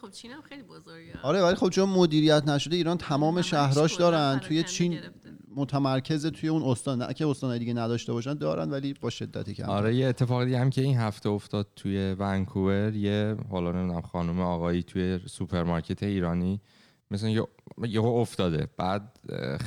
خب 0.02 0.10
چین 0.10 0.32
هم 0.32 0.42
خیلی 0.42 0.64
بزرگه. 0.64 1.14
آره 1.24 1.42
ولی 1.42 1.56
خب 1.56 1.70
چون 1.70 1.90
مدیریت 1.90 2.44
نشده 2.48 2.76
ایران 2.76 2.98
تمام 2.98 3.42
شهراش 3.42 3.96
دارن. 3.96 4.40
توی 4.40 4.64
چین. 4.64 5.00
متمرکز 5.56 6.26
توی 6.26 6.50
اون 6.50 6.64
استان 6.64 7.02
نه 7.02 7.14
که 7.14 7.28
استانهای 7.28 7.60
دیگه 7.60 7.74
نداشته 7.74 8.14
باشن 8.14 8.34
دارن 8.34 8.70
ولی 8.70 8.94
با 9.02 9.10
شدتی 9.10 9.54
کم 9.54 9.70
آره 9.70 9.96
یه 9.96 10.08
اتفاق 10.08 10.44
دیگه 10.44 10.60
هم 10.60 10.70
که 10.70 10.82
این 10.82 10.98
هفته 10.98 11.30
افتاد 11.30 11.68
توی 11.76 12.16
ونکوور 12.20 12.96
یه 12.96 13.36
حالا 13.50 13.72
نمی‌دونم 13.72 14.02
خانم 14.02 14.40
آقایی 14.40 14.84
توی 14.84 15.20
سوپرمارکت 15.26 16.04
ایرانی 16.04 16.62
مثلا 17.12 17.30
یه 17.30 17.44
یهو 17.88 18.06
افتاده 18.06 18.68
بعد 18.78 19.20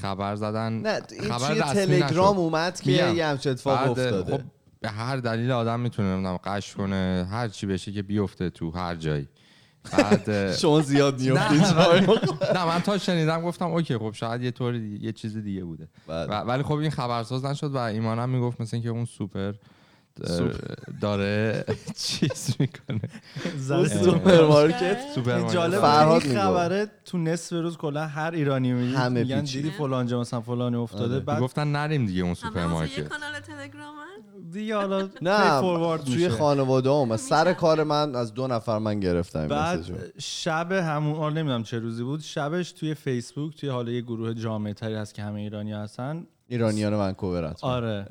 خبر 0.02 0.36
زدن 0.36 0.72
نه 0.72 1.00
خبر 1.28 1.54
توی 1.54 1.86
تلگرام 1.86 2.30
نشد. 2.30 2.40
اومد 2.40 2.80
که. 2.80 2.92
یه 2.92 3.26
همچین 3.26 3.52
اتفاق 3.52 3.90
افتاده 3.90 4.36
خب 4.36 4.42
به 4.80 4.88
هر 4.88 5.16
دلیل 5.16 5.50
آدم 5.50 5.80
می‌تونه 5.80 6.08
نمی‌دونم 6.08 6.36
قش 6.36 6.74
کنه 6.74 7.28
هر 7.30 7.48
چی 7.48 7.66
بشه 7.66 7.92
که 7.92 8.02
بیفته 8.02 8.50
تو 8.50 8.70
هر 8.70 8.94
جایی 8.94 9.28
بعد 9.92 10.52
شما 10.56 10.80
زیاد 10.80 11.20
میافتید 11.20 11.60
نه 12.54 12.64
من 12.66 12.80
تا 12.80 12.98
شنیدم 12.98 13.42
گفتم 13.42 13.66
اوکی 13.66 13.98
خب 13.98 14.12
شاید 14.14 14.42
یه 14.42 14.50
طور 14.50 14.72
دیگه- 14.78 15.04
یه 15.06 15.12
چیز 15.12 15.36
دیگه 15.36 15.64
بوده. 15.64 15.88
و- 16.08 16.22
ولی 16.40 16.62
خب 16.62 16.72
این 16.74 16.90
خبرساز 16.90 17.44
نشد 17.44 17.70
و 17.74 17.76
ایمانم 17.76 18.28
می‌گفت 18.28 18.60
مثل 18.60 18.76
اینکه 18.76 18.88
اون 18.90 19.04
سوپر 19.04 19.52
داره 21.00 21.64
چیز 22.06 22.54
می‌کنه. 22.58 23.00
سوپرمارکت. 23.86 24.98
سوپرمارکت. 25.14 25.52
جالب 25.54 25.84
این. 25.84 26.20
خبره 26.38 26.86
تو 27.04 27.18
نصف 27.18 27.52
روز 27.52 27.76
کلا 27.76 28.06
هر 28.06 28.30
ایرانی 28.34 28.72
میگن 28.72 28.96
همه 28.98 29.22
میگن 29.22 29.40
پیچیده. 29.40 29.62
دیدی 29.62 29.74
فلان 29.76 30.06
جا 30.06 30.20
مثلا 30.20 30.40
فلانی 30.40 30.76
افتاده. 30.76 31.14
آره. 31.14 31.24
بعد 31.24 31.40
گفتن 31.42 31.68
نریم 31.72 32.06
دیگه 32.06 32.20
اون 32.20 32.28
یه 32.30 32.34
سوپرمارکت. 32.34 33.08
کانال 33.08 33.40
تلگرامن 33.40 34.07
دیگه 34.52 34.76
حالا 34.76 35.08
نه 35.22 35.60
forward 35.60 36.04
توی 36.04 36.14
میشه. 36.14 36.28
خانواده 36.28 36.90
هم 36.90 37.16
سر 37.16 37.52
کار 37.52 37.84
من 37.84 38.14
از 38.14 38.34
دو 38.34 38.46
نفر 38.46 38.78
من 38.78 39.00
گرفتم. 39.00 39.48
بعد 39.48 39.84
شب 40.18 40.72
همون 40.72 41.16
آره 41.16 41.34
نمی‌دونم 41.34 41.62
چه 41.62 41.78
روزی 41.78 42.02
بود 42.02 42.20
شبش 42.20 42.72
توی 42.72 42.94
فیسبوک 42.94 43.56
توی 43.56 43.68
حالا 43.68 43.92
یه 43.92 44.00
گروه 44.00 44.34
جامعه 44.34 44.74
تری 44.74 44.94
هست 44.94 45.14
که 45.14 45.22
همه 45.22 45.40
ایرانی 45.40 45.72
هستن 45.72 46.26
ایرانیان 46.48 46.94
ونکوور 46.94 47.50
حتما. 47.50 47.70
آره؟ 47.70 48.06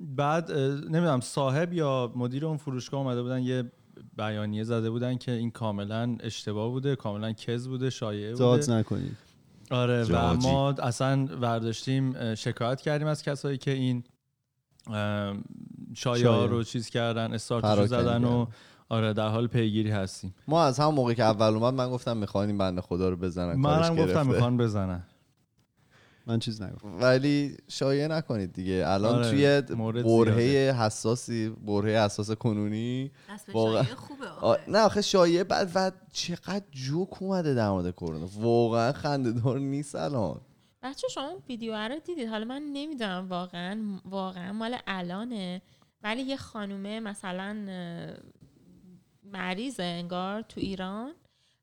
بعد 0.00 0.52
نمی‌دونم 0.52 1.20
صاحب 1.20 1.72
یا 1.72 2.12
مدیر 2.16 2.46
اون 2.46 2.56
فروشگاه 2.56 3.00
اومده 3.00 3.22
بودن 3.22 3.42
یه 3.42 3.72
بیانیه 4.16 4.64
زده 4.64 4.90
بودن 4.90 5.16
که 5.16 5.32
این 5.32 5.50
کاملا 5.50 6.16
اشتباه 6.20 6.70
بوده 6.70 6.96
کاملا 6.96 7.32
کز 7.32 7.68
بوده 7.68 7.90
شایعه 7.90 8.32
بوده 8.32 8.44
داد 8.44 8.70
نکنید 8.70 9.16
آره 9.70 10.02
و 10.02 10.06
جاجی. 10.06 10.46
ما 10.48 10.70
اصلا 10.70 11.26
برداشتیم 11.26 12.34
شکایت 12.34 12.80
کردیم 12.80 13.06
از 13.06 13.22
کسایی 13.22 13.58
که 13.58 13.70
این 13.70 14.04
شایعه. 15.94 16.46
رو 16.46 16.62
چیز 16.62 16.90
کردن 16.90 17.32
استارتش 17.32 17.88
زدن 17.88 18.24
و. 18.24 18.46
آره 18.90 19.12
در 19.12 19.28
حال 19.28 19.46
پیگیری 19.46 19.90
هستیم 19.90 20.34
ما 20.48 20.64
از 20.64 20.80
همون 20.80 20.94
موقع 20.94 21.14
که 21.14 21.24
اول 21.24 21.54
اومد 21.54 21.74
من 21.74 21.90
گفتم 21.90 22.16
می‌خوان 22.16 22.48
این 22.48 22.58
بنده 22.58 22.80
خدا 22.80 23.08
رو 23.08 23.16
بزنن 23.16 23.62
کارش 23.62 23.90
منم 23.90 24.04
گفتم. 24.04 24.26
می‌خوان 24.26 24.56
بزنن 24.56 25.02
من 26.26 26.38
چیز 26.38 26.62
نگفتم 26.62 27.00
ولی 27.00 27.56
شایعه 27.68 28.08
نکنید 28.08 28.52
دیگه 28.52 28.84
الان 28.86 29.14
آره، 29.14 29.30
توی 29.30 29.76
برهه 30.02 30.74
حساسی 30.82 31.48
برهه 31.66 32.04
حساس 32.04 32.30
کنونی 32.30 33.10
واقعا. 33.52 33.82
شایعه 33.82 33.96
خوبه. 33.96 34.26
نه 34.68 34.78
آخه 34.78 35.02
شایعه 35.02 35.44
بعد 35.44 35.70
و 35.74 35.92
چقدر 36.12 36.64
جوک 36.70 37.22
اومده 37.22 37.54
در 37.54 37.70
مورد 37.70 37.90
کرونا 37.90 38.28
واقعا 38.40 38.92
خنده‌دار 38.92 39.58
نیست 39.58 39.94
الان 39.94 40.40
بچه 40.82 41.08
شما 41.08 41.28
اون 41.28 41.42
ویدیو 41.48 41.74
رو 41.74 41.98
دیدید؟ 41.98 42.28
حالا 42.28 42.44
من 42.44 42.62
نمی‌دونم 42.72 43.28
واقعا 43.28 43.98
واقعا 44.04 44.52
مال 44.52 44.76
الانه. 44.86 45.62
ولی 46.02 46.22
یه 46.22 46.36
خانومه 46.36 47.00
مثلا 47.00 47.54
مریضه 49.22 49.82
انگار 49.82 50.42
تو 50.42 50.60
ایران. 50.60 51.14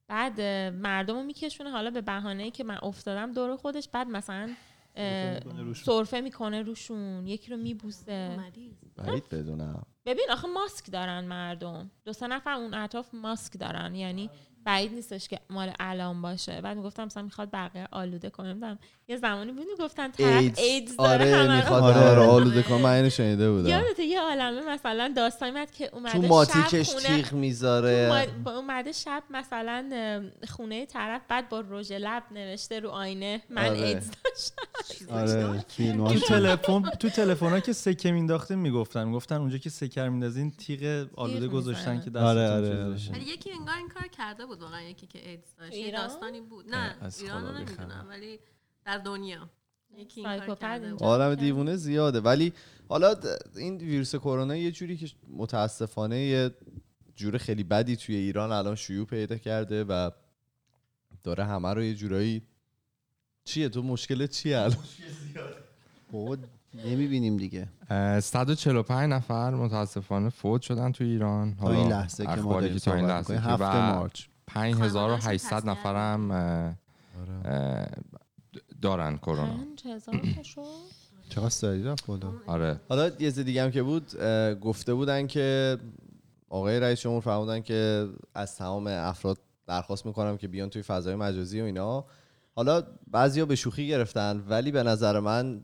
بعد 0.07 0.41
مردم 0.71 1.15
رو 1.15 1.23
میکشونه. 1.23 1.71
حالا 1.71 1.89
به 1.89 2.01
بهانه 2.01 2.51
که 2.51 2.63
من 2.63 2.77
افتادم 2.83 3.31
دور 3.33 3.55
خودش. 3.55 3.89
بعد 3.89 4.07
مثلا 4.07 4.49
سرفه 5.75 6.21
می‌کنه 6.21 6.61
روشون. 6.61 7.27
یکی 7.27 7.51
رو 7.51 7.57
میبوسه. 7.57 8.39
بعید 8.95 9.29
بدونم. 9.29 9.85
ببین 10.05 10.25
آخه 10.31 10.47
ماسک 10.47 10.91
دارن 10.91 11.25
مردم. 11.25 11.91
دو 12.05 12.13
سه 12.13 12.27
نفر 12.27 12.51
اون 12.51 12.73
اطراف 12.73 13.13
ماسک 13.13 13.59
دارن. 13.59 13.95
یعنی 13.95 14.29
بعید 14.63 14.93
نیستش 14.93 15.27
که 15.27 15.39
مال 15.49 15.73
الان 15.79 16.21
باشه. 16.21 16.61
بعد 16.61 16.77
می‌گفتم 16.77 17.05
مثلا 17.05 17.23
می‌خواد 17.23 17.49
بقیه 17.51 17.87
آلوده 17.91 18.31
نمی‌دونم 18.39 18.79
یه 19.07 19.17
زمانی 19.17 19.51
بود 19.51 19.65
می‌گفتن 19.71 20.11
طرف 20.11 20.59
ایدز 20.59 20.97
داره 20.97 21.41
آره 21.41 21.55
می‌خواد 21.55 21.83
آره. 21.83 22.09
آره. 22.09 22.21
آلوده 22.21 22.63
کنه 22.63 22.77
من 22.77 22.89
اینو 22.89 23.09
شنیده 23.09 23.51
بودم 23.51 23.69
یادته 23.69 24.03
یه 24.03 24.21
عالمه 24.21 24.61
مثلا 24.61 25.13
داستانی 25.15 25.51
اومد 25.51 25.71
که 25.71 25.89
اومده 25.93 26.11
تو 26.11 26.21
ماتیکش 26.21 26.89
شب 26.89 26.99
خونه 26.99 27.21
تیغ 27.21 27.33
می‌ذاره 27.33 28.27
اومده 28.45 28.91
شب 28.91 29.23
مثلا 29.29 29.89
خونه 30.47 30.85
طرف 30.85 31.21
بعد 31.27 31.49
با 31.49 31.63
رژ 31.69 31.91
لب 31.91 32.23
نوشته 32.31 32.79
رو 32.79 32.89
آینه 32.89 33.41
من 33.49 33.65
آره. 33.65 33.79
ایدز 33.79 34.11
داشتم 34.25 35.13
آره 35.13 35.57
تو 35.57 35.67
فیلم 35.67 36.07
تلفن 36.07 36.81
تو 36.81 37.09
تلفن 37.09 37.59
که 37.59 37.73
سکه 37.73 38.11
مینداختیم 38.11 38.59
می‌گفتن 38.59 39.03
می‌گفتن 39.03 39.35
اونجا 39.35 39.57
که 39.57 39.69
سکر 39.69 40.09
میندازین 40.09 40.51
تیغ 40.51 41.07
آلوده 41.15 41.47
گذاشتن. 41.47 42.01
که 42.01 42.09
دستتون 42.09 42.23
آره، 42.23 42.49
آره، 42.49 42.99
یکی 43.27 43.51
انگار 43.51 43.75
این 43.77 43.89
کار 43.89 44.07
کرده 44.07 44.45
بود 44.45 44.61
واقعا 44.61 44.81
یکی 44.81 45.07
که 45.07 45.29
ایدز 45.29 45.55
داشت؟ 45.59 45.91
داستانی 45.93 46.41
بود 46.41 46.69
نه 46.69 46.95
ایران. 47.21 47.57
نمی‌دونم 47.57 48.05
ولی 48.09 48.39
در 48.85 48.97
دنیا. 48.97 49.49
یکی 49.97 50.27
این. 50.27 50.97
آدم 51.01 51.35
دیوونه 51.35 51.75
زیاده. 51.75 52.19
ولی 52.19 52.53
حالا 52.89 53.15
این 53.55 53.77
ویروس 53.77 54.15
کرونا 54.15 54.55
یه 54.55 54.71
جوری 54.71 54.97
که 54.97 55.07
متاسفانه 55.37 56.19
یه 56.19 56.51
جور 57.15 57.37
خیلی 57.37 57.63
بدی 57.63 57.95
توی 57.95 58.15
ایران 58.15 58.51
الان 58.51 58.75
شیوع 58.75 59.05
پیدا 59.05 59.37
کرده 59.37 59.83
و 59.83 60.09
داره 61.23 61.45
همه 61.45 61.73
رو 61.73 61.83
یه 61.83 61.95
جورایی 61.95 62.41
چیه 63.45 63.69
تو 63.69 63.81
مشکل 63.81 64.27
چیه 64.27 64.59
الان؟ 64.59 64.77
بابا 66.11 66.37
نمی‌بینیم 66.73 67.37
دیگه. 67.37 67.67
اه، 67.89 68.19
145 68.19 69.13
نفر 69.13 69.51
متاسفانه 69.51 70.29
فوت 70.29 70.61
شدن 70.61 70.91
تو 70.91 71.03
ایران. 71.03 71.55
تا 71.55 71.71
این 71.71 71.87
لحظه 71.89 72.25
که 72.25 72.41
ما 72.41 72.61
داریم 72.61 72.77
تا 72.77 72.93
این 72.93 73.05
لحظه 73.05 73.33
هفته 73.35 73.65
و 73.65 73.95
مارچ. 73.95 74.25
5800 74.47 75.69
نفرم 75.69 76.31
دارن 78.81 79.17
کرونا. 79.17 79.57
5000 79.83 80.21
تا 80.35 80.43
شد 80.43 80.61
چقدر 81.29 81.49
سریع 81.49 81.91
رفت 81.91 82.05
بالا 82.05 82.33
آره. 82.47 82.79
حالا 82.89 83.11
یه 83.19 83.31
دیگه 83.31 83.63
هم 83.63 83.71
که 83.71 83.83
بود 83.83 84.15
گفته 84.61 84.93
بودن 84.93 85.27
که 85.27 85.77
آقای 86.49 86.79
رئیس 86.79 87.01
جمهور 87.01 87.21
فرمودن 87.21 87.61
که 87.61 88.07
از 88.33 88.55
تمام 88.55 88.87
افراد 88.87 89.37
درخواست 89.67 90.05
می‌کنم 90.05 90.37
که 90.37 90.47
بیان 90.47 90.69
توی 90.69 90.81
فضای 90.81 91.15
مجازی 91.15 91.61
و 91.61 91.63
اینا. 91.63 92.05
حالا 92.55 92.83
بعضیا 93.11 93.45
به 93.45 93.55
شوخی 93.55 93.87
گرفتن 93.87 94.43
ولی 94.49 94.71
به 94.71 94.83
نظر 94.83 95.19
من 95.19 95.63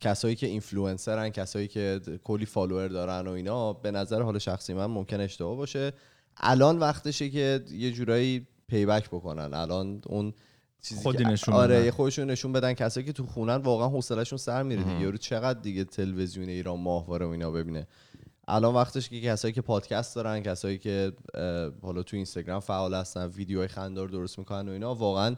کسایی 0.00 0.36
که 0.36 0.46
اینفلوئنسرن 0.46 1.28
کسایی 1.28 1.68
که 1.68 2.00
کلی 2.24 2.46
follower 2.46 2.88
دارن 2.88 3.28
و 3.28 3.30
اینا 3.30 3.72
به 3.72 3.90
نظر 3.90 4.22
حال 4.22 4.38
شخصی 4.38 4.74
من 4.74 4.86
ممکن 4.86 5.20
اشتباه 5.20 5.56
باشه. 5.56 5.92
الان 6.36 6.78
وقتشه 6.78 7.30
که 7.30 7.64
یه 7.70 7.92
جورایی 7.92 8.46
payback 8.68 9.08
بکنن. 9.08 9.54
الان 9.54 10.02
اون 10.06 10.34
چیزی 10.82 11.02
خودی 11.02 11.18
که- 11.24 11.30
نشون 11.30 11.54
آره 11.54 11.90
خودشون 11.90 12.30
نشون 12.30 12.52
بدن. 12.52 12.72
کسایی 12.72 13.06
که 13.06 13.12
تو 13.12 13.26
خونن 13.26 13.56
واقعا 13.56 13.88
حوصلهشون 13.88 14.38
سر 14.38 14.62
میره 14.62 14.82
دیگه. 14.82 15.00
یارو 15.00 15.16
چقدر 15.16 15.60
دیگه 15.60 15.84
تلویزیون 15.84 16.48
ایران 16.48 16.80
ماهواره 16.80 17.26
و 17.26 17.28
اینا 17.28 17.50
ببینه. 17.50 17.86
الان 18.48 18.74
وقتش 18.74 19.08
که 19.08 19.20
کسایی 19.20 19.54
که 19.54 19.60
پادکست 19.60 20.16
دارن 20.16 20.40
کسایی 20.42 20.78
که 20.78 21.12
حالا 21.82 22.02
تو 22.02 22.16
اینستاگرام 22.16 22.60
فعال 22.60 22.94
هستن 22.94 23.26
ویدیوهای 23.26 23.68
خندار 23.68 24.08
درست 24.08 24.38
می‌کنن 24.38 24.68
و 24.68 24.72
اینا 24.72 24.94
واقعا 24.94 25.36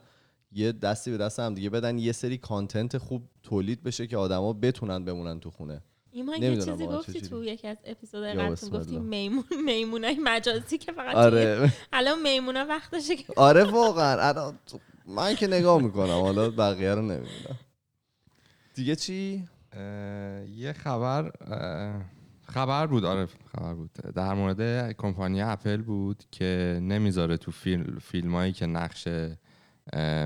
یه 0.53 0.73
دستی 0.73 1.11
به 1.11 1.17
دست 1.17 1.41
هم 1.41 1.55
دیگه 1.55 1.71
بدن. 1.71 1.99
یه 1.99 2.13
سری 2.13 2.39
کانتنت 2.39 2.99
خوب 2.99 3.23
تولید 3.43 3.83
بشه 3.83 4.07
که 4.07 4.17
آدما 4.17 4.53
بتونن 4.53 5.05
بمونن 5.05 5.41
تو 5.41 5.51
خونه. 5.51 5.83
ایمان 6.13 6.43
یه 6.43 6.57
چیزی 6.57 6.87
گفتی 6.87 7.13
چجوری. 7.13 7.29
تو 7.29 7.45
یکی 7.45 7.69
از 7.69 7.77
اپیزودهای 7.85 8.33
قبل 8.35 8.69
گفتی. 8.79 8.99
میمون 8.99 9.45
میمونای 9.67 10.19
مجازی 10.23 10.79
که 10.79 10.93
فقط 10.93 11.15
آره. 11.17 11.73
الان 11.93 12.23
میمونا 12.23 12.67
وقتشه 12.69 13.17
که 13.17 13.25
آره 13.37 13.65
واقعا. 13.65 14.29
الان 14.29 14.59
من 15.07 15.35
که 15.35 15.47
نگاه 15.47 15.83
می‌کنم 15.83 16.21
حالا 16.21 16.51
بقیه 16.51 16.95
رو 16.95 17.03
نمی‌دونم 17.03 17.59
دیگه 18.75 18.97
چی؟ 18.97 19.49
یه 20.57 20.73
خبر 20.73 21.33
خبر 22.47 22.87
بود 22.87 23.05
آره 23.05 23.29
خبر 23.57 23.75
بود. 23.75 23.91
در 23.93 24.35
مورد 24.35 24.93
کمپانی 24.93 25.43
اپل 25.43 25.83
بود 25.83 26.25
که 26.31 26.79
نمی‌ذاره 26.83 27.37
تو 27.37 27.51
فیلم 27.51 27.99
فیلمایی 28.03 28.53
که 28.53 28.67
نقش 28.67 29.09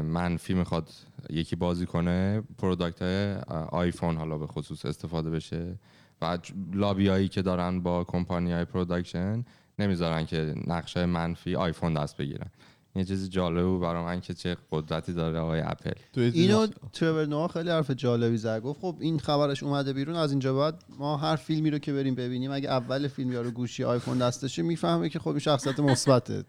منفی 0.03 0.55
می‌خواد 0.55 0.91
یکی 1.31 1.57
بازی 1.57 1.87
کنه 1.87 2.43
product 2.59 3.03
های 3.03 3.35
آیفون 3.71 4.17
حالا 4.17 4.39
به 4.39 4.47
خصوص 4.47 4.85
استفاده 4.87 5.31
بشه 5.31 5.79
و 6.23 6.39
لابیایی 6.73 7.29
که 7.29 7.43
دارن 7.43 7.81
با 7.81 8.05
کمپانی 8.05 8.53
های 8.53 8.65
production 8.65 9.45
نمی‌ذارن 9.79 10.27
که 10.27 10.55
نقش 10.67 10.97
های 10.97 11.07
منفی 11.07 11.57
آیفون 11.57 11.95
دست 11.95 12.17
بگیرن. 12.17 12.51
یه 12.99 13.05
چیزی 13.05 13.29
جالب 13.29 13.65
بود 13.65 13.81
برای 13.81 14.05
من 14.05 14.21
که 14.21 14.35
چه 14.35 14.57
قدرتی 14.73 15.13
داره 15.13 15.39
آقای 15.39 15.61
اپل. 15.61 15.93
اینو 16.17 16.67
ترور 16.93 17.27
نوآ 17.27 17.49
خیلی 17.49 17.71
حرف 17.71 17.91
جالبی 17.91 18.37
زد. 18.37 18.63
گفت 18.63 18.81
خب 18.81 18.97
این 19.01 19.19
خبرش 19.19 19.63
اومده 19.63 19.93
بیرون 19.93 20.17
از 20.17 20.31
اینجا 20.31 20.55
بعد 20.55 20.85
ما 20.99 21.17
هر 21.17 21.37
فیلمی 21.37 21.71
رو 21.71 21.79
که 21.79 21.93
بریم 21.93 22.15
ببینیم 22.15 22.53
اگه 22.53 22.69
اول 22.69 23.09
فیلم 23.09 23.33
یارو 23.33 23.51
گوشی 23.51 23.85
آیفون 23.85 24.19
دستشه 24.19 24.63
می‌فهمه 24.63 25.09
که 25.09 25.19
خب 25.19 25.29
این 25.29 25.39
شخصیت 25.39 25.81
مثبته. 25.81 26.45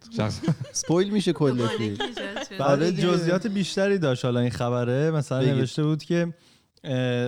spoil 0.71 1.09
میشه 1.09 1.33
کل 1.33 1.67
فیلم. 1.67 1.97
بعد 2.59 2.61
آره. 2.61 2.91
جزئیات 2.91 3.47
بیشتری 3.47 3.97
داشت 3.97 4.25
حالا 4.25 4.39
این 4.39 4.51
خبره. 4.51 5.11
مثلا. 5.11 5.41
نوشته 5.41 5.83
بود 5.83 6.03
که 6.03 6.33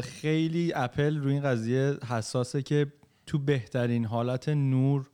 خیلی 0.04 0.74
اپل 0.76 1.18
روی 1.18 1.34
این 1.34 1.44
قضیه 1.44 1.98
حساسه 2.10 2.62
که 2.62 2.88
تو 3.26 3.40
بهترین 3.40 4.06
حالت 4.06 4.50
نور 4.50 5.10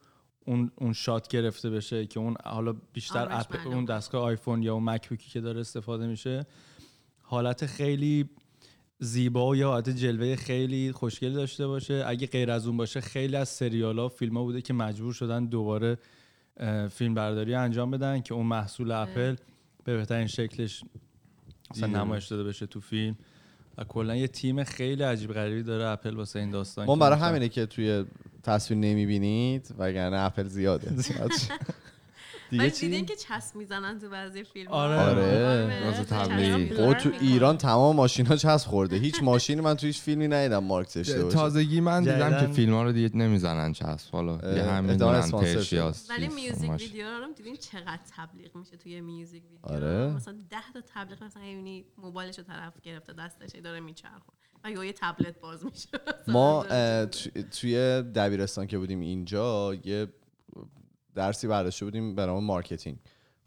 اون 0.48 0.72
اون 0.76 0.94
shot 0.94 1.28
گرفته 1.28 1.70
بشه 1.70 2.06
که 2.06 2.20
اون 2.20 2.36
حالا 2.46 2.76
بیشتر 2.94 3.28
اپ 3.32 3.68
اون. 3.68 3.86
دستگاه 3.86 4.24
آیفون 4.24 4.64
یا 4.64 4.74
اون 4.74 4.84
MacBook 4.84 5.24
ی 5.24 5.30
که 5.30 5.42
داره 5.42 5.60
استفاده 5.60 6.08
میشه 6.08 6.46
حالت 7.22 7.66
خیلی 7.66 8.30
زیبا 9.00 9.56
یا 9.56 9.70
حالت 9.70 9.90
جلوه 9.90 10.36
خیلی 10.36 10.92
خوشگلی 10.92 11.34
داشته 11.34 11.68
باشه 11.68 12.04
اگه 12.08 12.28
غیر 12.28 12.52
از 12.52 12.68
اون 12.68 12.78
باشه 12.78 13.02
خیلی 13.02 13.36
از 13.36 13.50
سریال 13.50 14.00
ها 14.00 14.10
فیلم 14.10 14.38
ها 14.38 14.44
بوده 14.44 14.62
که 14.62 14.74
مجبور 14.74 15.14
شدن 15.14 15.46
دوباره 15.46 15.98
فیلم 16.90 17.14
برداری 17.14 17.56
انجام 17.56 17.92
بدن 17.92 18.22
که 18.22 18.34
اون 18.34 18.46
محصول 18.46 18.92
اپل 18.92 19.36
به 19.84 19.98
بهترین 19.98 20.28
شکلش 20.28 20.84
مثلا. 21.72 21.88
نمایش 21.88 22.28
داده 22.28 22.44
بشه 22.44 22.66
تو 22.66 22.80
فیلم 22.80 23.16
و 23.78 23.84
کلا 23.84 24.16
یه 24.16 24.28
تیم 24.28 24.64
خیلی 24.64 25.04
عجیب 25.04 25.34
غریبی 25.34 25.64
داره 25.64 25.86
اپل 25.86 26.16
واسه 26.16 26.40
این 26.40 26.52
داستان 26.52 26.86
ما 26.86 26.96
برای 26.96 27.20
همینه 27.20 27.50
که 27.50 27.66
توی 27.66 28.06
تصویر 28.44 28.80
نمی‌بینید 28.80 29.76
وگرنه 29.78 30.18
اپل 30.18 30.48
زیاده. 30.48 30.92
دیگه 32.50 32.72
چی 32.72 32.86
دیدین 32.86 33.06
که 33.06 33.16
چسب 33.16 33.56
می‌زنن 33.56 34.00
تو 34.00 34.10
بعضی 34.10 34.44
فیلم 34.44 34.72
آره. 34.72 35.00
آره. 35.00 35.86
واسه 35.86 36.04
تبلیغ. 36.04 36.78
خب 36.78 36.94
تو 36.94 37.12
ایران 37.22 37.58
تمام 37.58 37.96
ماشینا 37.96 38.36
چسب 38.36 38.68
خورده 38.68 38.96
هیچ 38.96 39.24
ماشینی 39.32 39.62
من 39.62 39.74
تو 39.76 39.88
هیچ 39.88 40.00
فیلمی 40.02 40.28
ندیدم 40.28 40.64
مارک 40.64 40.94
داشته 40.94 41.24
باشه 41.24 41.36
تازگی 41.38 41.80
من 41.82 42.04
دیدم 42.04 42.40
که 42.40 42.54
فیلم 42.54 42.74
ها 42.74 42.84
رو 42.84 42.92
دیگه 42.92 43.16
نمی‌زنن 43.18 43.74
چسب 43.74 44.12
حالا 44.12 44.56
یه 44.56 44.64
همین 44.64 44.98
دونن 44.98 45.22
شده. 45.28 45.38
پرشیاس 45.38 46.10
ولی 46.10 46.28
میوزیک. 46.28 46.72
ویدیو 46.72 47.06
رو 47.06 47.24
هم 47.24 47.34
دیدین 47.34 47.56
چقدر 47.56 48.00
تبلیغ 48.18 48.56
میشه 48.56 48.78
توی 48.78 49.02
میوزیک 49.02 49.44
ویدیو 49.44 49.76
آره. 49.76 50.08
مثلا 50.14 50.34
ده 50.50 50.58
تا 50.74 50.82
تبلیغ 50.94 51.24
مثلا 51.24 51.44
یعنی 51.44 51.86
موبایلش 51.98 52.38
رو 52.38 52.44
طرف 52.44 52.74
گرفته 52.84 53.14
دستش 53.14 53.60
داره 53.64 53.80
میچرخه 53.80 54.24
و 54.64 54.86
یه 54.86 54.94
تبلت 54.94 55.40
باز 55.40 55.66
میشه 55.66 55.88
ما 56.28 56.66
توی 57.52 58.02
دبیرستان 58.16 58.68
که 58.68 58.78
بودیم 58.78 59.00
اینجا 59.00 59.74
یه 59.84 60.08
درسی 61.18 61.48
برداشته 61.48 61.86
بودیم 61.86 62.16
به 62.16 62.26
نام 62.26 62.44
marketing. 62.44 62.98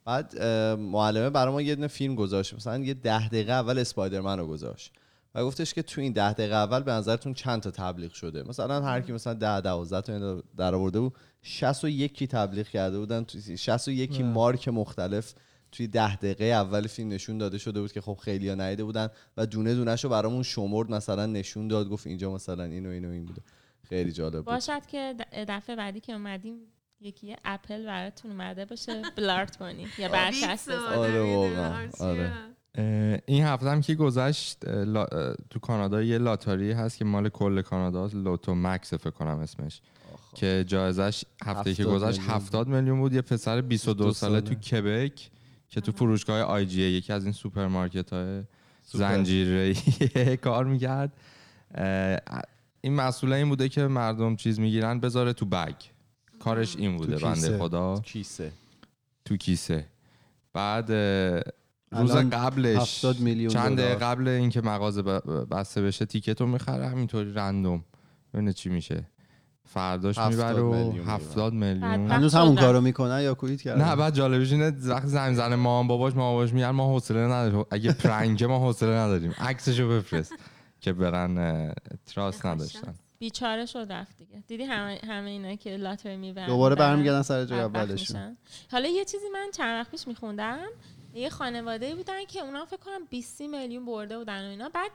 بعد 0.05 0.43
معلمه 0.77 1.31
برای 1.31 1.53
ما 1.53 1.63
یه 1.63 1.75
دونه 1.75 1.87
فیلم 1.87 2.15
گذاشت 2.15 2.55
مثلا 2.55 2.79
یه 2.79 2.95
ده 2.95 3.29
دقیقه 3.29 3.53
اول 3.53 3.79
Spider-Man 3.79 4.39
رو 4.39 4.47
گذاشت. 4.47 4.93
و 5.35 5.45
گفتش 5.45 5.75
که 5.75 5.83
تو 5.83 6.01
این 6.01 6.13
ده 6.13 6.33
دقیقه 6.33 6.55
اول 6.55 6.83
به 6.83 6.93
نظرتون 6.93 7.35
چند 7.35 7.63
تا 7.63 7.71
تبلیغ 7.71 8.13
شده؟ 8.13 8.43
مثلا 8.43 8.81
هر 8.81 9.01
کی 9.01 9.13
مثلا 9.13 9.35
ده 9.35 9.61
دوازده 9.61 10.01
تا 10.01 10.13
اینا 10.13 10.43
در 10.57 10.75
آورده 10.75 11.01
بود 11.01 11.15
61 11.43 12.15
کی 12.15 12.27
تبلیغ 12.27 12.69
کرده 12.69 12.99
بودن 12.99 13.25
تو 13.25 13.39
61 13.57 14.11
کی 14.11 14.23
مارک 14.23 14.69
مختلف 14.69 15.35
توی 15.73 15.87
ده 15.87 16.17
دقیقه 16.17 16.45
اول 16.45 16.87
فیلم 16.87 17.09
نشون 17.09 17.39
داده 17.39 17.59
شده 17.59 17.81
بود 17.81 17.93
که 17.93 18.01
خب 18.01 18.19
خیلی 18.23 18.49
ها 18.49 18.55
ندیده 18.55 18.85
بودن 18.85 19.09
و 19.37 19.47
دونه 19.47 19.75
دونهشو 19.75 20.09
برامون 20.09 20.43
شمرد 20.43 20.91
مثلا 20.91 21.27
نشون 21.27 21.69
داد 21.69 21.89
گفت 21.89 22.07
اینجا 22.07 22.35
مثلا 22.35 22.65
این 22.65 22.87
و 22.87 22.89
این 22.91 23.05
و 23.05 23.11
این 23.11 23.25
بوده. 23.25 23.43
خیلی 23.89 24.13
جالب 24.13 24.37
بود. 24.37 24.45
باشد 24.45 24.87
که 24.87 25.15
دفعه 25.49 25.77
بعدی 25.77 26.01
که 26.01 26.13
اومدیم 26.13 26.57
یکی 27.01 27.37
اپل 27.45 27.87
براتون 27.87 28.31
اومده 28.31 28.65
باشه 28.65 29.03
بلارت 29.17 29.57
کنی 29.57 29.87
یا 29.99 30.09
برچسب. 30.09 30.73
آره 30.73 31.35
واقعا، 31.35 31.89
آره. 32.01 32.33
اه، 32.75 33.19
این 33.27 33.45
هفته 33.45 33.71
هم 33.71 33.81
که 33.81 33.95
گذشت 33.95 34.59
تو 35.51 35.59
کانادا 35.63 36.03
یه 36.03 36.19
لاتاری 36.19 36.73
هست 36.73 36.97
که 36.99 37.05
مال 37.05 37.29
کل 37.29 37.63
کانادا 37.63 38.07
لوتو 38.07 38.55
مکس 38.55 38.95
فکر 38.95 39.11
کنم 39.11 39.39
اسمش 39.39 39.81
که 40.35 40.65
جایزش 40.67 41.25
هفته 41.45 41.75
که 41.75 41.83
70 41.83 41.95
گذشت 41.95 42.19
میلیون. 42.19 42.37
70 42.37 42.69
میلیون 42.69 43.01
بود 43.01 43.13
یه 43.13 43.23
پسر 43.23 43.61
22 43.61 44.05
دو 44.05 44.13
ساله 44.13 44.41
ساله. 44.41 44.55
تو 44.55 44.55
کبک 44.55 45.31
که 45.69 45.81
تو 45.81 45.93
فروشگاه 45.93 46.41
IGA 46.41 46.83
یکی 46.83 47.13
از 47.13 47.25
این 47.25 47.33
سوپرمارکت 47.33 48.13
های. 48.13 48.43
زنجیره 48.85 49.75
کار 50.45 50.65
می‌کرد 50.65 51.13
این 52.81 52.95
مسئوله 52.95 53.37
این 53.37 53.49
بوده 53.49 53.69
که 53.69 53.87
مردم 53.87 54.37
چیز 54.37 54.61
می‌گیرن 54.61 55.01
بذاره 55.01 55.33
تو 55.33 55.47
bag 55.47 55.75
کارش 56.41 56.77
این 56.77 56.97
بوده 56.97 57.17
بنده. 57.17 57.59
خدا. 57.59 58.01
کیسه. 58.01 58.53
تو 59.25 59.37
کیسه. 59.37 59.87
بعد 60.53 60.93
روز 61.93 62.13
قبلش 62.13 63.05
70 63.05 63.21
میلیون 63.21 63.53
چند. 63.53 63.81
قبل 63.81 64.29
اینکه 64.29 64.61
مغازه 64.61 65.03
بسته 65.51 65.83
بشه 65.83 66.05
ticket 66.05 66.41
رو 66.41 66.47
می‌خره 66.47 66.89
همینطوری 66.89 67.33
random. 67.33 67.85
ببینه 68.35 68.53
چی 68.53 68.69
میشه. 68.69 69.05
فرداش 69.65 70.19
70 70.19 70.33
می‌بره 70.33 70.63
و 70.63 70.87
میلیون 70.87 71.07
70 71.07 71.53
بعد 71.53 71.53
میلیون. 71.53 72.11
هنوز 72.11 72.35
همون. 72.35 72.57
کارو 72.57 72.81
می‌کنن 72.81 73.21
یا 73.23 73.35
کویت 73.35 73.63
کردن 73.63 73.85
نه 73.85 73.97
بعد 73.97 74.15
جالبش 74.15 74.53
اینه 74.53 74.73
وقتی 74.85 75.09
زنگ 75.09 75.37
زنه 75.37 75.57
مامان 75.57 75.87
باباش 75.87 76.15
مامان 76.15 76.33
باباش 76.33 76.53
میگن 76.53 76.71
ما 76.71 76.87
حوصله 76.87 77.21
نداریم. 77.21 77.65
اگه 77.71 77.93
پرنگه 77.93 78.47
ما 78.47 78.59
حوصله 78.59 78.97
نداریم. 78.97 79.35
عکسشو 79.39 79.89
بفرست 79.89 80.33
که 80.81 80.93
برن 80.93 81.73
تراس 82.07 82.47
نداشتن. 82.47 82.95
بیچاره 83.21 83.67
شد 83.67 83.87
رفت 83.91 84.19
دیگه. 84.19 84.43
دیدی 84.47 84.65
همه 84.65 85.01
همه 85.07 85.31
اینا 85.31 85.55
که 85.55 85.77
لاتری 85.77 86.17
می‌برن 86.17 86.47
دوباره 86.47 86.75
برمیگردن 86.75 87.23
سر 87.23 87.45
جای 87.45 87.61
اولشون. 87.61 88.37
حالا 88.73 88.89
یه 88.89 89.05
چیزی 89.05 89.29
من 89.33 89.51
چند 89.57 89.81
وقت 89.81 89.91
پیش 89.91 90.09
میخوندم. 90.09 90.69
یه 91.15 91.31
خانواده 91.31 91.95
بودن 91.95 92.25
که 92.25 92.41
اونا 92.41 92.65
فکر 92.65 92.77
کنم 92.77 93.05
20 93.11 93.41
میلیون 93.41 93.87
برده 93.87 94.19
بودن 94.19 94.47
و 94.47 94.51
اینا. 94.51 94.69
بعد 94.69 94.91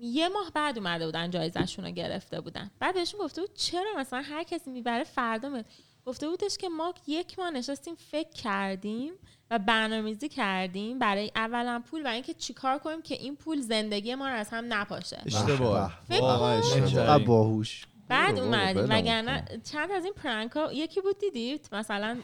یه 0.00 0.28
ماه 0.28 0.50
بعد 0.54 0.78
اومده 0.78 1.06
بودن 1.06 1.30
جایزشون 1.30 1.84
رو 1.84 1.90
گرفته 1.90 2.40
بودن. 2.40 2.70
بعد 2.80 2.94
بهشون 2.94 3.20
گفته 3.20 3.40
بود 3.40 3.54
چرا 3.54 3.94
مثلا 3.98 4.22
هر 4.22 4.42
کسی 4.42 4.70
می‌بره 4.70 5.04
فردا 5.04 5.62
گفته 6.06 6.28
بودش 6.28 6.56
که 6.56 6.68
ما 6.68 6.94
یک 7.06 7.38
ماه 7.38 7.50
نشستیم 7.50 7.94
فکر 7.94 8.30
کردیم 8.30 9.12
و 9.50 9.58
برنامه‌ریزی 9.58 10.28
کردیم 10.28 10.98
برای 10.98 11.30
اولا 11.36 11.82
پول 11.90 12.06
و 12.06 12.08
اینکه 12.08 12.34
چیکار 12.34 12.78
کنیم 12.78 13.02
که 13.02 13.14
این 13.14 13.36
پول 13.36 13.60
زندگی 13.60 14.14
ما 14.14 14.28
رو 14.28 14.34
از 14.34 14.48
هم 14.50 14.72
نپاشه. 14.72 15.22
اشتباه. 15.26 15.98
فکر 16.08 16.20
واقعا 16.20 16.60
کن. 16.60 16.82
اشتباه. 16.82 17.24
باهوش. 17.24 17.84
بعد 18.08 18.38
اومدیم. 18.38 18.86
وگرنه 18.90 19.44
چند 19.72 19.90
از 19.90 20.04
این 20.04 20.12
پرانک 20.12 20.52
ها 20.52 20.72
یکی 20.72 21.00
بود 21.00 21.18
دیدید 21.18 21.68
مثلا 21.72 22.16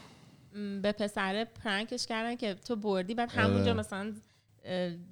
به 0.81 0.91
پسره 0.91 1.45
پرانکش 1.45 2.07
کردن 2.07 2.35
که 2.35 2.53
تو 2.53 2.75
بردی 2.75 3.13
بعد 3.13 3.31
همونجا 3.31 3.71
آره. 3.71 3.73
مثلا 3.73 3.99
اه، 3.99 4.13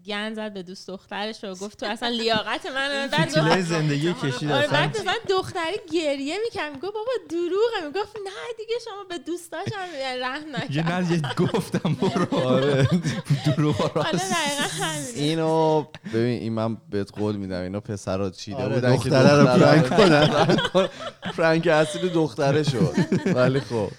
گن 0.06 0.34
زد 0.34 0.54
به 0.54 0.64
دوست 0.64 0.88
دخترش 0.88 1.44
و 1.44 1.56
گفت 1.56 1.80
تو 1.80 1.86
اصلا 1.86 2.10
لیاقت 2.10 2.66
من 2.76 3.08
بعد 3.12 3.62
زندگی 3.62 4.14
کشید 4.14 4.52
آره 4.52 4.68
بعد 4.68 4.98
مثلا 4.98 5.14
دختری 5.30 5.78
گریه 5.94 6.38
می‌کرد 6.44 6.72
می‌گفت 6.74 6.94
بابا 6.94 7.12
دروغه. 7.30 7.88
می‌گفت 7.88 8.16
نه 8.26 8.32
دیگه 8.58 8.76
شما 8.86 9.04
به 9.10 9.18
دوستاش 9.18 9.68
هم 9.76 10.22
رحم 10.22 10.48
یه 10.48 10.64
نکرد 10.64 10.92
نه 10.92 11.12
یه 11.12 11.22
گفتم 11.38 11.94
برو. 12.02 12.36
آره 12.40 12.88
دروغ 13.46 13.98
همینه. 13.98 14.24
اینو 15.16 15.86
ببین 16.14 16.40
این 16.42 16.54
من 16.54 16.78
بهت 16.90 17.12
قول 17.12 17.36
میدم. 17.36 17.62
اینو 17.62 17.80
پسرا 17.80 18.30
چیده 18.30 18.58
آره، 18.58 18.76
بودن 18.76 18.98
که 18.98 19.10
دختره 19.10 19.40
رو 19.40 19.46
پرانک 19.46 19.90
کنن. 19.90 20.50
پرانک 21.38 21.68
اصلی 21.68 22.10
دختره 22.10 22.64
شد. 22.64 22.94
ولی 23.36 23.60
خب. 23.60 23.90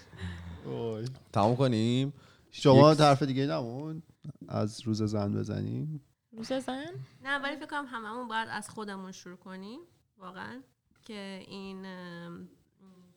تموم 1.33 1.57
کنیم. 1.57 2.13
شما 2.51 2.95
طرف 2.95 3.23
دیگه 3.23 3.47
نمون. 3.47 4.03
از 4.49 4.81
روز 4.81 5.03
زن 5.03 5.33
بزنیم؟ 5.33 6.05
روز 6.33 6.53
زن؟ 6.53 6.93
نه 7.22 7.39
ولی 7.39 7.57
فکر 7.57 7.66
کنم 7.66 7.87
هممون 7.87 8.29
باید 8.29 8.49
از 8.49 8.70
خودمون 8.70 9.12
شروع 9.12 9.37
کنیم 9.37 9.81
واقعا 10.18 10.62
که 11.03 11.45
این 11.49 11.87
ام، 11.87 12.49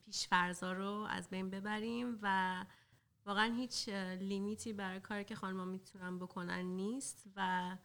پیشفرزا 0.05 0.73
رو 0.73 1.05
از 1.09 1.29
بین 1.29 1.49
ببریم 1.49 2.19
و 2.21 2.65
واقعا 3.25 3.53
هیچ 3.53 3.89
لیمیتی 4.19 4.73
برای 4.73 4.99
کاری 4.99 5.23
که 5.23 5.35
خانم‌ها 5.35 5.65
می‌تونن 5.65 6.19
بکنن 6.19 6.65
نیست 6.65 7.23
و 7.35 7.77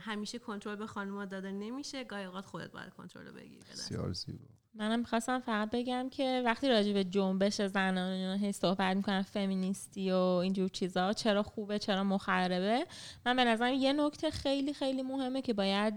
همیشه 0.00 0.38
کنترل 0.38 0.76
به 0.76 0.86
خانم‌ها 0.86 1.24
داده 1.24 1.52
نمیشه. 1.52 2.04
گاهی 2.04 2.24
اوقات 2.24 2.46
خودت 2.46 2.70
باید 2.70 2.92
کنترل 2.92 3.26
رو 3.26 3.32
بگیری. 3.32 3.60
بسیار 3.60 4.12
زیبا. 4.12 4.53
منم 4.74 4.98
می‌خواستم 4.98 5.40
فقط 5.40 5.70
بگم 5.70 6.08
که 6.10 6.42
وقتی 6.44 6.68
راجع 6.68 6.92
به 6.92 7.04
جنبش 7.04 7.62
زنان 7.62 8.38
هی 8.38 8.52
صحبت 8.52 8.96
می‌کنن 8.96 9.22
فمینیستی 9.22 10.12
و 10.12 10.16
اینجور 10.16 10.68
چیزا 10.68 11.12
چرا 11.12 11.42
خوبه 11.42 11.78
چرا 11.78 12.04
مخربه 12.04 12.86
من 13.26 13.36
به 13.36 13.44
نظرم 13.44 13.72
یه 13.74 13.92
نکته 13.92 14.30
خیلی 14.30 14.74
خیلی 14.74 15.02
مهمه 15.02 15.42
که 15.42 15.52
باید 15.52 15.94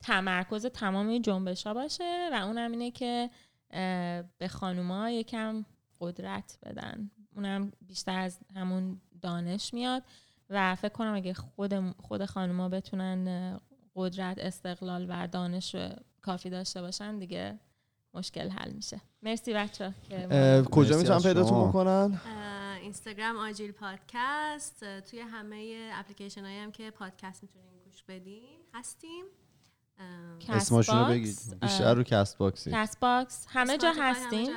تمرکز 0.00 0.66
تمام 0.66 1.08
این 1.08 1.22
جنبش 1.22 1.66
ها 1.66 1.74
باشه 1.74 2.28
و 2.32 2.34
اونم 2.34 2.70
اینه 2.70 2.90
که 2.90 3.30
به 4.38 4.48
خانوما 4.48 5.10
یکم 5.10 5.64
قدرت 6.00 6.58
بدن. 6.62 7.10
اونم 7.36 7.72
بیشتر 7.80 8.18
از 8.18 8.38
همون 8.56 9.00
دانش 9.22 9.74
میاد 9.74 10.02
و 10.50 10.74
فکر 10.74 10.92
کنم 10.92 11.14
اگه 11.14 11.34
خود 11.34 11.94
خود 12.00 12.24
خانوما 12.24 12.68
بتونن 12.68 13.60
قدرت 13.94 14.38
استقلال 14.38 15.06
و 15.08 15.26
دانش 15.26 15.76
کافی 16.22 16.50
داشته 16.50 16.80
باشن 16.80 17.18
دیگه 17.18 17.58
مشکل 18.14 18.48
حل 18.48 18.72
میشه. 18.72 19.00
مرسی 19.22 19.54
بچه 19.54 19.94
کجا 20.70 21.14
از 21.14 21.26
پیداتون. 21.26 21.68
بکنن؟ 21.68 22.20
اینستاگرام 22.82 23.36
آجیل 23.36 23.72
پادکست. 23.72 25.00
توی 25.00 25.20
همه 25.20 25.90
اپلیکیشن 25.94 26.44
هایی 26.44 26.58
هم 26.58 26.72
که 26.72 26.90
پادکست 26.90 27.42
می‌تونین 27.42 27.78
گوش 27.84 28.02
بدین. 28.02 28.58
هستیم. 28.74 29.24
اه، 29.98 30.38
کست 30.38 30.72
اسمشون 30.72 30.98
رو 30.98 31.04
بگید. 31.04 31.58
بیشتر 31.60 31.94
رو 31.94 32.02
Castbox 32.02 32.38
ی 32.38 32.70
Castbox 32.70 33.46
همه 33.48 33.78
جا 33.78 33.92
هستیم. 33.98 34.48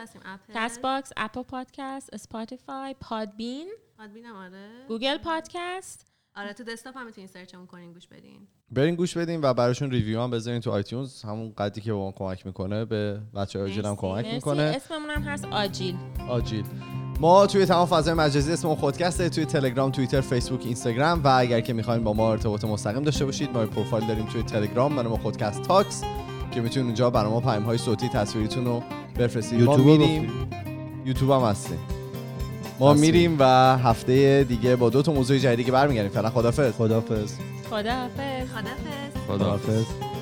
Castbox 0.55 0.81
Apple 0.81 1.11
Podcast 1.17 1.41
Spotify 1.41 2.13
Podbean 2.13 2.95
Podbean 2.99 3.69
م 3.97 4.35
آره. 4.35 4.85
Google 4.87 5.17
Podcast 5.17 6.14
آره 6.37 6.53
تو 6.53 6.63
desktop 6.63 6.97
هم 6.97 7.05
می‌تونین 7.05 7.27
search 7.27 7.53
مون 7.53 7.65
کنین 7.65 7.93
گوش 7.93 8.07
بدین. 8.07 8.47
برین 8.71 8.95
گوش 8.95 9.17
بدین 9.17 9.39
و 9.43 9.53
براشون 9.53 9.91
review 9.91 10.21
هم 10.21 10.31
بذارین 10.31 10.61
تو 10.61 10.71
iTunes. 10.71 11.21
همون 11.23 11.53
قدی 11.57 11.81
که 11.81 11.91
به 11.91 11.97
ما 11.97 12.11
کمک 12.11 12.45
می‌کنه 12.45 12.85
به 12.85 13.19
بچه 13.35 13.59
آجیل 13.63 13.85
هم. 13.85 13.95
کمک 13.95 14.25
مرسی. 14.25 14.35
می‌کنه. 14.35 14.61
اسممون 14.61 15.09
هم 15.09 15.21
هست 15.21 15.45
آجیل. 15.45 15.95
آجیل. 16.29 16.65
ما 17.19 17.47
توی 17.47 17.65
تمام 17.65 17.85
فضای 17.85 18.13
مجازی 18.13 18.53
اسممون 18.53 18.75
خودکسته 18.75 19.29
توی 19.29 19.45
تلگرام 19.45 19.91
توییتر 19.91 20.21
فیسبوک 20.21 20.61
اینستاگرام 20.65 21.23
و 21.23 21.27
اگر 21.27 21.61
که 21.61 21.73
می‌خواین 21.73 22.03
با 22.03 22.13
ما 22.13 22.31
ارتباط 22.31 22.65
مستقیم 22.65 23.03
داشته 23.03 23.25
باشید 23.25 23.49
ما 23.51 23.65
پروفایل 23.65 24.07
داریم 24.07 24.25
توی 24.25 24.43
تلگرام 24.43 24.95
به 24.95 25.03
نام 25.03 25.17
خودکست 25.17 25.61
تاکس 25.61 26.03
که 26.51 26.61
می‌تونید 26.61 26.85
اونجا 26.85 27.09
برای 27.09 27.31
ما 27.31 27.39
پیام 27.39 27.63
های 27.63 27.77
صوتی 27.77 28.09
تصویریتون 28.09 28.65
رو 28.65 28.83
بفرستید. 29.19 29.61
ما 29.61 29.77
میریم 29.77 30.31
یوتیوب 31.05 31.31
هم 31.31 31.41
هستیم. 31.41 31.79
ما. 32.79 32.93
میریم 32.93 33.35
و 33.39 33.43
هفته 33.77 34.43
دیگه 34.43 34.75
با 34.75 34.89
دو 34.89 35.01
تا 35.01 35.13
موضوع 35.13 35.37
جدیدی 35.37 35.63
که 35.63 35.71
برمیگردیم. 35.71 36.11
فعلا 36.11 36.29
خدافظ 36.29 36.73
خدافظ 36.73 37.33
خدافظ 37.69 38.47
خدا 38.55 38.75
خدافظ 39.27 40.14